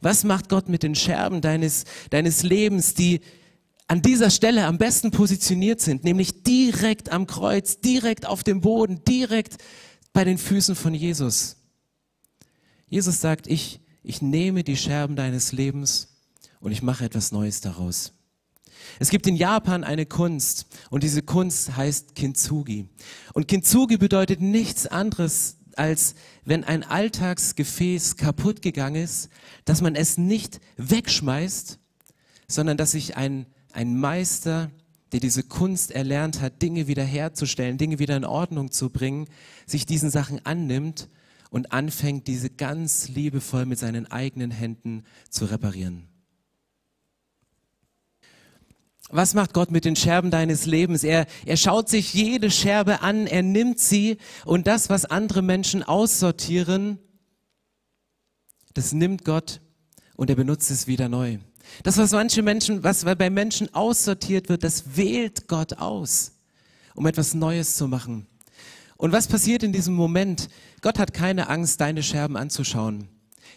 Was 0.00 0.24
macht 0.24 0.48
Gott 0.48 0.68
mit 0.68 0.82
den 0.82 0.94
Scherben 0.94 1.40
deines, 1.40 1.84
deines 2.10 2.42
Lebens, 2.42 2.94
die 2.94 3.20
an 3.86 4.02
dieser 4.02 4.30
Stelle 4.30 4.66
am 4.66 4.78
besten 4.78 5.10
positioniert 5.10 5.80
sind, 5.80 6.04
nämlich 6.04 6.42
direkt 6.42 7.10
am 7.10 7.26
Kreuz, 7.26 7.80
direkt 7.80 8.26
auf 8.26 8.42
dem 8.42 8.60
Boden, 8.60 9.04
direkt 9.04 9.58
bei 10.12 10.24
den 10.24 10.38
Füßen 10.38 10.74
von 10.74 10.94
Jesus? 10.94 11.56
Jesus 12.88 13.20
sagt, 13.20 13.46
ich, 13.46 13.80
ich 14.02 14.22
nehme 14.22 14.64
die 14.64 14.76
Scherben 14.76 15.16
deines 15.16 15.52
Lebens 15.52 16.08
und 16.60 16.72
ich 16.72 16.82
mache 16.82 17.04
etwas 17.04 17.32
Neues 17.32 17.60
daraus. 17.60 18.12
Es 18.98 19.10
gibt 19.10 19.26
in 19.26 19.36
Japan 19.36 19.84
eine 19.84 20.06
Kunst 20.06 20.66
und 20.90 21.02
diese 21.02 21.22
Kunst 21.22 21.76
heißt 21.76 22.14
Kintsugi. 22.14 22.88
Und 23.32 23.48
Kintsugi 23.48 23.96
bedeutet 23.96 24.40
nichts 24.40 24.86
anderes 24.86 25.56
als 25.78 26.14
wenn 26.44 26.64
ein 26.64 26.82
Alltagsgefäß 26.82 28.16
kaputt 28.16 28.62
gegangen 28.62 29.02
ist, 29.02 29.28
dass 29.64 29.80
man 29.80 29.94
es 29.94 30.18
nicht 30.18 30.60
wegschmeißt, 30.76 31.78
sondern 32.48 32.76
dass 32.76 32.92
sich 32.92 33.16
ein, 33.16 33.46
ein 33.72 33.98
Meister, 33.98 34.70
der 35.12 35.20
diese 35.20 35.42
Kunst 35.42 35.90
erlernt 35.90 36.40
hat, 36.40 36.62
Dinge 36.62 36.86
wiederherzustellen, 36.86 37.78
Dinge 37.78 37.98
wieder 37.98 38.16
in 38.16 38.24
Ordnung 38.24 38.70
zu 38.70 38.90
bringen, 38.90 39.26
sich 39.66 39.86
diesen 39.86 40.10
Sachen 40.10 40.44
annimmt 40.44 41.08
und 41.50 41.72
anfängt, 41.72 42.26
diese 42.28 42.50
ganz 42.50 43.08
liebevoll 43.08 43.66
mit 43.66 43.78
seinen 43.78 44.10
eigenen 44.10 44.50
Händen 44.50 45.04
zu 45.28 45.44
reparieren. 45.44 46.11
Was 49.14 49.34
macht 49.34 49.52
Gott 49.52 49.70
mit 49.70 49.84
den 49.84 49.94
Scherben 49.94 50.30
deines 50.30 50.64
Lebens? 50.64 51.04
Er, 51.04 51.26
er 51.44 51.58
schaut 51.58 51.90
sich 51.90 52.14
jede 52.14 52.50
Scherbe 52.50 53.02
an, 53.02 53.26
er 53.26 53.42
nimmt 53.42 53.78
sie 53.78 54.16
und 54.46 54.66
das, 54.66 54.88
was 54.88 55.04
andere 55.04 55.42
Menschen 55.42 55.82
aussortieren, 55.82 56.98
das 58.72 58.92
nimmt 58.92 59.26
Gott 59.26 59.60
und 60.16 60.30
er 60.30 60.36
benutzt 60.36 60.70
es 60.70 60.86
wieder 60.86 61.10
neu. 61.10 61.36
Das, 61.82 61.98
was 61.98 62.12
manche 62.12 62.40
Menschen, 62.40 62.84
was 62.84 63.04
bei 63.04 63.28
Menschen 63.28 63.72
aussortiert 63.74 64.48
wird, 64.48 64.64
das 64.64 64.96
wählt 64.96 65.46
Gott 65.46 65.74
aus, 65.74 66.32
um 66.94 67.06
etwas 67.06 67.34
Neues 67.34 67.76
zu 67.76 67.88
machen. 67.88 68.26
Und 68.96 69.12
was 69.12 69.26
passiert 69.28 69.62
in 69.62 69.74
diesem 69.74 69.92
Moment? 69.92 70.48
Gott 70.80 70.98
hat 70.98 71.12
keine 71.12 71.50
Angst, 71.50 71.82
deine 71.82 72.02
Scherben 72.02 72.38
anzuschauen. 72.38 73.08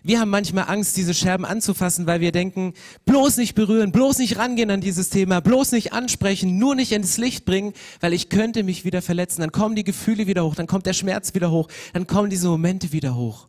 Wir 0.04 0.20
haben 0.20 0.30
manchmal 0.30 0.66
Angst, 0.68 0.98
diese 0.98 1.14
Scherben 1.14 1.46
anzufassen, 1.46 2.06
weil 2.06 2.22
wir 2.22 2.32
denken, 2.32 2.74
bloß 3.06 3.38
nicht 3.38 3.56
berühren, 3.56 3.92
bloß 3.92 4.20
nicht 4.20 4.38
rangehen 4.38 4.72
an 4.72 4.82
dieses 4.82 5.10
Thema, 5.10 5.40
bloß 5.40 5.72
nicht 5.72 5.94
ansprechen, 5.94 6.58
nur 6.58 6.76
nicht 6.76 6.92
ins 6.92 7.18
Licht 7.18 7.46
bringen, 7.46 7.74
weil 8.02 8.14
ich 8.14 8.30
könnte 8.30 8.64
mich 8.64 8.86
wieder 8.86 9.02
verletzen. 9.02 9.42
Dann 9.42 9.52
kommen 9.52 9.76
die 9.76 9.84
Gefühle 9.84 10.28
wieder 10.28 10.46
hoch, 10.46 10.56
dann 10.56 10.68
kommt 10.68 10.86
der 10.86 10.94
Schmerz 10.94 11.34
wieder 11.34 11.52
hoch, 11.52 11.68
dann 11.94 12.08
kommen 12.08 12.30
diese 12.30 12.48
Momente 12.48 12.92
wieder 12.92 13.16
hoch. 13.16 13.48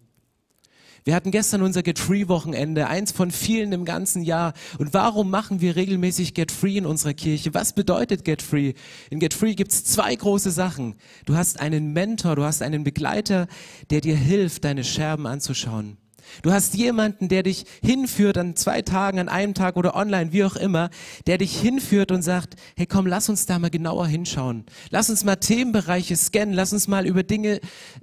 Wir 1.07 1.15
hatten 1.15 1.31
gestern 1.31 1.63
unser 1.63 1.85
Get 1.85 2.01
Free 2.01 2.27
Wochenende, 2.27 2.89
eins 2.89 3.13
von 3.13 3.31
vielen 3.31 3.71
im 3.71 3.85
ganzen 3.85 4.23
Jahr. 4.25 4.55
Und 4.79 4.93
warum 4.93 5.31
machen 5.31 5.61
wir 5.61 5.77
regelmäßig 5.77 6.35
Get 6.35 6.51
Free 6.51 6.79
in 6.79 6.85
unserer 6.85 7.15
Kirche? 7.15 7.55
Was 7.55 7.75
bedeutet 7.75 8.25
Get 8.25 8.43
Free? 8.43 8.73
In 9.09 9.21
Get 9.21 9.33
Free 9.33 9.55
gibt's 9.55 9.85
zwei 9.85 10.13
große 10.17 10.51
Sachen. 10.51 10.97
Du 11.25 11.37
hast 11.37 11.61
einen 11.61 11.93
Mentor, 11.93 12.35
du 12.35 12.43
hast 12.43 12.61
einen 12.61 12.83
Begleiter, 12.83 13.47
der 13.91 14.01
dir 14.01 14.17
hilft, 14.17 14.65
deine 14.65 14.83
Scherben 14.83 15.29
anzuschauen. 15.29 15.97
Du 16.43 16.53
hast 16.53 16.75
jemanden, 16.75 17.29
der 17.29 17.43
dich 17.43 17.65
hinführt 17.83 18.39
an 18.39 18.57
zwei 18.57 18.83
Tagen, 18.83 19.19
an 19.19 19.29
einem 19.29 19.55
Tag 19.55 19.77
oder 19.77 19.95
online, 19.95 20.33
wie 20.33 20.45
auch 20.45 20.57
immer, 20.57 20.91
der 21.27 21.39
dich 21.39 21.59
hinführt 21.61 22.13
und 22.13 22.23
sagt, 22.23 22.55
hey 22.77 22.87
komm, 22.87 23.07
lass 23.07 23.29
uns 23.29 23.47
da 23.47 23.59
mal 23.59 23.71
genauer 23.71 24.07
hinschauen. 24.07 24.65
Lass 24.91 25.11
uns 25.11 25.25
mal 25.25 25.37
Themenbereiche 25.37 26.17
scannen. 26.17 26.55
Lass 26.55 26.73
uns 26.73 26.89
mal 26.89 27.07
über 27.07 27.23
Dinge 27.23 27.61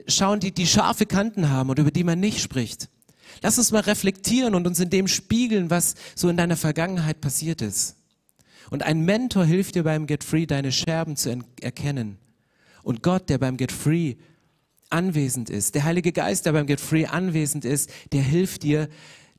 schauen, 0.08 0.40
die, 0.40 0.52
die 0.52 0.68
scharfe 0.68 1.06
Kanten 1.06 1.50
haben 1.50 1.70
und 1.70 1.80
über 1.80 1.92
die 1.92 2.04
man 2.04 2.20
nicht 2.20 2.42
spricht. 2.42 2.90
Lass 3.42 3.58
uns 3.58 3.72
mal 3.72 3.82
reflektieren 3.82 4.56
und 4.56 4.68
uns 4.68 4.80
in 4.80 4.90
dem 4.90 5.08
spiegeln, 5.08 5.70
was 5.70 5.96
so 6.16 6.30
in 6.30 6.38
deiner 6.38 6.58
Vergangenheit 6.58 7.22
passiert 7.22 7.62
ist. 7.62 7.98
Und 8.70 8.84
ein 8.84 9.02
Mentor 9.02 9.46
hilft 9.46 9.76
dir 9.76 9.84
beim 9.84 10.08
Get 10.08 10.24
Free, 10.24 10.46
deine 10.46 10.72
Scherben 10.72 11.16
zu 11.16 11.38
erkennen. 11.62 12.18
Und 12.82 13.04
Gott, 13.04 13.30
der 13.30 13.38
beim 13.38 13.58
Get 13.58 13.72
Free 13.72 14.16
anwesend 14.94 15.50
ist, 15.50 15.76
der 15.76 15.84
Heilige 15.84 16.12
Geist, 16.12 16.46
der 16.46 16.54
beim 16.54 16.68
Get 16.68 16.80
Free 16.80 17.06
anwesend 17.06 17.66
ist, 17.66 17.92
der 18.12 18.22
hilft 18.22 18.64
dir, 18.64 18.88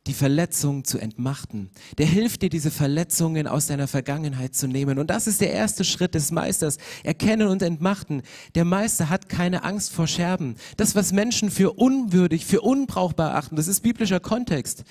die 0.06 0.12
Verletzungen 0.12 0.84
zu 0.84 0.98
entmachten. 0.98 1.70
Der 1.96 2.04
hilft 2.04 2.42
dir, 2.42 2.50
diese 2.50 2.70
Verletzungen 2.70 3.46
aus 3.46 3.66
deiner 3.66 3.88
Vergangenheit 3.88 4.54
zu 4.54 4.66
nehmen. 4.66 4.98
Und 4.98 5.08
das 5.08 5.26
ist 5.26 5.40
der 5.40 5.50
erste 5.50 5.82
Schritt 5.82 6.14
des 6.14 6.30
Meisters. 6.30 6.76
Erkennen 7.04 7.48
und 7.48 7.62
entmachten. 7.62 8.22
Der 8.54 8.66
Meister 8.66 9.08
hat 9.08 9.30
keine 9.30 9.64
Angst 9.64 9.92
vor 9.92 10.06
Scherben. 10.06 10.56
Das, 10.76 10.94
was 10.94 11.12
Menschen 11.12 11.50
für 11.50 11.72
unwürdig, 11.72 12.44
für 12.44 12.60
unbrauchbar 12.60 13.34
achten, 13.34 13.56
das 13.56 13.66
ist 13.66 13.80
biblischer 13.80 14.20
Kontext. 14.20 14.84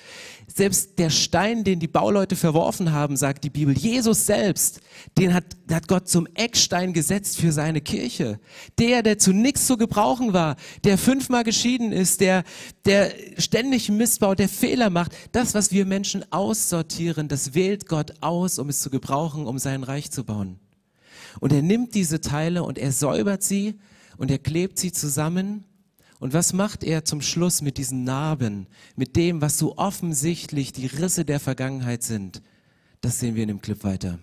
Selbst 0.52 0.98
der 0.98 1.10
Stein, 1.10 1.62
den 1.62 1.78
die 1.78 1.86
Bauleute 1.86 2.34
verworfen 2.34 2.90
haben, 2.90 3.16
sagt 3.16 3.44
die 3.44 3.50
Bibel, 3.50 3.76
Jesus 3.76 4.26
selbst, 4.26 4.80
den 5.16 5.32
hat, 5.32 5.44
hat 5.70 5.86
Gott 5.86 6.08
zum 6.08 6.26
Eckstein 6.34 6.92
gesetzt 6.92 7.38
für 7.38 7.52
seine 7.52 7.80
Kirche. 7.80 8.40
Der, 8.80 9.02
der 9.04 9.18
zu 9.18 9.32
nichts 9.32 9.68
zu 9.68 9.76
gebrauchen 9.76 10.32
war, 10.32 10.56
der 10.82 10.98
fünfmal 10.98 11.44
geschieden 11.44 11.92
ist, 11.92 12.20
der, 12.20 12.42
der 12.84 13.12
ständig 13.38 13.90
missbaut, 13.90 14.40
der 14.40 14.48
Fehler 14.48 14.90
macht, 14.90 15.03
macht, 15.04 15.16
das, 15.32 15.54
was 15.54 15.70
wir 15.70 15.84
Menschen 15.84 16.24
aussortieren, 16.32 17.28
das 17.28 17.54
wählt 17.54 17.88
Gott 17.88 18.14
aus, 18.22 18.58
um 18.58 18.68
es 18.68 18.80
zu 18.80 18.90
gebrauchen, 18.90 19.46
um 19.46 19.58
sein 19.58 19.82
Reich 19.82 20.10
zu 20.10 20.24
bauen. 20.24 20.58
Und 21.40 21.52
er 21.52 21.62
nimmt 21.62 21.94
diese 21.94 22.20
Teile 22.20 22.62
und 22.62 22.78
er 22.78 22.92
säubert 22.92 23.42
sie 23.42 23.78
und 24.16 24.30
er 24.30 24.38
klebt 24.38 24.78
sie 24.78 24.92
zusammen. 24.92 25.64
Und 26.20 26.32
was 26.32 26.52
macht 26.52 26.84
er 26.84 27.04
zum 27.04 27.20
Schluss 27.20 27.60
mit 27.60 27.76
diesen 27.76 28.04
Narben, 28.04 28.66
mit 28.96 29.16
dem, 29.16 29.42
was 29.42 29.58
so 29.58 29.76
offensichtlich 29.76 30.72
die 30.72 30.86
Risse 30.86 31.24
der 31.24 31.40
Vergangenheit 31.40 32.02
sind? 32.02 32.40
Das 33.00 33.18
sehen 33.18 33.34
wir 33.34 33.42
in 33.42 33.48
dem 33.48 33.60
Clip 33.60 33.82
weiter. 33.84 34.18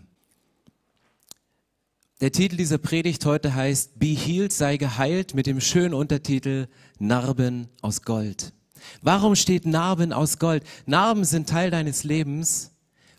Der 2.21 2.31
Titel 2.31 2.55
dieser 2.55 2.77
Predigt 2.77 3.25
heute 3.25 3.53
heißt 3.53 3.99
Be 3.99 4.07
Healed, 4.07 4.53
sei 4.53 4.77
geheilt 4.77 5.33
mit 5.35 5.47
dem 5.47 5.59
schönen 5.59 5.93
Untertitel 5.93 6.67
Narben 6.97 7.67
aus 7.81 8.03
Gold. 8.03 8.53
Warum 9.01 9.35
steht 9.35 9.65
Narben 9.65 10.13
aus 10.13 10.39
Gold? 10.39 10.63
Narben 10.85 11.23
sind 11.23 11.49
Teil 11.49 11.71
deines 11.71 12.03
Lebens, 12.03 12.71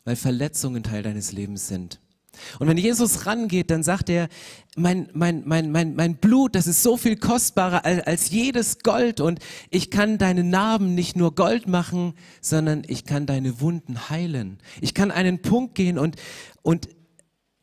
weil 0.05 0.17
Verletzungen 0.17 0.83
Teil 0.83 1.03
deines 1.03 1.33
Lebens 1.33 1.69
sind. 1.69 2.01
Und 2.59 2.67
wenn 2.69 2.79
Jesus 2.79 3.27
rangeht, 3.27 3.71
dann 3.71 3.83
sagt 3.83 4.09
er, 4.09 4.29
mein, 4.75 5.09
mein, 5.13 5.43
mein, 5.45 5.71
mein, 5.71 5.95
mein 5.95 6.17
Blut, 6.17 6.55
das 6.55 6.67
ist 6.67 6.83
so 6.83 6.97
viel 6.97 7.17
kostbarer 7.17 7.85
als, 7.85 8.07
als 8.07 8.31
jedes 8.31 8.79
Gold 8.79 9.21
und 9.21 9.39
ich 9.71 9.91
kann 9.91 10.17
deine 10.17 10.43
Narben 10.43 10.95
nicht 10.95 11.15
nur 11.15 11.35
Gold 11.35 11.69
machen, 11.69 12.15
sondern 12.41 12.83
ich 12.87 13.05
kann 13.05 13.27
deine 13.27 13.61
Wunden 13.61 14.09
heilen. 14.09 14.59
Ich 14.81 14.95
kann 14.95 15.11
einen 15.11 15.43
Punkt 15.43 15.75
gehen 15.75 15.99
und, 15.99 16.17
und 16.63 16.89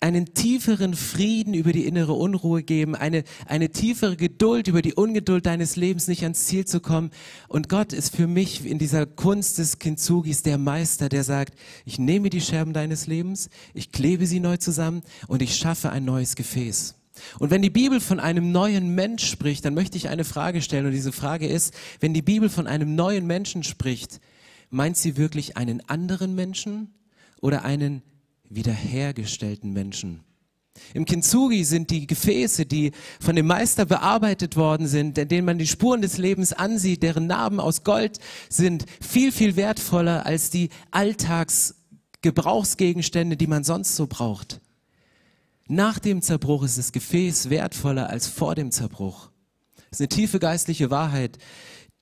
einen 0.02 0.34
tieferen 0.34 0.94
Frieden 0.94 1.54
über 1.54 1.74
die 1.74 1.86
innere 1.86 2.14
Unruhe 2.14 2.64
geben, 2.64 2.96
eine, 2.96 3.24
eine 3.46 3.70
tiefere 3.70 4.16
Geduld 4.16 4.68
über 4.68 4.82
die 4.82 4.94
Ungeduld 4.94 5.46
deines 5.46 5.76
Lebens, 5.76 6.08
nicht 6.08 6.24
ans 6.24 6.46
Ziel 6.46 6.66
zu 6.66 6.80
kommen. 6.80 7.12
Und 7.48 7.68
Gott 7.68 7.92
ist 7.92 8.16
für 8.16 8.28
mich 8.28 8.66
in 8.66 8.80
dieser 8.80 9.06
Kunst 9.06 9.58
des 9.58 9.80
Kinzugis 9.80 10.42
der 10.42 10.58
Meister, 10.58 11.10
der 11.10 11.24
sagt, 11.24 11.54
ich 11.86 12.00
nehme 12.00 12.30
die 12.30 12.42
Scherben 12.42 12.74
deines 12.74 13.08
Lebens, 13.08 13.50
ich 13.74 13.92
klebe 13.92 14.26
sie 14.26 14.40
neu 14.40 14.58
zusammen 14.58 15.02
und 15.28 15.42
ich 15.42 15.56
schaffe 15.56 15.90
ein 15.90 16.06
neues 16.06 16.36
Gefäß. 16.36 16.96
Und 17.38 17.52
wenn 17.52 17.62
die 17.62 17.70
Bibel 17.70 18.00
von 18.00 18.22
einem 18.22 18.54
neuen 18.54 18.96
Mensch 18.96 19.26
spricht, 19.26 19.66
dann 19.66 19.74
möchte 19.74 19.98
ich 19.98 20.08
eine 20.08 20.24
Frage 20.24 20.62
stellen. 20.62 20.86
Und 20.86 20.94
diese 20.94 21.12
Frage 21.12 21.48
ist, 21.48 21.74
wenn 22.00 22.14
die 22.14 22.22
Bibel 22.22 22.48
von 22.48 22.68
einem 22.68 22.96
neuen 22.96 23.28
Menschen 23.28 23.64
spricht, 23.64 24.22
meint 24.70 24.96
sie 24.96 25.18
wirklich 25.18 25.58
einen 25.58 25.82
anderen 25.90 26.36
Menschen 26.36 26.94
oder 27.42 27.66
einen 27.66 28.02
wiederhergestellten 28.50 29.72
Menschen. 29.72 30.24
Im 30.94 31.06
Kintsugi 31.06 31.64
sind 31.64 31.90
die 31.90 32.06
Gefäße, 32.08 32.66
die 32.66 32.92
von 33.20 33.36
dem 33.36 33.48
Meister 33.48 33.86
bearbeitet 33.86 34.56
worden 34.56 34.88
sind, 34.88 35.18
in 35.18 35.28
denen 35.28 35.46
man 35.46 35.58
die 35.58 35.68
Spuren 35.68 36.02
des 36.02 36.18
Lebens 36.18 36.54
ansieht, 36.54 37.04
deren 37.04 37.28
Narben 37.28 37.60
aus 37.60 37.84
Gold 37.84 38.20
sind, 38.50 38.86
viel, 39.02 39.32
viel 39.32 39.56
wertvoller 39.56 40.26
als 40.26 40.50
die 40.50 40.70
Alltagsgebrauchsgegenstände, 40.92 43.38
die 43.38 43.48
man 43.48 43.64
sonst 43.64 43.96
so 43.96 44.08
braucht. 44.08 44.60
Nach 45.68 46.00
dem 46.00 46.24
Zerbruch 46.24 46.64
ist 46.64 46.80
das 46.80 46.92
Gefäß 46.92 47.52
wertvoller 47.52 48.10
als 48.10 48.28
vor 48.28 48.56
dem 48.56 48.72
Zerbruch. 48.72 49.30
Das 49.76 50.00
ist 50.00 50.02
eine 50.02 50.10
tiefe 50.10 50.40
geistliche 50.40 50.90
Wahrheit, 50.90 51.38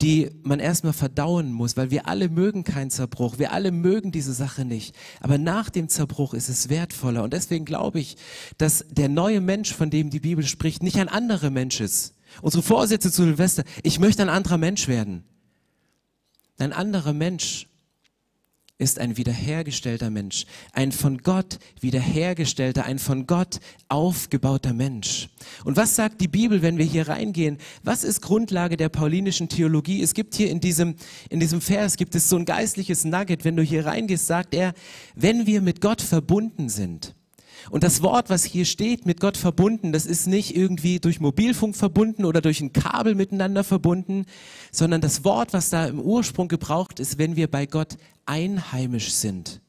die 0.00 0.30
man 0.42 0.60
erstmal 0.60 0.92
verdauen 0.92 1.52
muss, 1.52 1.76
weil 1.76 1.90
wir 1.90 2.06
alle 2.06 2.28
mögen 2.28 2.62
keinen 2.62 2.90
Zerbruch, 2.90 3.38
wir 3.38 3.52
alle 3.52 3.72
mögen 3.72 4.12
diese 4.12 4.32
Sache 4.32 4.64
nicht. 4.64 4.94
Aber 5.20 5.38
nach 5.38 5.70
dem 5.70 5.88
Zerbruch 5.88 6.34
ist 6.34 6.48
es 6.48 6.68
wertvoller. 6.68 7.24
Und 7.24 7.32
deswegen 7.32 7.64
glaube 7.64 7.98
ich, 7.98 8.16
dass 8.58 8.84
der 8.90 9.08
neue 9.08 9.40
Mensch, 9.40 9.72
von 9.74 9.90
dem 9.90 10.10
die 10.10 10.20
Bibel 10.20 10.46
spricht, 10.46 10.82
nicht 10.82 10.98
ein 10.98 11.08
anderer 11.08 11.50
Mensch 11.50 11.80
ist. 11.80 12.14
Unsere 12.42 12.62
Vorsätze 12.62 13.10
zu 13.10 13.24
Silvester, 13.24 13.64
ich 13.82 13.98
möchte 13.98 14.22
ein 14.22 14.28
anderer 14.28 14.58
Mensch 14.58 14.86
werden. 14.86 15.24
Ein 16.58 16.72
anderer 16.72 17.12
Mensch 17.12 17.67
ist 18.78 19.00
ein 19.00 19.16
wiederhergestellter 19.16 20.08
Mensch, 20.08 20.46
ein 20.72 20.92
von 20.92 21.18
Gott 21.18 21.58
wiederhergestellter, 21.80 22.84
ein 22.84 23.00
von 23.00 23.26
Gott 23.26 23.58
aufgebauter 23.88 24.72
Mensch. 24.72 25.28
Und 25.64 25.76
was 25.76 25.96
sagt 25.96 26.20
die 26.20 26.28
Bibel, 26.28 26.62
wenn 26.62 26.78
wir 26.78 26.84
hier 26.84 27.08
reingehen? 27.08 27.58
Was 27.82 28.04
ist 28.04 28.22
Grundlage 28.22 28.76
der 28.76 28.88
paulinischen 28.88 29.48
Theologie? 29.48 30.00
Es 30.00 30.14
gibt 30.14 30.36
hier 30.36 30.48
in 30.48 30.60
diesem, 30.60 30.94
in 31.28 31.40
diesem 31.40 31.60
Vers, 31.60 31.96
gibt 31.96 32.14
es 32.14 32.28
so 32.28 32.36
ein 32.36 32.44
geistliches 32.44 33.04
Nugget. 33.04 33.44
Wenn 33.44 33.56
du 33.56 33.64
hier 33.64 33.84
reingehst, 33.84 34.28
sagt 34.28 34.54
er, 34.54 34.74
wenn 35.16 35.46
wir 35.46 35.60
mit 35.60 35.80
Gott 35.80 36.00
verbunden 36.00 36.68
sind, 36.68 37.14
und 37.70 37.82
das 37.82 38.02
Wort, 38.02 38.30
was 38.30 38.44
hier 38.44 38.64
steht, 38.64 39.04
mit 39.04 39.20
Gott 39.20 39.36
verbunden, 39.36 39.92
das 39.92 40.06
ist 40.06 40.26
nicht 40.26 40.56
irgendwie 40.56 41.00
durch 41.00 41.20
Mobilfunk 41.20 41.76
verbunden 41.76 42.24
oder 42.24 42.40
durch 42.40 42.60
ein 42.60 42.72
Kabel 42.72 43.14
miteinander 43.14 43.64
verbunden, 43.64 44.24
sondern 44.70 45.00
das 45.00 45.24
Wort, 45.24 45.52
was 45.52 45.70
da 45.70 45.86
im 45.86 46.00
Ursprung 46.00 46.48
gebraucht 46.48 47.00
ist, 47.00 47.18
wenn 47.18 47.36
wir 47.36 47.50
bei 47.50 47.66
Gott 47.66 47.96
einheimisch 48.28 49.12
sind. 49.12 49.60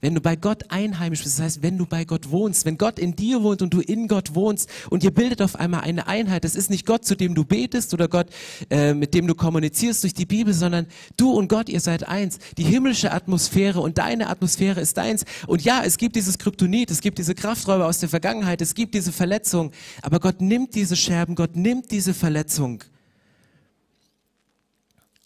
Wenn 0.00 0.14
du 0.14 0.20
bei 0.20 0.36
Gott 0.36 0.70
einheimisch 0.70 1.22
bist, 1.22 1.38
das 1.38 1.44
heißt, 1.44 1.62
wenn 1.62 1.78
du 1.78 1.86
bei 1.86 2.04
Gott 2.04 2.30
wohnst, 2.30 2.66
wenn 2.66 2.76
Gott 2.76 2.98
in 2.98 3.16
dir 3.16 3.42
wohnt 3.42 3.62
und 3.62 3.72
du 3.72 3.80
in 3.80 4.08
Gott 4.08 4.34
wohnst 4.34 4.68
und 4.90 5.02
ihr 5.02 5.10
bildet 5.10 5.40
auf 5.40 5.56
einmal 5.56 5.80
eine 5.80 6.06
Einheit, 6.06 6.44
das 6.44 6.54
ist 6.54 6.70
nicht 6.70 6.86
Gott, 6.86 7.04
zu 7.04 7.16
dem 7.16 7.34
du 7.34 7.44
betest 7.44 7.94
oder 7.94 8.08
Gott, 8.08 8.26
äh, 8.70 8.94
mit 8.94 9.14
dem 9.14 9.26
du 9.26 9.34
kommunizierst 9.34 10.02
durch 10.02 10.14
die 10.14 10.26
Bibel, 10.26 10.52
sondern 10.52 10.86
du 11.16 11.32
und 11.32 11.48
Gott, 11.48 11.68
ihr 11.68 11.80
seid 11.80 12.06
eins. 12.06 12.38
Die 12.58 12.64
himmlische 12.64 13.12
Atmosphäre 13.12 13.80
und 13.80 13.98
deine 13.98 14.28
Atmosphäre 14.28 14.80
ist 14.80 14.96
deins. 14.98 15.24
Und 15.46 15.62
ja, 15.62 15.82
es 15.84 15.96
gibt 15.96 16.16
dieses 16.16 16.38
Kryptonit, 16.38 16.90
es 16.90 17.00
gibt 17.00 17.18
diese 17.18 17.34
Krafträuber 17.34 17.86
aus 17.86 17.98
der 17.98 18.08
Vergangenheit, 18.08 18.60
es 18.60 18.74
gibt 18.74 18.94
diese 18.94 19.12
Verletzung, 19.12 19.72
aber 20.02 20.20
Gott 20.20 20.40
nimmt 20.40 20.74
diese 20.74 20.96
Scherben, 20.96 21.34
Gott 21.34 21.56
nimmt 21.56 21.90
diese 21.90 22.12
Verletzung 22.12 22.84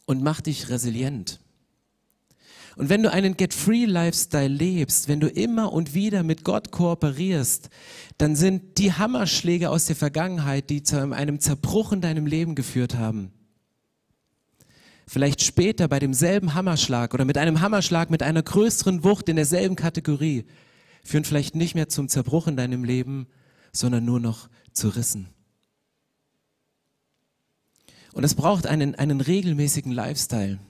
und 0.07 0.23
macht 0.23 0.47
dich 0.47 0.69
resilient. 0.69 1.41
Und 2.81 2.89
wenn 2.89 3.03
du 3.03 3.13
einen 3.13 3.37
Get-Free-Lifestyle 3.37 4.49
lebst, 4.49 5.07
wenn 5.07 5.21
du 5.21 5.29
immer 5.29 5.71
und 5.71 5.93
wieder 5.93 6.23
mit 6.23 6.45
Gott 6.45 6.71
kooperierst, 6.71 7.69
dann 8.17 8.37
sind 8.37 8.79
die 8.79 8.95
Hammerschläge 8.95 9.69
aus 9.69 9.85
der 9.85 9.97
Vergangenheit, 9.97 10.71
die 10.71 10.83
zu 10.83 10.99
einem 11.13 11.41
Zerbruch 11.41 11.93
in 11.93 12.01
deinem 12.01 12.25
Leben 12.25 12.55
geführt 12.55 12.95
haben, 12.95 13.33
vielleicht 15.07 15.43
später 15.43 15.89
bei 15.89 15.99
demselben 15.99 16.55
Hammerschlag 16.55 17.13
oder 17.13 17.27
mit 17.27 17.37
einem 17.37 17.61
Hammerschlag 17.61 18.09
mit 18.09 18.23
einer 18.23 18.43
größeren 18.43 19.05
Wucht 19.05 19.29
in 19.29 19.37
derselben 19.37 19.77
Kategorie, 19.77 20.47
führen 21.05 21.25
vielleicht 21.25 21.55
nicht 21.55 21.75
mehr 21.75 21.91
zum 21.91 22.09
Zerbruch 22.09 22.47
in 22.47 22.57
deinem 22.57 22.83
Leben, 22.83 23.27
sondern 23.75 24.07
nur 24.07 24.21
noch 24.21 24.49
zu 24.73 24.89
Rissen. 24.89 25.29
Und 28.15 28.25
es 28.25 28.35
braucht 28.35 28.67
einen, 28.67 28.95
einen 28.95 29.21
regelmäßigen 29.21 29.93
Lifestyle. 29.93 30.61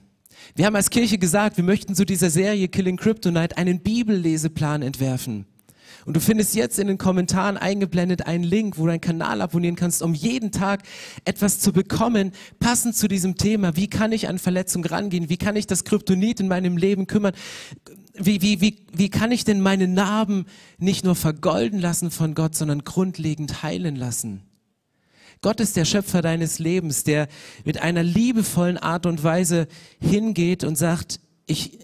Wir 0.55 0.65
haben 0.65 0.75
als 0.75 0.89
Kirche 0.89 1.17
gesagt, 1.17 1.57
wir 1.57 1.63
möchten 1.63 1.95
zu 1.95 2.05
dieser 2.05 2.29
Serie 2.29 2.67
Killing 2.67 2.97
Kryptonite 2.97 3.57
einen 3.57 3.79
Bibelleseplan 3.79 4.81
entwerfen. 4.81 5.45
Und 6.05 6.15
du 6.15 6.19
findest 6.19 6.55
jetzt 6.55 6.79
in 6.79 6.87
den 6.87 6.97
Kommentaren 6.97 7.57
eingeblendet 7.57 8.25
einen 8.25 8.43
Link, 8.43 8.77
wo 8.77 8.85
du 8.85 8.91
einen 8.91 9.01
Kanal 9.01 9.41
abonnieren 9.41 9.75
kannst, 9.75 10.01
um 10.01 10.13
jeden 10.13 10.51
Tag 10.51 10.83
etwas 11.25 11.59
zu 11.59 11.73
bekommen, 11.73 12.31
passend 12.59 12.95
zu 12.95 13.07
diesem 13.07 13.35
Thema. 13.35 13.75
Wie 13.75 13.87
kann 13.87 14.11
ich 14.11 14.27
an 14.27 14.39
Verletzung 14.39 14.83
rangehen? 14.83 15.29
Wie 15.29 15.37
kann 15.37 15.55
ich 15.55 15.67
das 15.67 15.83
Kryptonit 15.83 16.39
in 16.39 16.47
meinem 16.47 16.77
Leben 16.77 17.07
kümmern? 17.07 17.33
Wie, 18.13 18.41
wie, 18.41 18.61
wie, 18.61 18.85
wie 18.93 19.09
kann 19.09 19.31
ich 19.31 19.45
denn 19.45 19.61
meine 19.61 19.87
Narben 19.87 20.45
nicht 20.79 21.05
nur 21.05 21.15
vergolden 21.15 21.79
lassen 21.79 22.11
von 22.11 22.33
Gott, 22.33 22.55
sondern 22.55 22.83
grundlegend 22.83 23.63
heilen 23.63 23.95
lassen? 23.95 24.41
Gott 25.41 25.59
ist 25.59 25.75
der 25.75 25.85
Schöpfer 25.85 26.21
deines 26.21 26.59
Lebens, 26.59 27.03
der 27.03 27.27
mit 27.65 27.81
einer 27.81 28.03
liebevollen 28.03 28.77
Art 28.77 29.05
und 29.07 29.23
Weise 29.23 29.67
hingeht 29.99 30.63
und 30.63 30.77
sagt, 30.77 31.19
ich, 31.47 31.79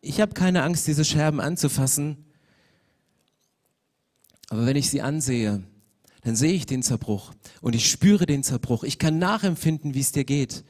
ich 0.00 0.20
habe 0.20 0.34
keine 0.34 0.64
Angst, 0.64 0.86
diese 0.86 1.04
Scherben 1.04 1.40
anzufassen, 1.40 2.24
aber 4.50 4.66
wenn 4.66 4.76
ich 4.76 4.90
sie 4.90 5.02
ansehe, 5.02 5.62
dann 6.22 6.34
sehe 6.34 6.52
ich 6.52 6.66
den 6.66 6.82
Zerbruch 6.82 7.32
und 7.60 7.74
ich 7.74 7.90
spüre 7.90 8.26
den 8.26 8.42
Zerbruch. 8.42 8.82
Ich 8.82 8.98
kann 8.98 9.18
nachempfinden, 9.18 9.94
wie 9.94 10.00
es 10.00 10.12
dir 10.12 10.24
geht, 10.24 10.64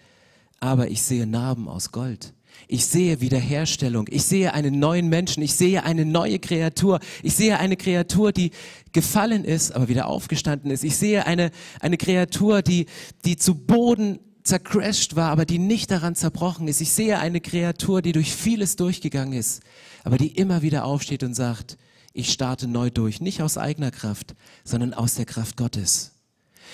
aber 0.61 0.89
ich 0.89 1.03
sehe 1.03 1.27
Narben 1.27 1.69
aus 1.69 1.93
Gold. 1.93 2.35
Ich 2.67 2.87
sehe 2.87 3.21
Wiederherstellung. 3.21 4.07
Ich 4.11 4.25
sehe 4.25 4.53
einen 4.53 4.79
neuen 4.79 5.09
Menschen. 5.09 5.43
Ich 5.43 5.55
sehe 5.55 5.85
eine 5.85 6.05
neue 6.05 6.39
Kreatur. 6.39 7.01
Ich 7.23 7.35
sehe 7.35 7.59
eine 7.59 7.77
Kreatur, 7.77 8.33
die 8.33 8.51
gefallen 8.93 9.45
ist, 9.45 9.73
aber 9.73 9.89
wieder 9.89 10.07
aufgestanden 10.07 10.71
ist. 10.71 10.85
Ich 10.85 10.97
sehe 10.97 11.27
eine, 11.27 11.51
eine 11.81 11.97
Kreatur, 11.97 12.63
die, 12.63 12.87
die 13.25 13.37
zu 13.37 13.55
Boden 13.55 14.19
zercrashed 14.43 15.15
war, 15.15 15.31
aber 15.31 15.45
die 15.45 15.59
nicht 15.59 15.91
daran 15.91 16.15
zerbrochen 16.15 16.69
ist. 16.69 16.81
Ich 16.81 16.91
sehe 16.91 17.19
eine 17.19 17.41
Kreatur, 17.41 18.03
die 18.03 18.13
durch 18.13 18.35
vieles 18.35 18.77
durchgegangen 18.77 19.39
ist, 19.39 19.63
aber 20.05 20.17
die 20.17 20.29
immer 20.29 20.63
wieder 20.63 20.85
aufsteht 20.85 21.23
und 21.23 21.35
sagt, 21.35 21.77
ich 22.15 22.33
starte 22.33 22.67
neu 22.67 22.91
durch, 22.91 23.21
nicht 23.21 23.43
aus 23.43 23.59
eigener 23.59 23.91
Kraft, 23.91 24.35
sondern 24.65 24.95
aus 24.95 25.15
der 25.15 25.27
Kraft 25.27 25.57
Gottes. 25.57 26.13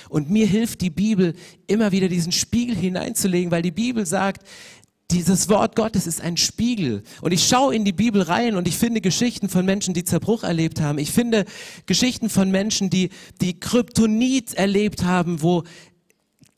Und 0.09 0.31
mir 0.31 0.47
hilft 0.47 0.81
die 0.81 0.91
Bibel 0.91 1.35
immer 1.67 1.93
wieder 1.93 2.09
diesen 2.09 2.33
Spiegel 2.33 2.77
hineinzulegen, 2.77 3.51
weil 3.51 3.63
die 3.63 3.71
Bibel 3.71 4.07
sagt, 4.07 4.47
dieses 5.11 5.49
Wort 5.49 5.77
Gottes 5.77 6.07
ist 6.07 6.21
ein 6.21 6.37
Spiegel. 6.37 7.03
Und 7.21 7.33
ich 7.33 7.47
schaue 7.47 7.75
in 7.75 7.85
die 7.85 7.93
Bibel 7.93 8.23
rein 8.23 8.57
und 8.57 8.67
ich 8.67 8.77
finde 8.77 9.01
Geschichten 9.01 9.49
von 9.49 9.65
Menschen, 9.65 9.95
die 9.95 10.05
Zerbruch 10.05 10.45
erlebt 10.45 10.81
haben. 10.81 10.99
Ich 10.99 11.13
finde 11.13 11.45
Geschichten 11.87 12.31
von 12.31 12.51
Menschen, 12.51 12.91
die, 12.91 13.11
die 13.41 13.59
Kryptonit 13.59 14.55
erlebt 14.55 15.05
haben, 15.05 15.43
wo 15.43 15.65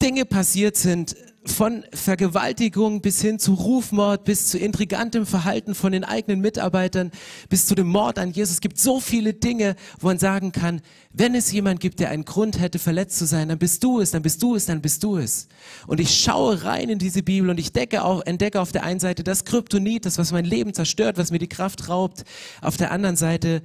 Dinge 0.01 0.25
passiert 0.25 0.77
sind, 0.77 1.17
von 1.49 1.85
Vergewaltigung 1.93 3.01
bis 3.01 3.21
hin 3.21 3.39
zu 3.39 3.55
Rufmord, 3.55 4.25
bis 4.25 4.49
zu 4.49 4.59
intrigantem 4.59 5.27
Verhalten 5.27 5.75
von 5.75 5.93
den 5.93 6.05
eigenen 6.05 6.41
Mitarbeitern, 6.41 7.11
bis 7.49 7.67
zu 7.67 7.75
dem 7.75 7.89
Mord 7.89 8.19
an 8.19 8.33
Jesus. 8.33 8.55
Es 8.55 8.61
gibt 8.61 8.79
so 8.79 9.01
viele 9.01 9.35
Dinge, 9.35 9.77
wo 10.01 10.09
man 10.09 10.19
sagen 10.19 10.53
kann, 10.53 10.83
wenn 11.13 11.35
es 11.35 11.53
jemand 11.53 11.81
gibt, 11.81 12.01
der 12.01 12.11
einen 12.11 12.25
Grund 12.25 12.61
hätte, 12.61 12.79
verletzt 12.79 13.19
zu 13.19 13.27
sein, 13.27 13.49
dann 13.49 13.59
bist 13.59 13.83
du 13.85 14.01
es, 14.01 14.11
dann 14.11 14.23
bist 14.23 14.43
du 14.43 14.55
es, 14.55 14.67
dann 14.67 14.83
bist 14.83 15.03
du 15.03 15.17
es. 15.17 15.49
Und 15.87 16.01
ich 16.01 16.15
schaue 16.21 16.65
rein 16.65 16.89
in 16.89 16.99
diese 16.99 17.23
Bibel 17.23 17.51
und 17.51 17.59
ich 17.59 17.73
auch, 17.99 18.23
entdecke 18.27 18.61
auf 18.61 18.73
der 18.73 18.83
einen 18.83 19.01
Seite 19.01 19.23
das 19.23 19.45
Kryptonit, 19.45 20.05
das, 20.05 20.19
was 20.19 20.33
mein 20.33 20.45
Leben 20.45 20.75
zerstört, 20.75 21.19
was 21.19 21.31
mir 21.31 21.39
die 21.39 21.49
Kraft 21.49 21.89
raubt. 21.89 22.25
Auf 22.61 22.77
der 22.77 22.91
anderen 22.91 23.17
Seite 23.17 23.63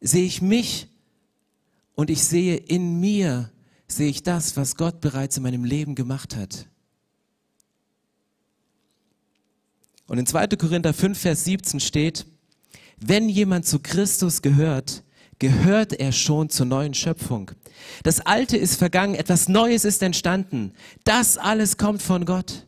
sehe 0.00 0.24
ich 0.24 0.42
mich 0.42 0.88
und 1.94 2.10
ich 2.10 2.24
sehe 2.24 2.56
in 2.56 3.00
mir, 3.00 3.50
sehe 3.88 4.08
ich 4.08 4.22
das, 4.22 4.56
was 4.56 4.76
Gott 4.76 5.00
bereits 5.00 5.36
in 5.36 5.42
meinem 5.42 5.64
Leben 5.64 5.94
gemacht 5.94 6.36
hat. 6.36 6.68
Und 10.06 10.18
in 10.18 10.26
2. 10.26 10.48
Korinther 10.48 10.94
5, 10.94 11.18
Vers 11.18 11.44
17 11.44 11.80
steht, 11.80 12.26
wenn 12.98 13.28
jemand 13.28 13.66
zu 13.66 13.78
Christus 13.80 14.40
gehört, 14.40 15.02
gehört 15.38 15.92
er 15.92 16.12
schon 16.12 16.48
zur 16.48 16.66
neuen 16.66 16.94
Schöpfung. 16.94 17.50
Das 18.02 18.20
Alte 18.20 18.56
ist 18.56 18.76
vergangen, 18.76 19.14
etwas 19.14 19.48
Neues 19.48 19.84
ist 19.84 20.02
entstanden. 20.02 20.72
Das 21.04 21.36
alles 21.36 21.76
kommt 21.76 22.02
von 22.02 22.24
Gott. 22.24 22.66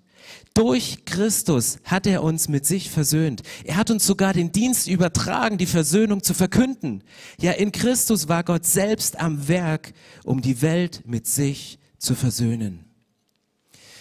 Durch 0.52 1.04
Christus 1.04 1.78
hat 1.84 2.06
er 2.06 2.22
uns 2.22 2.48
mit 2.48 2.66
sich 2.66 2.90
versöhnt. 2.90 3.42
Er 3.64 3.76
hat 3.76 3.90
uns 3.90 4.04
sogar 4.04 4.32
den 4.32 4.50
Dienst 4.52 4.88
übertragen, 4.88 5.56
die 5.56 5.66
Versöhnung 5.66 6.22
zu 6.22 6.34
verkünden. 6.34 7.04
Ja, 7.40 7.52
in 7.52 7.72
Christus 7.72 8.28
war 8.28 8.42
Gott 8.42 8.66
selbst 8.66 9.18
am 9.20 9.48
Werk, 9.48 9.92
um 10.24 10.42
die 10.42 10.60
Welt 10.60 11.02
mit 11.06 11.26
sich 11.26 11.78
zu 11.98 12.14
versöhnen. 12.14 12.87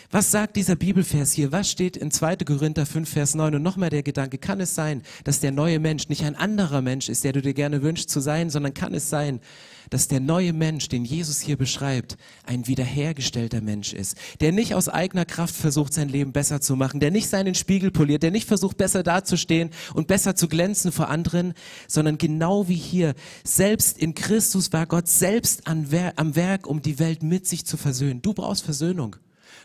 Was 0.10 0.32
sagt 0.32 0.56
dieser 0.56 0.78
Bibelvers 0.78 1.34
hier? 1.34 1.52
Was 1.52 1.70
steht 1.70 1.98
in 1.98 2.12
2. 2.12 2.38
Korinther 2.38 2.86
5, 2.86 3.10
Vers 3.10 3.36
9? 3.36 3.56
Und 3.56 3.62
nochmal 3.62 3.90
der 3.90 4.04
Gedanke, 4.04 4.38
kann 4.38 4.62
es 4.62 4.74
sein, 4.74 5.02
dass 5.26 5.42
der 5.42 5.52
neue 5.52 5.80
Mensch 5.80 6.08
nicht 6.08 6.24
ein 6.24 6.38
anderer 6.38 6.82
Mensch 6.82 7.10
ist, 7.10 7.26
der 7.26 7.34
du 7.34 7.42
dir 7.42 7.54
gerne 7.54 7.82
wünschst 7.82 8.10
zu 8.10 8.22
sein, 8.22 8.50
sondern 8.50 8.74
kann 8.74 8.94
es 8.94 9.10
sein, 9.10 9.42
dass 9.90 10.08
der 10.08 10.22
neue 10.22 10.54
Mensch, 10.54 10.88
den 10.88 11.04
Jesus 11.04 11.42
hier 11.42 11.58
beschreibt, 11.58 12.16
ein 12.46 12.68
wiederhergestellter 12.68 13.60
Mensch 13.60 13.92
ist, 13.92 14.16
der 14.40 14.54
nicht 14.54 14.76
aus 14.76 14.88
eigener 14.88 15.26
Kraft 15.26 15.54
versucht, 15.54 15.94
sein 15.94 16.08
Leben 16.08 16.32
besser 16.32 16.62
zu 16.62 16.78
machen, 16.78 17.02
der 17.02 17.12
nicht 17.12 17.28
seinen 17.28 17.54
Spiegel 17.54 17.92
poliert, 17.92 18.24
der 18.24 18.32
nicht 18.32 18.48
versucht, 18.48 18.78
besser 18.78 19.04
dazustehen 19.04 19.72
und 19.94 20.08
besser 20.08 20.38
zu 20.38 20.48
glänzen 20.48 20.94
vor 20.94 21.10
anderen, 21.10 21.54
sondern 21.90 22.18
genau 22.18 22.70
wie 22.70 22.76
hier, 22.76 23.14
selbst 23.44 23.98
in 23.98 24.16
Christus 24.16 24.72
war 24.72 24.86
Gott 24.86 25.10
selbst 25.10 25.68
am 25.68 25.92
Werk, 25.92 26.66
um 26.66 26.82
die 26.82 26.98
Welt 26.98 27.24
mit 27.24 27.46
sich 27.46 27.66
zu 27.66 27.76
versöhnen. 27.76 28.22
Du 28.22 28.34
brauchst 28.34 28.64
Versöhnung. 28.64 29.18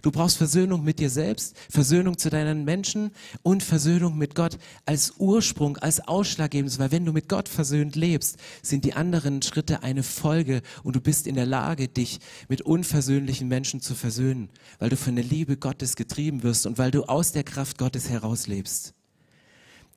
Du 0.03 0.11
brauchst 0.11 0.37
Versöhnung 0.37 0.83
mit 0.83 0.99
dir 0.99 1.11
selbst, 1.11 1.57
Versöhnung 1.71 2.19
zu 2.19 2.29
deinen 2.29 2.65
Menschen 2.65 3.13
und 3.43 3.63
Versöhnung 3.63 4.19
mit 4.19 4.35
Gott 4.35 4.59
als 4.85 5.15
Ursprung, 5.19 5.77
als 5.79 6.01
Ausschlaggebendes, 6.01 6.81
weil 6.81 6.91
wenn 6.91 7.05
du 7.05 7.13
mit 7.13 7.29
Gott 7.29 7.49
versöhnt 7.49 7.95
lebst, 7.95 8.37
sind 8.63 8.85
die 8.85 8.95
anderen 8.95 9.43
Schritte 9.43 9.85
eine 9.85 10.03
Folge 10.03 10.63
und 10.83 10.97
du 10.97 11.01
bist 11.01 11.29
in 11.29 11.37
der 11.37 11.47
Lage, 11.47 11.87
dich 11.87 12.19
mit 12.49 12.63
unversöhnlichen 12.63 13.47
Menschen 13.47 13.81
zu 13.81 13.95
versöhnen, 13.95 14.51
weil 14.81 14.91
du 14.91 14.97
von 14.97 15.15
der 15.15 15.25
Liebe 15.25 15.57
Gottes 15.57 15.95
getrieben 15.95 16.43
wirst 16.43 16.67
und 16.67 16.79
weil 16.79 16.91
du 16.91 17.05
aus 17.05 17.31
der 17.31 17.45
Kraft 17.45 17.79
Gottes 17.79 18.11
herauslebst. 18.11 18.95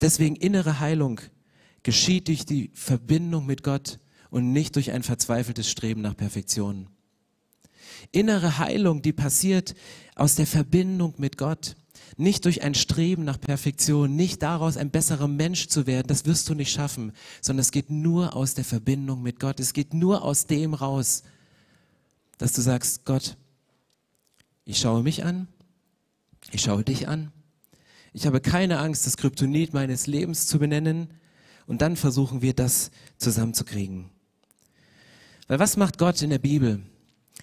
Deswegen 0.01 0.35
innere 0.35 0.79
Heilung 0.79 1.19
geschieht 1.81 2.27
durch 2.27 2.45
die 2.45 2.69
Verbindung 2.73 3.47
mit 3.47 3.63
Gott 3.63 3.97
und 4.29 4.51
nicht 4.51 4.75
durch 4.75 4.91
ein 4.91 5.01
verzweifeltes 5.01 5.67
Streben 5.67 6.01
nach 6.01 6.15
Perfektion. 6.15 6.89
Innere 8.11 8.57
Heilung, 8.57 9.01
die 9.01 9.13
passiert 9.13 9.75
aus 10.15 10.35
der 10.35 10.47
Verbindung 10.47 11.13
mit 11.17 11.37
Gott. 11.37 11.75
Nicht 12.17 12.45
durch 12.45 12.63
ein 12.63 12.75
Streben 12.75 13.25
nach 13.25 13.39
Perfektion, 13.39 14.15
nicht 14.15 14.41
daraus 14.41 14.77
ein 14.77 14.89
besserer 14.89 15.27
Mensch 15.27 15.67
zu 15.67 15.85
werden, 15.85 16.07
das 16.07 16.25
wirst 16.25 16.47
du 16.47 16.53
nicht 16.53 16.71
schaffen, 16.71 17.11
sondern 17.41 17.61
es 17.61 17.71
geht 17.71 17.89
nur 17.89 18.35
aus 18.35 18.53
der 18.53 18.63
Verbindung 18.63 19.21
mit 19.21 19.39
Gott. 19.39 19.59
Es 19.59 19.73
geht 19.73 19.93
nur 19.93 20.23
aus 20.23 20.45
dem 20.45 20.73
raus, 20.73 21.23
dass 22.37 22.53
du 22.53 22.61
sagst, 22.61 23.05
Gott, 23.05 23.37
ich 24.63 24.79
schaue 24.79 25.03
mich 25.03 25.23
an, 25.25 25.47
ich 26.51 26.61
schaue 26.61 26.83
dich 26.83 27.07
an, 27.07 27.31
ich 28.13 28.25
habe 28.25 28.39
keine 28.39 28.79
Angst, 28.79 29.05
das 29.05 29.17
Kryptonit 29.17 29.73
meines 29.73 30.07
Lebens 30.07 30.47
zu 30.47 30.57
benennen 30.57 31.09
und 31.67 31.81
dann 31.81 31.97
versuchen 31.97 32.41
wir 32.41 32.53
das 32.53 32.91
zusammenzukriegen. 33.17 34.09
Weil 35.47 35.59
was 35.59 35.75
macht 35.75 35.97
Gott 35.97 36.21
in 36.21 36.29
der 36.29 36.39
Bibel? 36.39 36.81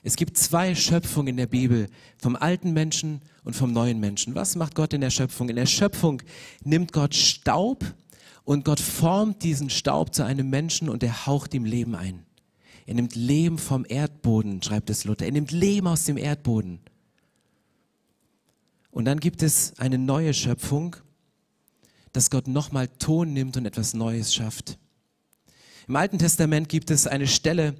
Es 0.04 0.16
gibt 0.16 0.36
zwei 0.36 0.74
Schöpfungen 0.74 1.28
in 1.28 1.36
der 1.36 1.46
Bibel, 1.46 1.88
vom 2.18 2.34
alten 2.34 2.72
Menschen 2.72 3.20
und 3.44 3.54
vom 3.54 3.72
neuen 3.72 4.00
Menschen. 4.00 4.34
Was 4.34 4.56
macht 4.56 4.74
Gott 4.74 4.92
in 4.92 5.00
der 5.00 5.10
Schöpfung? 5.10 5.48
In 5.48 5.56
der 5.56 5.66
Schöpfung 5.66 6.22
nimmt 6.64 6.92
Gott 6.92 7.14
Staub 7.14 7.84
und 8.44 8.64
Gott 8.64 8.80
formt 8.80 9.44
diesen 9.44 9.70
Staub 9.70 10.12
zu 10.12 10.24
einem 10.24 10.50
Menschen 10.50 10.88
und 10.88 11.04
er 11.04 11.26
haucht 11.26 11.54
ihm 11.54 11.64
Leben 11.64 11.94
ein. 11.94 12.24
Er 12.84 12.94
nimmt 12.94 13.14
Leben 13.14 13.58
vom 13.58 13.86
Erdboden, 13.88 14.60
schreibt 14.60 14.90
es 14.90 15.04
Luther. 15.04 15.26
Er 15.26 15.32
nimmt 15.32 15.52
Leben 15.52 15.86
aus 15.86 16.04
dem 16.04 16.16
Erdboden. 16.16 16.80
Und 18.90 19.04
dann 19.04 19.20
gibt 19.20 19.42
es 19.42 19.78
eine 19.78 19.98
neue 19.98 20.34
Schöpfung, 20.34 20.96
dass 22.12 22.28
Gott 22.28 22.48
nochmal 22.48 22.88
Ton 22.88 23.32
nimmt 23.32 23.56
und 23.56 23.66
etwas 23.66 23.94
Neues 23.94 24.34
schafft. 24.34 24.78
Im 25.86 25.94
Alten 25.94 26.18
Testament 26.18 26.68
gibt 26.68 26.90
es 26.90 27.06
eine 27.06 27.28
Stelle 27.28 27.76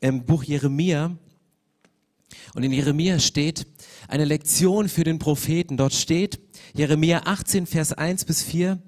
im 0.00 0.24
Buch 0.24 0.44
Jeremia, 0.44 1.16
und 2.54 2.62
in 2.62 2.72
Jeremia 2.72 3.18
steht 3.18 3.66
eine 4.08 4.24
Lektion 4.24 4.88
für 4.88 5.04
den 5.04 5.18
Propheten. 5.18 5.76
Dort 5.76 5.94
steht 5.94 6.40
Jeremia 6.74 7.22
18, 7.24 7.66
Vers 7.66 7.92
1 7.92 8.24
bis 8.24 8.42
4. 8.42 8.78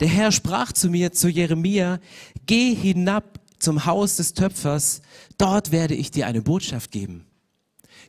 Der 0.00 0.08
Herr 0.08 0.32
sprach 0.32 0.72
zu 0.72 0.90
mir, 0.90 1.12
zu 1.12 1.28
Jeremia, 1.28 2.00
geh 2.46 2.74
hinab 2.74 3.40
zum 3.58 3.86
Haus 3.86 4.16
des 4.16 4.34
Töpfers, 4.34 5.00
dort 5.38 5.72
werde 5.72 5.94
ich 5.94 6.10
dir 6.10 6.26
eine 6.26 6.42
Botschaft 6.42 6.90
geben. 6.90 7.24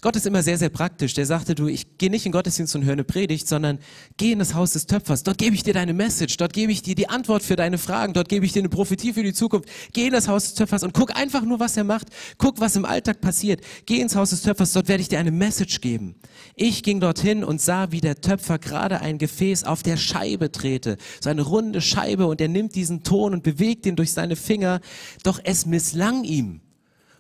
Gott 0.02 0.16
ist 0.16 0.28
immer 0.28 0.44
sehr, 0.44 0.58
sehr 0.58 0.70
praktisch. 0.70 1.14
Der 1.14 1.26
sagte, 1.26 1.56
du, 1.56 1.68
ich 1.68 1.98
gehe 1.98 2.12
nicht 2.12 2.26
in 2.26 2.32
Gottesdienst 2.32 2.76
und 2.76 2.86
höre 2.86 2.94
eine 2.94 3.04
Predigt, 3.04 3.48
sondern 3.48 3.80
geh 4.18 4.32
in 4.32 4.40
das 4.40 4.54
Haus 4.54 4.74
des 4.74 4.86
Töpfers. 4.86 5.24
Dort 5.24 5.38
gebe 5.38 5.56
ich 5.56 5.64
dir 5.64 5.74
deine 5.74 5.94
Message. 5.94 6.38
Dort 6.38 6.54
gebe 6.54 6.72
ich 6.72 6.84
dir 6.84 6.96
die 6.96 7.10
Antwort 7.10 7.44
für 7.44 7.56
deine 7.56 7.78
Fragen. 7.78 8.14
Dort 8.14 8.30
gebe 8.30 8.46
ich 8.46 8.54
dir 8.54 8.60
eine 8.60 8.70
Prophetie 8.70 9.14
für 9.14 9.24
die 9.24 9.34
Zukunft. 9.34 9.70
Geh 9.94 10.08
in 10.08 10.14
das 10.14 10.28
Haus 10.28 10.46
des 10.46 10.54
Töpfers 10.54 10.84
und 10.84 10.94
guck 10.94 11.16
einfach 11.16 11.42
nur, 11.42 11.60
was 11.60 11.78
er 11.78 11.84
macht. 11.84 12.10
Guck, 12.38 12.60
was 12.60 12.76
im 12.76 12.86
Alltag 12.86 13.22
passiert. 13.22 13.62
Geh 13.86 14.00
ins 14.00 14.16
Haus 14.16 14.30
des 14.30 14.44
Töpfers. 14.44 14.74
Dort 14.74 14.88
werde 14.88 15.02
ich 15.02 15.10
dir 15.10 15.20
eine 15.20 15.32
Message 15.32 15.82
geben. 15.82 16.16
Ich 16.56 16.84
ging 16.84 17.00
dorthin 17.00 17.44
und 17.44 17.60
sah, 17.60 17.92
wie 17.92 18.02
der 18.02 18.22
Töpfer 18.22 18.60
gerade 18.60 19.02
ein 19.02 19.18
Gefäß 19.18 19.64
auf 19.64 19.82
der 19.82 19.98
Scheibe 19.98 20.50
drehte. 20.50 20.98
So 21.22 21.30
eine 21.30 21.42
runde 21.42 21.82
Scheibe 21.82 22.28
und 22.28 22.40
er 22.40 22.50
nimmt 22.50 22.76
diesen 22.76 23.04
Ton 23.04 23.34
und 23.34 23.44
bewegt 23.44 23.86
ihn 23.86 23.96
durch 23.96 24.14
seine 24.14 24.36
Finger. 24.36 24.80
Doch 25.24 25.40
es 25.44 25.66
misslang 25.66 26.24
ihm 26.24 26.62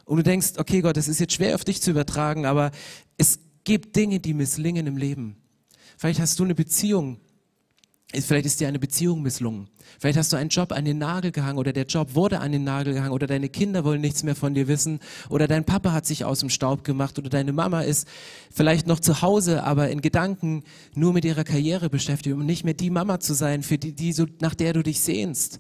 und 0.07 0.17
du 0.17 0.23
denkst, 0.23 0.53
okay 0.57 0.81
Gott, 0.81 0.97
das 0.97 1.07
ist 1.07 1.19
jetzt 1.19 1.33
schwer 1.33 1.53
auf 1.53 1.65
dich 1.65 1.81
zu 1.81 1.91
übertragen, 1.91 2.45
aber 2.45 2.71
es 3.17 3.39
gibt 3.65 3.95
Dinge, 3.95 4.19
die 4.19 4.33
misslingen 4.33 4.87
im 4.87 4.97
Leben. 4.97 5.35
Vielleicht 5.97 6.21
hast 6.21 6.39
du 6.39 6.45
eine 6.45 6.55
Beziehung, 6.55 7.19
vielleicht 8.13 8.45
ist 8.45 8.61
dir 8.61 8.69
eine 8.69 8.79
Beziehung 8.79 9.21
misslungen. 9.21 9.67
Vielleicht 9.99 10.17
hast 10.17 10.31
du 10.31 10.37
einen 10.37 10.49
Job 10.49 10.71
an 10.71 10.85
den 10.85 10.97
Nagel 10.97 11.31
gehangen 11.33 11.57
oder 11.57 11.73
der 11.73 11.85
Job 11.85 12.15
wurde 12.15 12.39
an 12.39 12.53
den 12.53 12.63
Nagel 12.63 12.93
gehangen 12.93 13.11
oder 13.11 13.27
deine 13.27 13.49
Kinder 13.49 13.83
wollen 13.83 13.99
nichts 13.99 14.23
mehr 14.23 14.35
von 14.35 14.53
dir 14.53 14.69
wissen 14.69 15.01
oder 15.27 15.45
dein 15.45 15.65
Papa 15.65 15.91
hat 15.91 16.05
sich 16.05 16.23
aus 16.23 16.39
dem 16.39 16.49
Staub 16.49 16.85
gemacht 16.85 17.19
oder 17.19 17.29
deine 17.29 17.51
Mama 17.51 17.81
ist 17.81 18.07
vielleicht 18.49 18.87
noch 18.87 19.01
zu 19.01 19.21
Hause, 19.21 19.63
aber 19.63 19.89
in 19.89 19.99
Gedanken 19.99 20.63
nur 20.95 21.11
mit 21.11 21.25
ihrer 21.25 21.43
Karriere 21.43 21.89
beschäftigt, 21.89 22.33
um 22.33 22.45
nicht 22.45 22.63
mehr 22.63 22.75
die 22.75 22.91
Mama 22.91 23.19
zu 23.19 23.33
sein, 23.33 23.61
für 23.61 23.77
die, 23.77 23.91
die 23.91 24.13
so, 24.13 24.25
nach 24.39 24.55
der 24.55 24.71
du 24.71 24.83
dich 24.83 25.01
sehnst. 25.01 25.59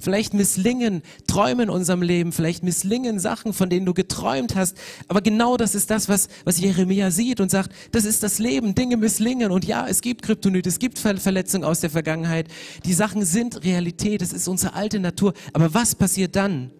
Vielleicht 0.00 0.34
misslingen 0.34 1.02
Träume 1.26 1.64
in 1.64 1.70
unserem 1.70 2.02
Leben, 2.02 2.32
vielleicht 2.32 2.62
misslingen 2.62 3.18
Sachen, 3.18 3.52
von 3.52 3.70
denen 3.70 3.86
du 3.86 3.94
geträumt 3.94 4.54
hast. 4.54 4.76
Aber 5.08 5.20
genau 5.20 5.56
das 5.56 5.74
ist 5.74 5.90
das, 5.90 6.08
was, 6.08 6.28
was 6.44 6.60
Jeremia 6.60 7.10
sieht 7.10 7.40
und 7.40 7.50
sagt, 7.50 7.72
das 7.92 8.04
ist 8.04 8.22
das 8.22 8.38
Leben, 8.38 8.74
Dinge 8.74 8.96
misslingen. 8.96 9.50
Und 9.50 9.64
ja, 9.64 9.86
es 9.86 10.00
gibt 10.00 10.22
Kryptonit, 10.22 10.66
es 10.66 10.78
gibt 10.78 10.98
Verletzungen 10.98 11.64
aus 11.64 11.80
der 11.80 11.90
Vergangenheit. 11.90 12.48
Die 12.84 12.94
Sachen 12.94 13.24
sind 13.24 13.64
Realität, 13.64 14.22
es 14.22 14.32
ist 14.32 14.48
unsere 14.48 14.74
alte 14.74 15.00
Natur. 15.00 15.32
Aber 15.52 15.74
was 15.74 15.94
passiert 15.94 16.36
dann? 16.36 16.70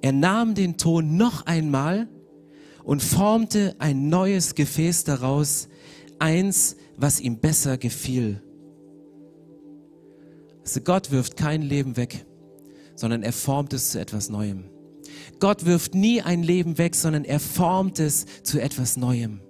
Er 0.00 0.12
nahm 0.12 0.54
den 0.54 0.76
Ton 0.76 1.16
noch 1.16 1.46
einmal 1.46 2.08
und 2.84 3.02
formte 3.02 3.74
ein 3.78 4.08
neues 4.08 4.54
Gefäß 4.54 5.04
daraus, 5.04 5.68
eins, 6.18 6.76
was 6.96 7.20
ihm 7.20 7.38
besser 7.38 7.76
gefiel. 7.76 8.42
Also 10.68 10.82
Gott 10.82 11.10
wirft 11.10 11.38
kein 11.38 11.62
Leben 11.62 11.96
weg, 11.96 12.26
sondern 12.94 13.22
er 13.22 13.32
formt 13.32 13.72
es 13.72 13.88
zu 13.88 13.98
etwas 13.98 14.28
Neuem. 14.28 14.64
Gott 15.40 15.64
wirft 15.64 15.94
nie 15.94 16.20
ein 16.20 16.42
Leben 16.42 16.76
weg, 16.76 16.94
sondern 16.94 17.24
er 17.24 17.40
formt 17.40 17.98
es 17.98 18.26
zu 18.42 18.60
etwas 18.60 18.98
Neuem. 18.98 19.40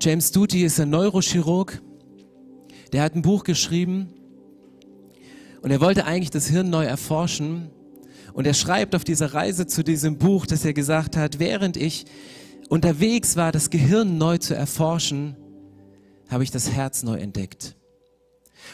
James 0.00 0.32
Duty 0.32 0.64
ist 0.64 0.80
ein 0.80 0.88
Neurochirurg. 0.88 1.82
Der 2.94 3.02
hat 3.02 3.14
ein 3.14 3.20
Buch 3.20 3.44
geschrieben 3.44 4.14
und 5.60 5.70
er 5.70 5.82
wollte 5.82 6.06
eigentlich 6.06 6.30
das 6.30 6.46
Hirn 6.46 6.70
neu 6.70 6.86
erforschen. 6.86 7.68
Und 8.32 8.46
er 8.46 8.54
schreibt 8.54 8.94
auf 8.94 9.04
dieser 9.04 9.34
Reise 9.34 9.66
zu 9.66 9.84
diesem 9.84 10.16
Buch, 10.16 10.46
dass 10.46 10.64
er 10.64 10.72
gesagt 10.72 11.18
hat, 11.18 11.38
während 11.38 11.76
ich 11.76 12.06
unterwegs 12.70 13.36
war, 13.36 13.52
das 13.52 13.68
Gehirn 13.68 14.16
neu 14.16 14.38
zu 14.38 14.54
erforschen, 14.54 15.36
habe 16.28 16.44
ich 16.44 16.50
das 16.50 16.70
Herz 16.70 17.02
neu 17.02 17.16
entdeckt. 17.16 17.76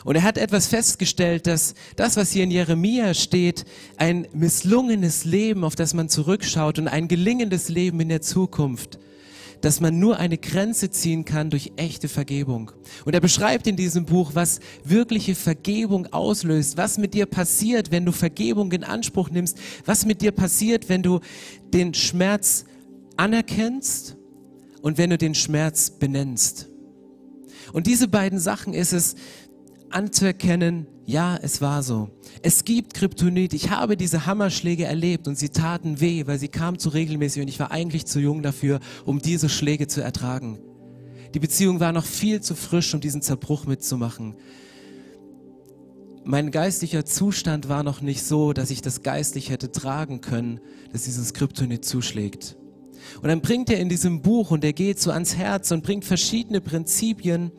Und 0.04 0.16
er 0.16 0.22
hat 0.22 0.38
etwas 0.38 0.66
festgestellt, 0.66 1.46
dass 1.46 1.74
das, 1.96 2.16
was 2.16 2.32
hier 2.32 2.44
in 2.44 2.50
Jeremia 2.50 3.14
steht, 3.14 3.64
ein 3.96 4.26
misslungenes 4.32 5.24
Leben, 5.24 5.64
auf 5.64 5.76
das 5.76 5.94
man 5.94 6.08
zurückschaut 6.08 6.78
und 6.78 6.88
ein 6.88 7.08
gelingendes 7.08 7.68
Leben 7.68 8.00
in 8.00 8.08
der 8.08 8.22
Zukunft, 8.22 8.98
dass 9.60 9.80
man 9.80 10.00
nur 10.00 10.18
eine 10.18 10.38
Grenze 10.38 10.90
ziehen 10.90 11.24
kann 11.24 11.50
durch 11.50 11.72
echte 11.76 12.08
Vergebung. 12.08 12.72
Und 13.04 13.14
er 13.14 13.20
beschreibt 13.20 13.66
in 13.68 13.76
diesem 13.76 14.04
Buch, 14.04 14.32
was 14.34 14.58
wirkliche 14.82 15.36
Vergebung 15.36 16.12
auslöst, 16.12 16.76
was 16.76 16.98
mit 16.98 17.14
dir 17.14 17.26
passiert, 17.26 17.92
wenn 17.92 18.04
du 18.04 18.12
Vergebung 18.12 18.72
in 18.72 18.82
Anspruch 18.82 19.30
nimmst, 19.30 19.58
was 19.84 20.04
mit 20.04 20.20
dir 20.20 20.32
passiert, 20.32 20.88
wenn 20.88 21.02
du 21.02 21.20
den 21.72 21.94
Schmerz 21.94 22.64
anerkennst 23.16 24.16
und 24.80 24.98
wenn 24.98 25.10
du 25.10 25.18
den 25.18 25.34
Schmerz 25.34 25.90
benennst. 25.90 26.71
Und 27.72 27.86
diese 27.86 28.08
beiden 28.08 28.38
Sachen 28.38 28.74
ist 28.74 28.92
es, 28.92 29.16
anzuerkennen, 29.94 30.86
ja, 31.04 31.36
es 31.40 31.60
war 31.60 31.82
so. 31.82 32.10
Es 32.42 32.64
gibt 32.64 32.94
Kryptonit. 32.94 33.54
Ich 33.54 33.70
habe 33.70 33.96
diese 33.96 34.26
Hammerschläge 34.26 34.84
erlebt 34.84 35.28
und 35.28 35.38
sie 35.38 35.50
taten 35.50 36.00
weh, 36.00 36.26
weil 36.26 36.38
sie 36.38 36.48
kamen 36.48 36.78
zu 36.78 36.88
regelmäßig 36.90 37.42
und 37.42 37.48
ich 37.48 37.60
war 37.60 37.70
eigentlich 37.70 38.06
zu 38.06 38.20
jung 38.20 38.42
dafür, 38.42 38.80
um 39.04 39.20
diese 39.20 39.48
Schläge 39.48 39.86
zu 39.86 40.00
ertragen. 40.00 40.58
Die 41.34 41.40
Beziehung 41.40 41.80
war 41.80 41.92
noch 41.92 42.04
viel 42.04 42.40
zu 42.40 42.54
frisch, 42.54 42.94
um 42.94 43.00
diesen 43.00 43.22
Zerbruch 43.22 43.66
mitzumachen. 43.66 44.36
Mein 46.24 46.50
geistlicher 46.52 47.04
Zustand 47.04 47.68
war 47.68 47.82
noch 47.82 48.00
nicht 48.00 48.22
so, 48.22 48.52
dass 48.52 48.70
ich 48.70 48.80
das 48.80 49.02
geistlich 49.02 49.50
hätte 49.50 49.72
tragen 49.72 50.20
können, 50.20 50.60
dass 50.92 51.02
dieses 51.02 51.34
Kryptonit 51.34 51.84
zuschlägt. 51.84 52.56
Und 53.20 53.28
dann 53.28 53.40
bringt 53.40 53.70
er 53.70 53.78
in 53.78 53.88
diesem 53.88 54.22
Buch 54.22 54.50
und 54.50 54.64
er 54.64 54.72
geht 54.72 55.00
so 55.00 55.10
ans 55.10 55.36
Herz 55.36 55.70
und 55.70 55.82
bringt 55.82 56.04
verschiedene 56.04 56.60
Prinzipien, 56.60 57.52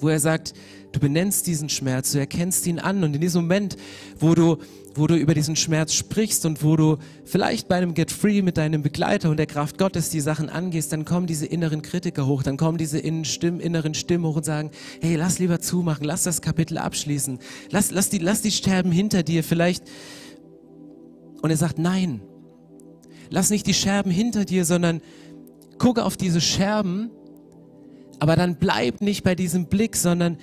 wo 0.00 0.08
er 0.08 0.20
sagt, 0.20 0.54
Du 0.92 1.00
benennst 1.00 1.46
diesen 1.46 1.70
Schmerz, 1.70 2.12
du 2.12 2.18
erkennst 2.18 2.66
ihn 2.66 2.78
an. 2.78 3.02
Und 3.02 3.14
in 3.14 3.20
diesem 3.20 3.42
Moment, 3.42 3.76
wo 4.18 4.34
du, 4.34 4.58
wo 4.94 5.06
du 5.06 5.16
über 5.16 5.32
diesen 5.32 5.56
Schmerz 5.56 5.94
sprichst 5.94 6.44
und 6.44 6.62
wo 6.62 6.76
du 6.76 6.98
vielleicht 7.24 7.66
bei 7.66 7.76
einem 7.76 7.94
Get 7.94 8.10
Free 8.10 8.42
mit 8.42 8.58
deinem 8.58 8.82
Begleiter 8.82 9.30
und 9.30 9.38
der 9.38 9.46
Kraft 9.46 9.78
Gottes 9.78 10.10
die 10.10 10.20
Sachen 10.20 10.50
angehst, 10.50 10.92
dann 10.92 11.06
kommen 11.06 11.26
diese 11.26 11.46
inneren 11.46 11.80
Kritiker 11.80 12.26
hoch, 12.26 12.42
dann 12.42 12.58
kommen 12.58 12.76
diese 12.76 12.98
inneren 12.98 13.24
Stimmen, 13.24 13.60
inneren 13.60 13.94
Stimmen 13.94 14.26
hoch 14.26 14.36
und 14.36 14.44
sagen, 14.44 14.70
hey, 15.00 15.16
lass 15.16 15.38
lieber 15.38 15.60
zumachen, 15.60 16.04
lass 16.04 16.24
das 16.24 16.42
Kapitel 16.42 16.76
abschließen, 16.76 17.38
lass, 17.70 17.90
lass, 17.90 18.10
die, 18.10 18.18
lass 18.18 18.42
die 18.42 18.50
Sterben 18.50 18.92
hinter 18.92 19.22
dir, 19.22 19.42
vielleicht. 19.42 19.84
Und 21.40 21.50
er 21.50 21.56
sagt, 21.56 21.78
nein, 21.78 22.20
lass 23.32 23.50
nicht 23.50 23.66
die 23.66 23.74
Scherben 23.74 24.12
hinter 24.12 24.44
dir, 24.44 24.64
sondern 24.64 25.00
gucke 25.78 26.04
auf 26.04 26.16
diese 26.16 26.40
Scherben, 26.40 27.10
aber 28.20 28.36
dann 28.36 28.56
bleib 28.56 29.00
nicht 29.00 29.24
bei 29.24 29.34
diesem 29.34 29.66
Blick, 29.66 29.96
sondern 29.96 30.36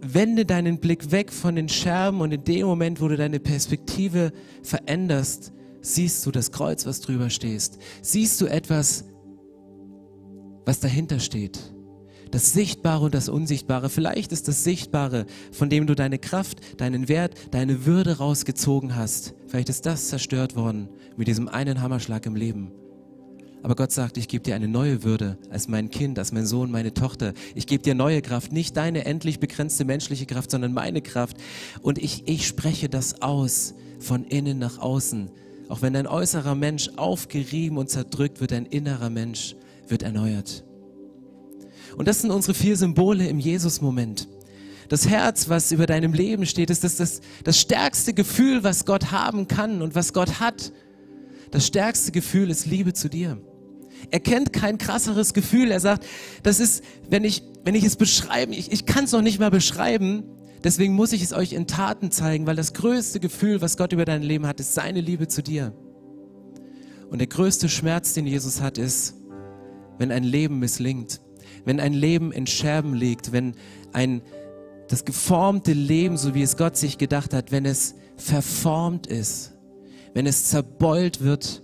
wende 0.00 0.46
deinen 0.46 0.78
Blick 0.78 1.10
weg 1.10 1.32
von 1.32 1.56
den 1.56 1.68
Scherben 1.68 2.20
und 2.20 2.32
in 2.32 2.44
dem 2.44 2.66
Moment, 2.66 3.00
wo 3.00 3.08
du 3.08 3.16
deine 3.16 3.40
Perspektive 3.40 4.32
veränderst, 4.62 5.52
siehst 5.80 6.24
du 6.24 6.30
das 6.30 6.52
Kreuz, 6.52 6.86
was 6.86 7.00
drüber 7.00 7.28
stehst. 7.28 7.78
Siehst 8.00 8.40
du 8.40 8.46
etwas, 8.46 9.04
was 10.64 10.80
dahinter 10.80 11.18
steht. 11.18 11.58
Das 12.32 12.54
Sichtbare 12.54 13.04
und 13.04 13.14
das 13.14 13.28
Unsichtbare. 13.28 13.90
Vielleicht 13.90 14.32
ist 14.32 14.48
das 14.48 14.64
Sichtbare, 14.64 15.26
von 15.52 15.68
dem 15.68 15.86
du 15.86 15.94
deine 15.94 16.18
Kraft, 16.18 16.80
deinen 16.80 17.08
Wert, 17.08 17.34
deine 17.50 17.84
Würde 17.84 18.16
rausgezogen 18.16 18.96
hast. 18.96 19.34
Vielleicht 19.48 19.68
ist 19.68 19.84
das 19.84 20.08
zerstört 20.08 20.56
worden 20.56 20.88
mit 21.18 21.28
diesem 21.28 21.46
einen 21.46 21.82
Hammerschlag 21.82 22.24
im 22.24 22.34
Leben. 22.34 22.72
Aber 23.62 23.76
Gott 23.76 23.92
sagt, 23.92 24.16
ich 24.16 24.28
gebe 24.28 24.42
dir 24.42 24.54
eine 24.54 24.66
neue 24.66 25.04
Würde 25.04 25.36
als 25.50 25.68
mein 25.68 25.90
Kind, 25.90 26.18
als 26.18 26.32
mein 26.32 26.46
Sohn, 26.46 26.70
meine 26.70 26.94
Tochter. 26.94 27.34
Ich 27.54 27.66
gebe 27.66 27.82
dir 27.82 27.94
neue 27.94 28.22
Kraft, 28.22 28.50
nicht 28.50 28.78
deine 28.78 29.04
endlich 29.04 29.38
begrenzte 29.38 29.84
menschliche 29.84 30.24
Kraft, 30.24 30.50
sondern 30.50 30.72
meine 30.72 31.02
Kraft. 31.02 31.36
Und 31.82 31.98
ich, 31.98 32.26
ich 32.26 32.46
spreche 32.46 32.88
das 32.88 33.20
aus, 33.20 33.74
von 34.00 34.24
innen 34.24 34.58
nach 34.58 34.78
außen. 34.78 35.30
Auch 35.68 35.82
wenn 35.82 35.92
dein 35.92 36.06
äußerer 36.06 36.54
Mensch 36.54 36.88
aufgerieben 36.96 37.76
und 37.76 37.90
zerdrückt 37.90 38.40
wird, 38.40 38.52
dein 38.52 38.64
innerer 38.64 39.10
Mensch 39.10 39.54
wird 39.86 40.02
erneuert. 40.02 40.64
Und 41.96 42.08
das 42.08 42.20
sind 42.20 42.30
unsere 42.30 42.54
vier 42.54 42.76
Symbole 42.76 43.26
im 43.26 43.38
Jesus-Moment. 43.38 44.28
Das 44.88 45.08
Herz, 45.08 45.48
was 45.48 45.72
über 45.72 45.86
deinem 45.86 46.12
Leben 46.12 46.44
steht, 46.44 46.70
ist 46.70 46.84
das, 46.84 46.96
das, 46.96 47.20
das 47.44 47.58
stärkste 47.58 48.12
Gefühl, 48.12 48.62
was 48.62 48.84
Gott 48.84 49.10
haben 49.10 49.48
kann 49.48 49.80
und 49.80 49.94
was 49.94 50.12
Gott 50.12 50.40
hat. 50.40 50.72
Das 51.50 51.66
stärkste 51.66 52.12
Gefühl 52.12 52.50
ist 52.50 52.66
Liebe 52.66 52.92
zu 52.92 53.08
dir. 53.08 53.38
Er 54.10 54.20
kennt 54.20 54.52
kein 54.52 54.78
krasseres 54.78 55.32
Gefühl. 55.32 55.70
Er 55.70 55.80
sagt, 55.80 56.06
das 56.42 56.60
ist, 56.60 56.82
wenn 57.08 57.24
ich, 57.24 57.42
wenn 57.64 57.74
ich 57.74 57.84
es 57.84 57.96
beschreiben, 57.96 58.52
ich, 58.52 58.72
ich 58.72 58.84
kann 58.84 59.04
es 59.04 59.12
noch 59.12 59.22
nicht 59.22 59.38
mal 59.38 59.50
beschreiben. 59.50 60.24
Deswegen 60.64 60.94
muss 60.94 61.12
ich 61.12 61.22
es 61.22 61.32
euch 61.32 61.52
in 61.52 61.66
Taten 61.66 62.10
zeigen, 62.10 62.46
weil 62.46 62.56
das 62.56 62.72
größte 62.72 63.20
Gefühl, 63.20 63.60
was 63.60 63.76
Gott 63.76 63.92
über 63.92 64.04
dein 64.04 64.22
Leben 64.22 64.46
hat, 64.46 64.60
ist 64.60 64.74
seine 64.74 65.00
Liebe 65.00 65.28
zu 65.28 65.42
dir. 65.42 65.72
Und 67.10 67.18
der 67.18 67.28
größte 67.28 67.68
Schmerz, 67.68 68.14
den 68.14 68.26
Jesus 68.26 68.60
hat, 68.60 68.78
ist, 68.78 69.14
wenn 69.98 70.10
ein 70.10 70.24
Leben 70.24 70.58
misslingt, 70.58 71.20
wenn 71.64 71.80
ein 71.80 71.92
Leben 71.92 72.32
in 72.32 72.46
Scherben 72.46 72.94
liegt, 72.94 73.32
wenn 73.32 73.54
ein, 73.92 74.22
das 74.88 75.04
geformte 75.04 75.72
Leben, 75.72 76.16
so 76.16 76.34
wie 76.34 76.42
es 76.42 76.56
Gott 76.56 76.76
sich 76.76 76.98
gedacht 76.98 77.34
hat, 77.34 77.52
wenn 77.52 77.64
es 77.64 77.94
verformt 78.16 79.06
ist, 79.06 79.52
wenn 80.14 80.26
es 80.26 80.46
zerbeult 80.46 81.22
wird 81.22 81.62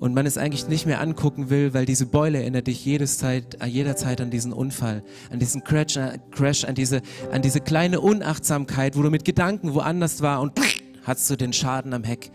und 0.00 0.14
man 0.14 0.26
es 0.26 0.36
eigentlich 0.36 0.68
nicht 0.68 0.86
mehr 0.86 1.00
angucken 1.00 1.50
will, 1.50 1.72
weil 1.72 1.86
diese 1.86 2.06
Beule 2.06 2.38
erinnert 2.38 2.66
dich 2.66 2.84
jedes 2.84 3.18
Zeit, 3.18 3.58
jederzeit 3.64 4.20
an 4.20 4.30
diesen 4.30 4.52
Unfall, 4.52 5.02
an 5.30 5.38
diesen 5.38 5.64
Crash, 5.64 5.96
äh, 5.96 6.18
Crash 6.30 6.64
an, 6.64 6.74
diese, 6.74 7.00
an 7.30 7.42
diese 7.42 7.60
kleine 7.60 8.00
Unachtsamkeit, 8.00 8.96
wo 8.96 9.02
du 9.02 9.10
mit 9.10 9.24
Gedanken 9.24 9.74
woanders 9.74 10.20
war 10.20 10.40
und 10.40 10.52
hast 11.04 11.30
du 11.30 11.36
den 11.36 11.52
Schaden 11.52 11.94
am 11.94 12.04
Heck. 12.04 12.30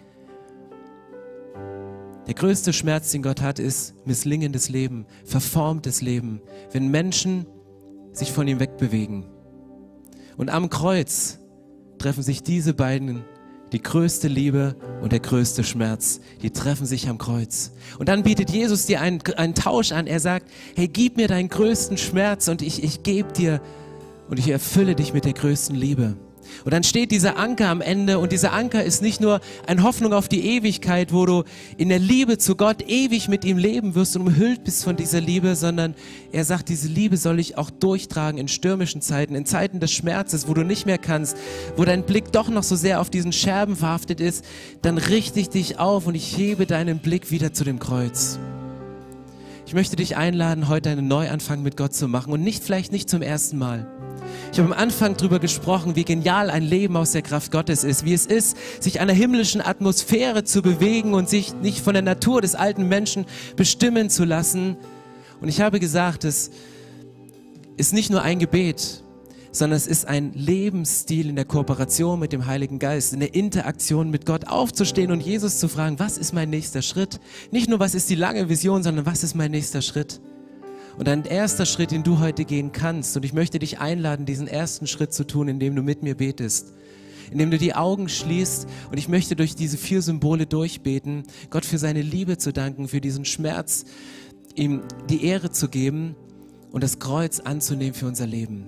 Der 2.29 2.35
größte 2.35 2.73
Schmerz, 2.73 3.09
den 3.09 3.23
Gott 3.23 3.41
hat, 3.41 3.57
ist 3.57 3.95
misslingendes 4.05 4.69
Leben, 4.69 5.07
verformtes 5.25 6.03
Leben, 6.03 6.41
wenn 6.71 6.89
Menschen 6.89 7.47
sich 8.11 8.31
von 8.31 8.47
ihm 8.47 8.59
wegbewegen. 8.59 9.25
Und 10.37 10.51
am 10.51 10.69
Kreuz 10.69 11.39
treffen 11.97 12.21
sich 12.21 12.43
diese 12.43 12.75
beiden 12.75 13.23
die 13.71 13.81
größte 13.81 14.27
Liebe 14.27 14.75
und 15.01 15.11
der 15.11 15.21
größte 15.21 15.63
Schmerz, 15.63 16.19
die 16.43 16.51
treffen 16.51 16.85
sich 16.85 17.09
am 17.09 17.17
Kreuz. 17.17 17.71
Und 17.97 18.09
dann 18.09 18.21
bietet 18.21 18.51
Jesus 18.51 18.85
dir 18.85 19.01
einen, 19.01 19.23
einen 19.35 19.55
Tausch 19.55 19.91
an. 19.91 20.05
Er 20.05 20.19
sagt, 20.19 20.51
hey, 20.75 20.87
gib 20.87 21.17
mir 21.17 21.27
deinen 21.27 21.49
größten 21.49 21.97
Schmerz 21.97 22.47
und 22.47 22.61
ich, 22.61 22.83
ich 22.83 23.01
gebe 23.01 23.33
dir 23.33 23.59
und 24.29 24.37
ich 24.37 24.49
erfülle 24.49 24.93
dich 24.93 25.15
mit 25.15 25.25
der 25.25 25.33
größten 25.33 25.75
Liebe. 25.75 26.15
Und 26.65 26.73
dann 26.73 26.83
steht 26.83 27.11
dieser 27.11 27.37
Anker 27.37 27.69
am 27.69 27.81
Ende 27.81 28.19
und 28.19 28.31
dieser 28.31 28.53
Anker 28.53 28.83
ist 28.83 29.01
nicht 29.01 29.21
nur 29.21 29.39
eine 29.67 29.83
Hoffnung 29.83 30.13
auf 30.13 30.27
die 30.27 30.45
Ewigkeit, 30.45 31.13
wo 31.13 31.25
du 31.25 31.43
in 31.77 31.89
der 31.89 31.99
Liebe 31.99 32.37
zu 32.37 32.55
Gott 32.55 32.83
ewig 32.87 33.27
mit 33.27 33.45
ihm 33.45 33.57
leben 33.57 33.95
wirst 33.95 34.15
und 34.15 34.23
umhüllt 34.23 34.63
bist 34.63 34.83
von 34.83 34.95
dieser 34.95 35.21
Liebe, 35.21 35.55
sondern 35.55 35.95
er 36.31 36.45
sagt, 36.45 36.69
diese 36.69 36.87
Liebe 36.87 37.17
soll 37.17 37.39
ich 37.39 37.57
auch 37.57 37.69
durchtragen 37.69 38.39
in 38.39 38.47
stürmischen 38.47 39.01
Zeiten, 39.01 39.35
in 39.35 39.45
Zeiten 39.45 39.79
des 39.79 39.91
Schmerzes, 39.91 40.47
wo 40.47 40.53
du 40.53 40.63
nicht 40.63 40.85
mehr 40.85 40.97
kannst, 40.97 41.37
wo 41.75 41.85
dein 41.85 42.03
Blick 42.03 42.31
doch 42.31 42.49
noch 42.49 42.63
so 42.63 42.75
sehr 42.75 43.01
auf 43.01 43.09
diesen 43.09 43.31
Scherben 43.31 43.75
verhaftet 43.75 44.21
ist, 44.21 44.45
dann 44.81 44.97
richte 44.97 45.39
ich 45.39 45.49
dich 45.49 45.79
auf 45.79 46.07
und 46.07 46.15
ich 46.15 46.37
hebe 46.37 46.65
deinen 46.65 46.99
Blick 46.99 47.31
wieder 47.31 47.53
zu 47.53 47.63
dem 47.63 47.79
Kreuz. 47.79 48.39
Ich 49.65 49.75
möchte 49.75 49.95
dich 49.95 50.17
einladen, 50.17 50.67
heute 50.67 50.89
einen 50.89 51.07
Neuanfang 51.07 51.61
mit 51.61 51.77
Gott 51.77 51.93
zu 51.93 52.07
machen 52.07 52.33
und 52.33 52.41
nicht 52.41 52.63
vielleicht 52.63 52.91
nicht 52.91 53.07
zum 53.07 53.21
ersten 53.21 53.59
Mal. 53.59 53.98
Ich 54.51 54.59
habe 54.59 54.73
am 54.73 54.77
Anfang 54.77 55.15
darüber 55.17 55.39
gesprochen, 55.39 55.95
wie 55.95 56.03
genial 56.03 56.49
ein 56.49 56.63
Leben 56.63 56.97
aus 56.97 57.11
der 57.11 57.21
Kraft 57.21 57.51
Gottes 57.51 57.83
ist, 57.83 58.05
wie 58.05 58.13
es 58.13 58.25
ist, 58.25 58.57
sich 58.81 58.99
einer 58.99 59.13
himmlischen 59.13 59.61
Atmosphäre 59.61 60.43
zu 60.43 60.61
bewegen 60.61 61.13
und 61.13 61.29
sich 61.29 61.53
nicht 61.55 61.79
von 61.79 61.93
der 61.93 62.03
Natur 62.03 62.41
des 62.41 62.55
alten 62.55 62.87
Menschen 62.87 63.25
bestimmen 63.55 64.09
zu 64.09 64.25
lassen. 64.25 64.77
Und 65.41 65.49
ich 65.49 65.61
habe 65.61 65.79
gesagt, 65.79 66.25
es 66.25 66.51
ist 67.77 67.93
nicht 67.93 68.09
nur 68.09 68.21
ein 68.21 68.39
Gebet, 68.39 69.03
sondern 69.51 69.77
es 69.77 69.87
ist 69.87 70.07
ein 70.07 70.33
Lebensstil 70.33 71.29
in 71.29 71.35
der 71.35 71.45
Kooperation 71.45 72.19
mit 72.19 72.33
dem 72.33 72.45
Heiligen 72.45 72.79
Geist, 72.79 73.13
in 73.13 73.19
der 73.19 73.33
Interaktion 73.33 74.09
mit 74.09 74.25
Gott 74.25 74.47
aufzustehen 74.47 75.11
und 75.11 75.21
Jesus 75.21 75.59
zu 75.59 75.67
fragen, 75.67 75.99
was 75.99 76.17
ist 76.17 76.33
mein 76.33 76.49
nächster 76.49 76.81
Schritt? 76.81 77.19
Nicht 77.51 77.69
nur, 77.69 77.79
was 77.79 77.95
ist 77.95 78.09
die 78.09 78.15
lange 78.15 78.49
Vision, 78.49 78.83
sondern 78.83 79.05
was 79.05 79.23
ist 79.23 79.35
mein 79.35 79.51
nächster 79.51 79.81
Schritt? 79.81 80.21
Und 80.99 81.07
ein 81.07 81.23
erster 81.23 81.65
Schritt, 81.65 81.91
den 81.91 82.03
du 82.03 82.19
heute 82.19 82.43
gehen 82.43 82.73
kannst, 82.73 83.15
und 83.15 83.23
ich 83.23 83.31
möchte 83.31 83.57
dich 83.57 83.79
einladen, 83.79 84.25
diesen 84.25 84.49
ersten 84.49 84.85
Schritt 84.85 85.13
zu 85.13 85.25
tun, 85.25 85.47
indem 85.47 85.73
du 85.73 85.81
mit 85.81 86.03
mir 86.03 86.13
betest, 86.13 86.73
indem 87.31 87.51
du 87.51 87.57
die 87.57 87.73
Augen 87.73 88.09
schließt 88.09 88.67
und 88.91 88.97
ich 88.97 89.07
möchte 89.07 89.37
durch 89.37 89.55
diese 89.55 89.77
vier 89.77 90.01
Symbole 90.01 90.45
durchbeten, 90.45 91.23
Gott 91.51 91.63
für 91.63 91.77
seine 91.77 92.01
Liebe 92.01 92.37
zu 92.37 92.51
danken, 92.51 92.89
für 92.89 92.99
diesen 92.99 93.23
Schmerz, 93.23 93.85
ihm 94.55 94.81
die 95.09 95.23
Ehre 95.23 95.51
zu 95.51 95.69
geben 95.69 96.17
und 96.73 96.83
das 96.83 96.99
Kreuz 96.99 97.39
anzunehmen 97.39 97.93
für 97.93 98.05
unser 98.05 98.27
Leben. 98.27 98.67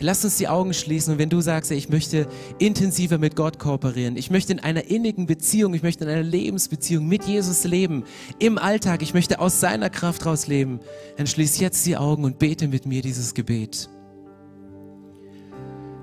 Lass 0.00 0.24
uns 0.24 0.36
die 0.36 0.46
Augen 0.46 0.74
schließen 0.74 1.12
und 1.12 1.18
wenn 1.18 1.28
du 1.28 1.40
sagst, 1.40 1.72
ich 1.72 1.88
möchte 1.88 2.28
intensiver 2.58 3.18
mit 3.18 3.34
Gott 3.34 3.58
kooperieren, 3.58 4.16
ich 4.16 4.30
möchte 4.30 4.52
in 4.52 4.60
einer 4.60 4.84
innigen 4.84 5.26
Beziehung, 5.26 5.74
ich 5.74 5.82
möchte 5.82 6.04
in 6.04 6.10
einer 6.10 6.22
Lebensbeziehung 6.22 7.08
mit 7.08 7.24
Jesus 7.24 7.64
leben, 7.64 8.04
im 8.38 8.58
Alltag, 8.58 9.02
ich 9.02 9.12
möchte 9.12 9.40
aus 9.40 9.58
seiner 9.58 9.90
Kraft 9.90 10.24
raus 10.24 10.46
leben, 10.46 10.78
dann 11.16 11.26
schließ 11.26 11.58
jetzt 11.58 11.84
die 11.84 11.96
Augen 11.96 12.24
und 12.24 12.38
bete 12.38 12.68
mit 12.68 12.86
mir 12.86 13.02
dieses 13.02 13.34
Gebet. 13.34 13.88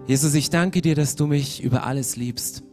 Jesus, 0.08 0.34
ich 0.36 0.50
danke 0.50 0.82
dir, 0.82 0.96
dass 0.96 1.16
du 1.16 1.26
mich 1.26 1.64
über 1.64 1.86
alles 1.86 2.18
liebst. 2.18 2.64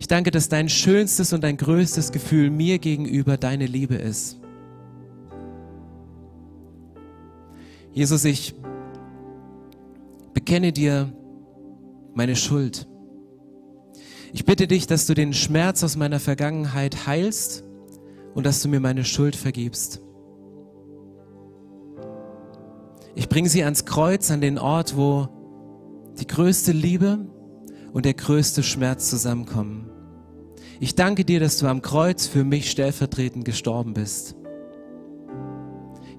Ich 0.00 0.08
danke, 0.08 0.30
dass 0.30 0.48
dein 0.48 0.68
schönstes 0.68 1.32
und 1.32 1.44
dein 1.44 1.56
größtes 1.56 2.12
Gefühl 2.12 2.50
mir 2.50 2.78
gegenüber 2.78 3.36
deine 3.36 3.66
Liebe 3.66 3.94
ist. 3.94 4.38
Jesus, 7.92 8.24
ich 8.24 8.54
bekenne 10.46 10.72
dir 10.72 11.12
meine 12.14 12.36
Schuld. 12.36 12.86
Ich 14.32 14.44
bitte 14.44 14.68
dich, 14.68 14.86
dass 14.86 15.04
du 15.04 15.14
den 15.14 15.32
Schmerz 15.32 15.82
aus 15.82 15.96
meiner 15.96 16.20
Vergangenheit 16.20 17.08
heilst 17.08 17.64
und 18.32 18.46
dass 18.46 18.62
du 18.62 18.68
mir 18.68 18.78
meine 18.78 19.04
Schuld 19.04 19.34
vergibst. 19.34 20.00
Ich 23.16 23.28
bringe 23.28 23.48
sie 23.48 23.64
ans 23.64 23.86
Kreuz, 23.86 24.30
an 24.30 24.40
den 24.40 24.56
Ort, 24.56 24.96
wo 24.96 25.26
die 26.20 26.28
größte 26.28 26.70
Liebe 26.70 27.26
und 27.92 28.04
der 28.04 28.14
größte 28.14 28.62
Schmerz 28.62 29.10
zusammenkommen. 29.10 29.90
Ich 30.78 30.94
danke 30.94 31.24
dir, 31.24 31.40
dass 31.40 31.58
du 31.58 31.66
am 31.66 31.82
Kreuz 31.82 32.28
für 32.28 32.44
mich 32.44 32.70
stellvertretend 32.70 33.44
gestorben 33.44 33.94
bist. 33.94 34.36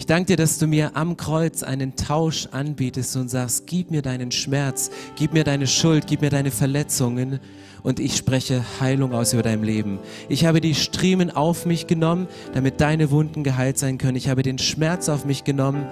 Ich 0.08 0.14
danke 0.16 0.28
dir, 0.28 0.38
dass 0.38 0.58
du 0.58 0.68
mir 0.68 0.96
am 0.96 1.18
Kreuz 1.18 1.64
einen 1.64 1.98
Tausch 1.98 2.48
anbietest 2.54 3.18
und 3.18 3.28
sagst, 3.28 3.68
gib 3.68 3.92
mir 3.92 4.02
deinen 4.02 4.32
Schmerz, 4.32 4.90
gib 5.18 5.34
mir 5.34 5.44
deine 5.44 5.68
Schuld, 5.68 6.08
gib 6.08 6.22
mir 6.22 6.30
deine 6.30 6.50
Verletzungen 6.50 7.42
und 7.84 8.00
ich 8.00 8.16
spreche 8.16 8.64
Heilung 8.80 9.14
aus 9.14 9.34
über 9.34 9.44
dein 9.44 9.62
Leben. 9.64 10.00
Ich 10.30 10.46
habe 10.46 10.62
die 10.62 10.76
Striemen 10.76 11.30
auf 11.30 11.66
mich 11.66 11.88
genommen, 11.88 12.30
damit 12.54 12.80
deine 12.80 13.12
Wunden 13.12 13.44
geheilt 13.44 13.78
sein 13.78 13.98
können. 13.98 14.16
Ich 14.16 14.30
habe 14.30 14.44
den 14.44 14.60
Schmerz 14.60 15.10
auf 15.10 15.26
mich 15.26 15.44
genommen, 15.44 15.86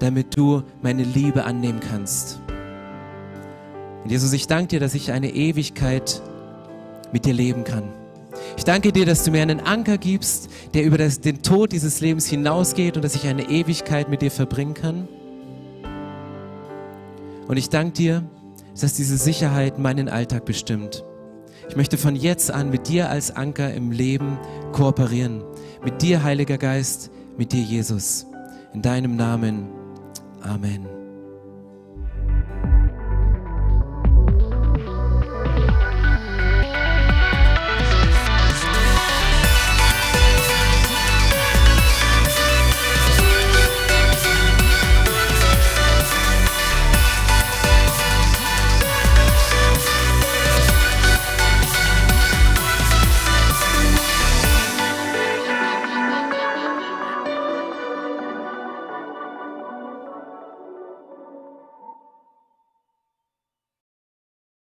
damit 0.00 0.36
du 0.36 0.64
meine 0.82 1.04
Liebe 1.04 1.44
annehmen 1.44 1.78
kannst. 1.78 2.40
Und 4.02 4.10
Jesus, 4.10 4.32
ich 4.32 4.48
danke 4.48 4.70
dir, 4.70 4.80
dass 4.80 4.94
ich 4.94 5.12
eine 5.12 5.32
Ewigkeit 5.32 6.20
mit 7.12 7.24
dir 7.24 7.34
leben 7.34 7.62
kann. 7.62 7.84
Ich 8.56 8.64
danke 8.64 8.92
dir, 8.92 9.06
dass 9.06 9.24
du 9.24 9.30
mir 9.30 9.42
einen 9.42 9.60
Anker 9.60 9.98
gibst, 9.98 10.48
der 10.74 10.84
über 10.84 10.98
das, 10.98 11.20
den 11.20 11.42
Tod 11.42 11.72
dieses 11.72 12.00
Lebens 12.00 12.26
hinausgeht 12.26 12.96
und 12.96 13.04
dass 13.04 13.14
ich 13.14 13.26
eine 13.26 13.48
Ewigkeit 13.48 14.08
mit 14.08 14.22
dir 14.22 14.30
verbringen 14.30 14.74
kann. 14.74 15.08
Und 17.48 17.56
ich 17.56 17.68
danke 17.68 17.92
dir, 17.92 18.22
dass 18.80 18.94
diese 18.94 19.16
Sicherheit 19.16 19.78
meinen 19.78 20.08
Alltag 20.08 20.44
bestimmt. 20.44 21.04
Ich 21.68 21.76
möchte 21.76 21.98
von 21.98 22.14
jetzt 22.14 22.50
an 22.50 22.70
mit 22.70 22.88
dir 22.88 23.10
als 23.10 23.34
Anker 23.34 23.72
im 23.72 23.90
Leben 23.90 24.38
kooperieren. 24.72 25.42
Mit 25.84 26.02
dir, 26.02 26.22
Heiliger 26.22 26.58
Geist, 26.58 27.10
mit 27.36 27.52
dir, 27.52 27.62
Jesus. 27.62 28.26
In 28.72 28.82
deinem 28.82 29.16
Namen. 29.16 29.68
Amen. 30.42 30.95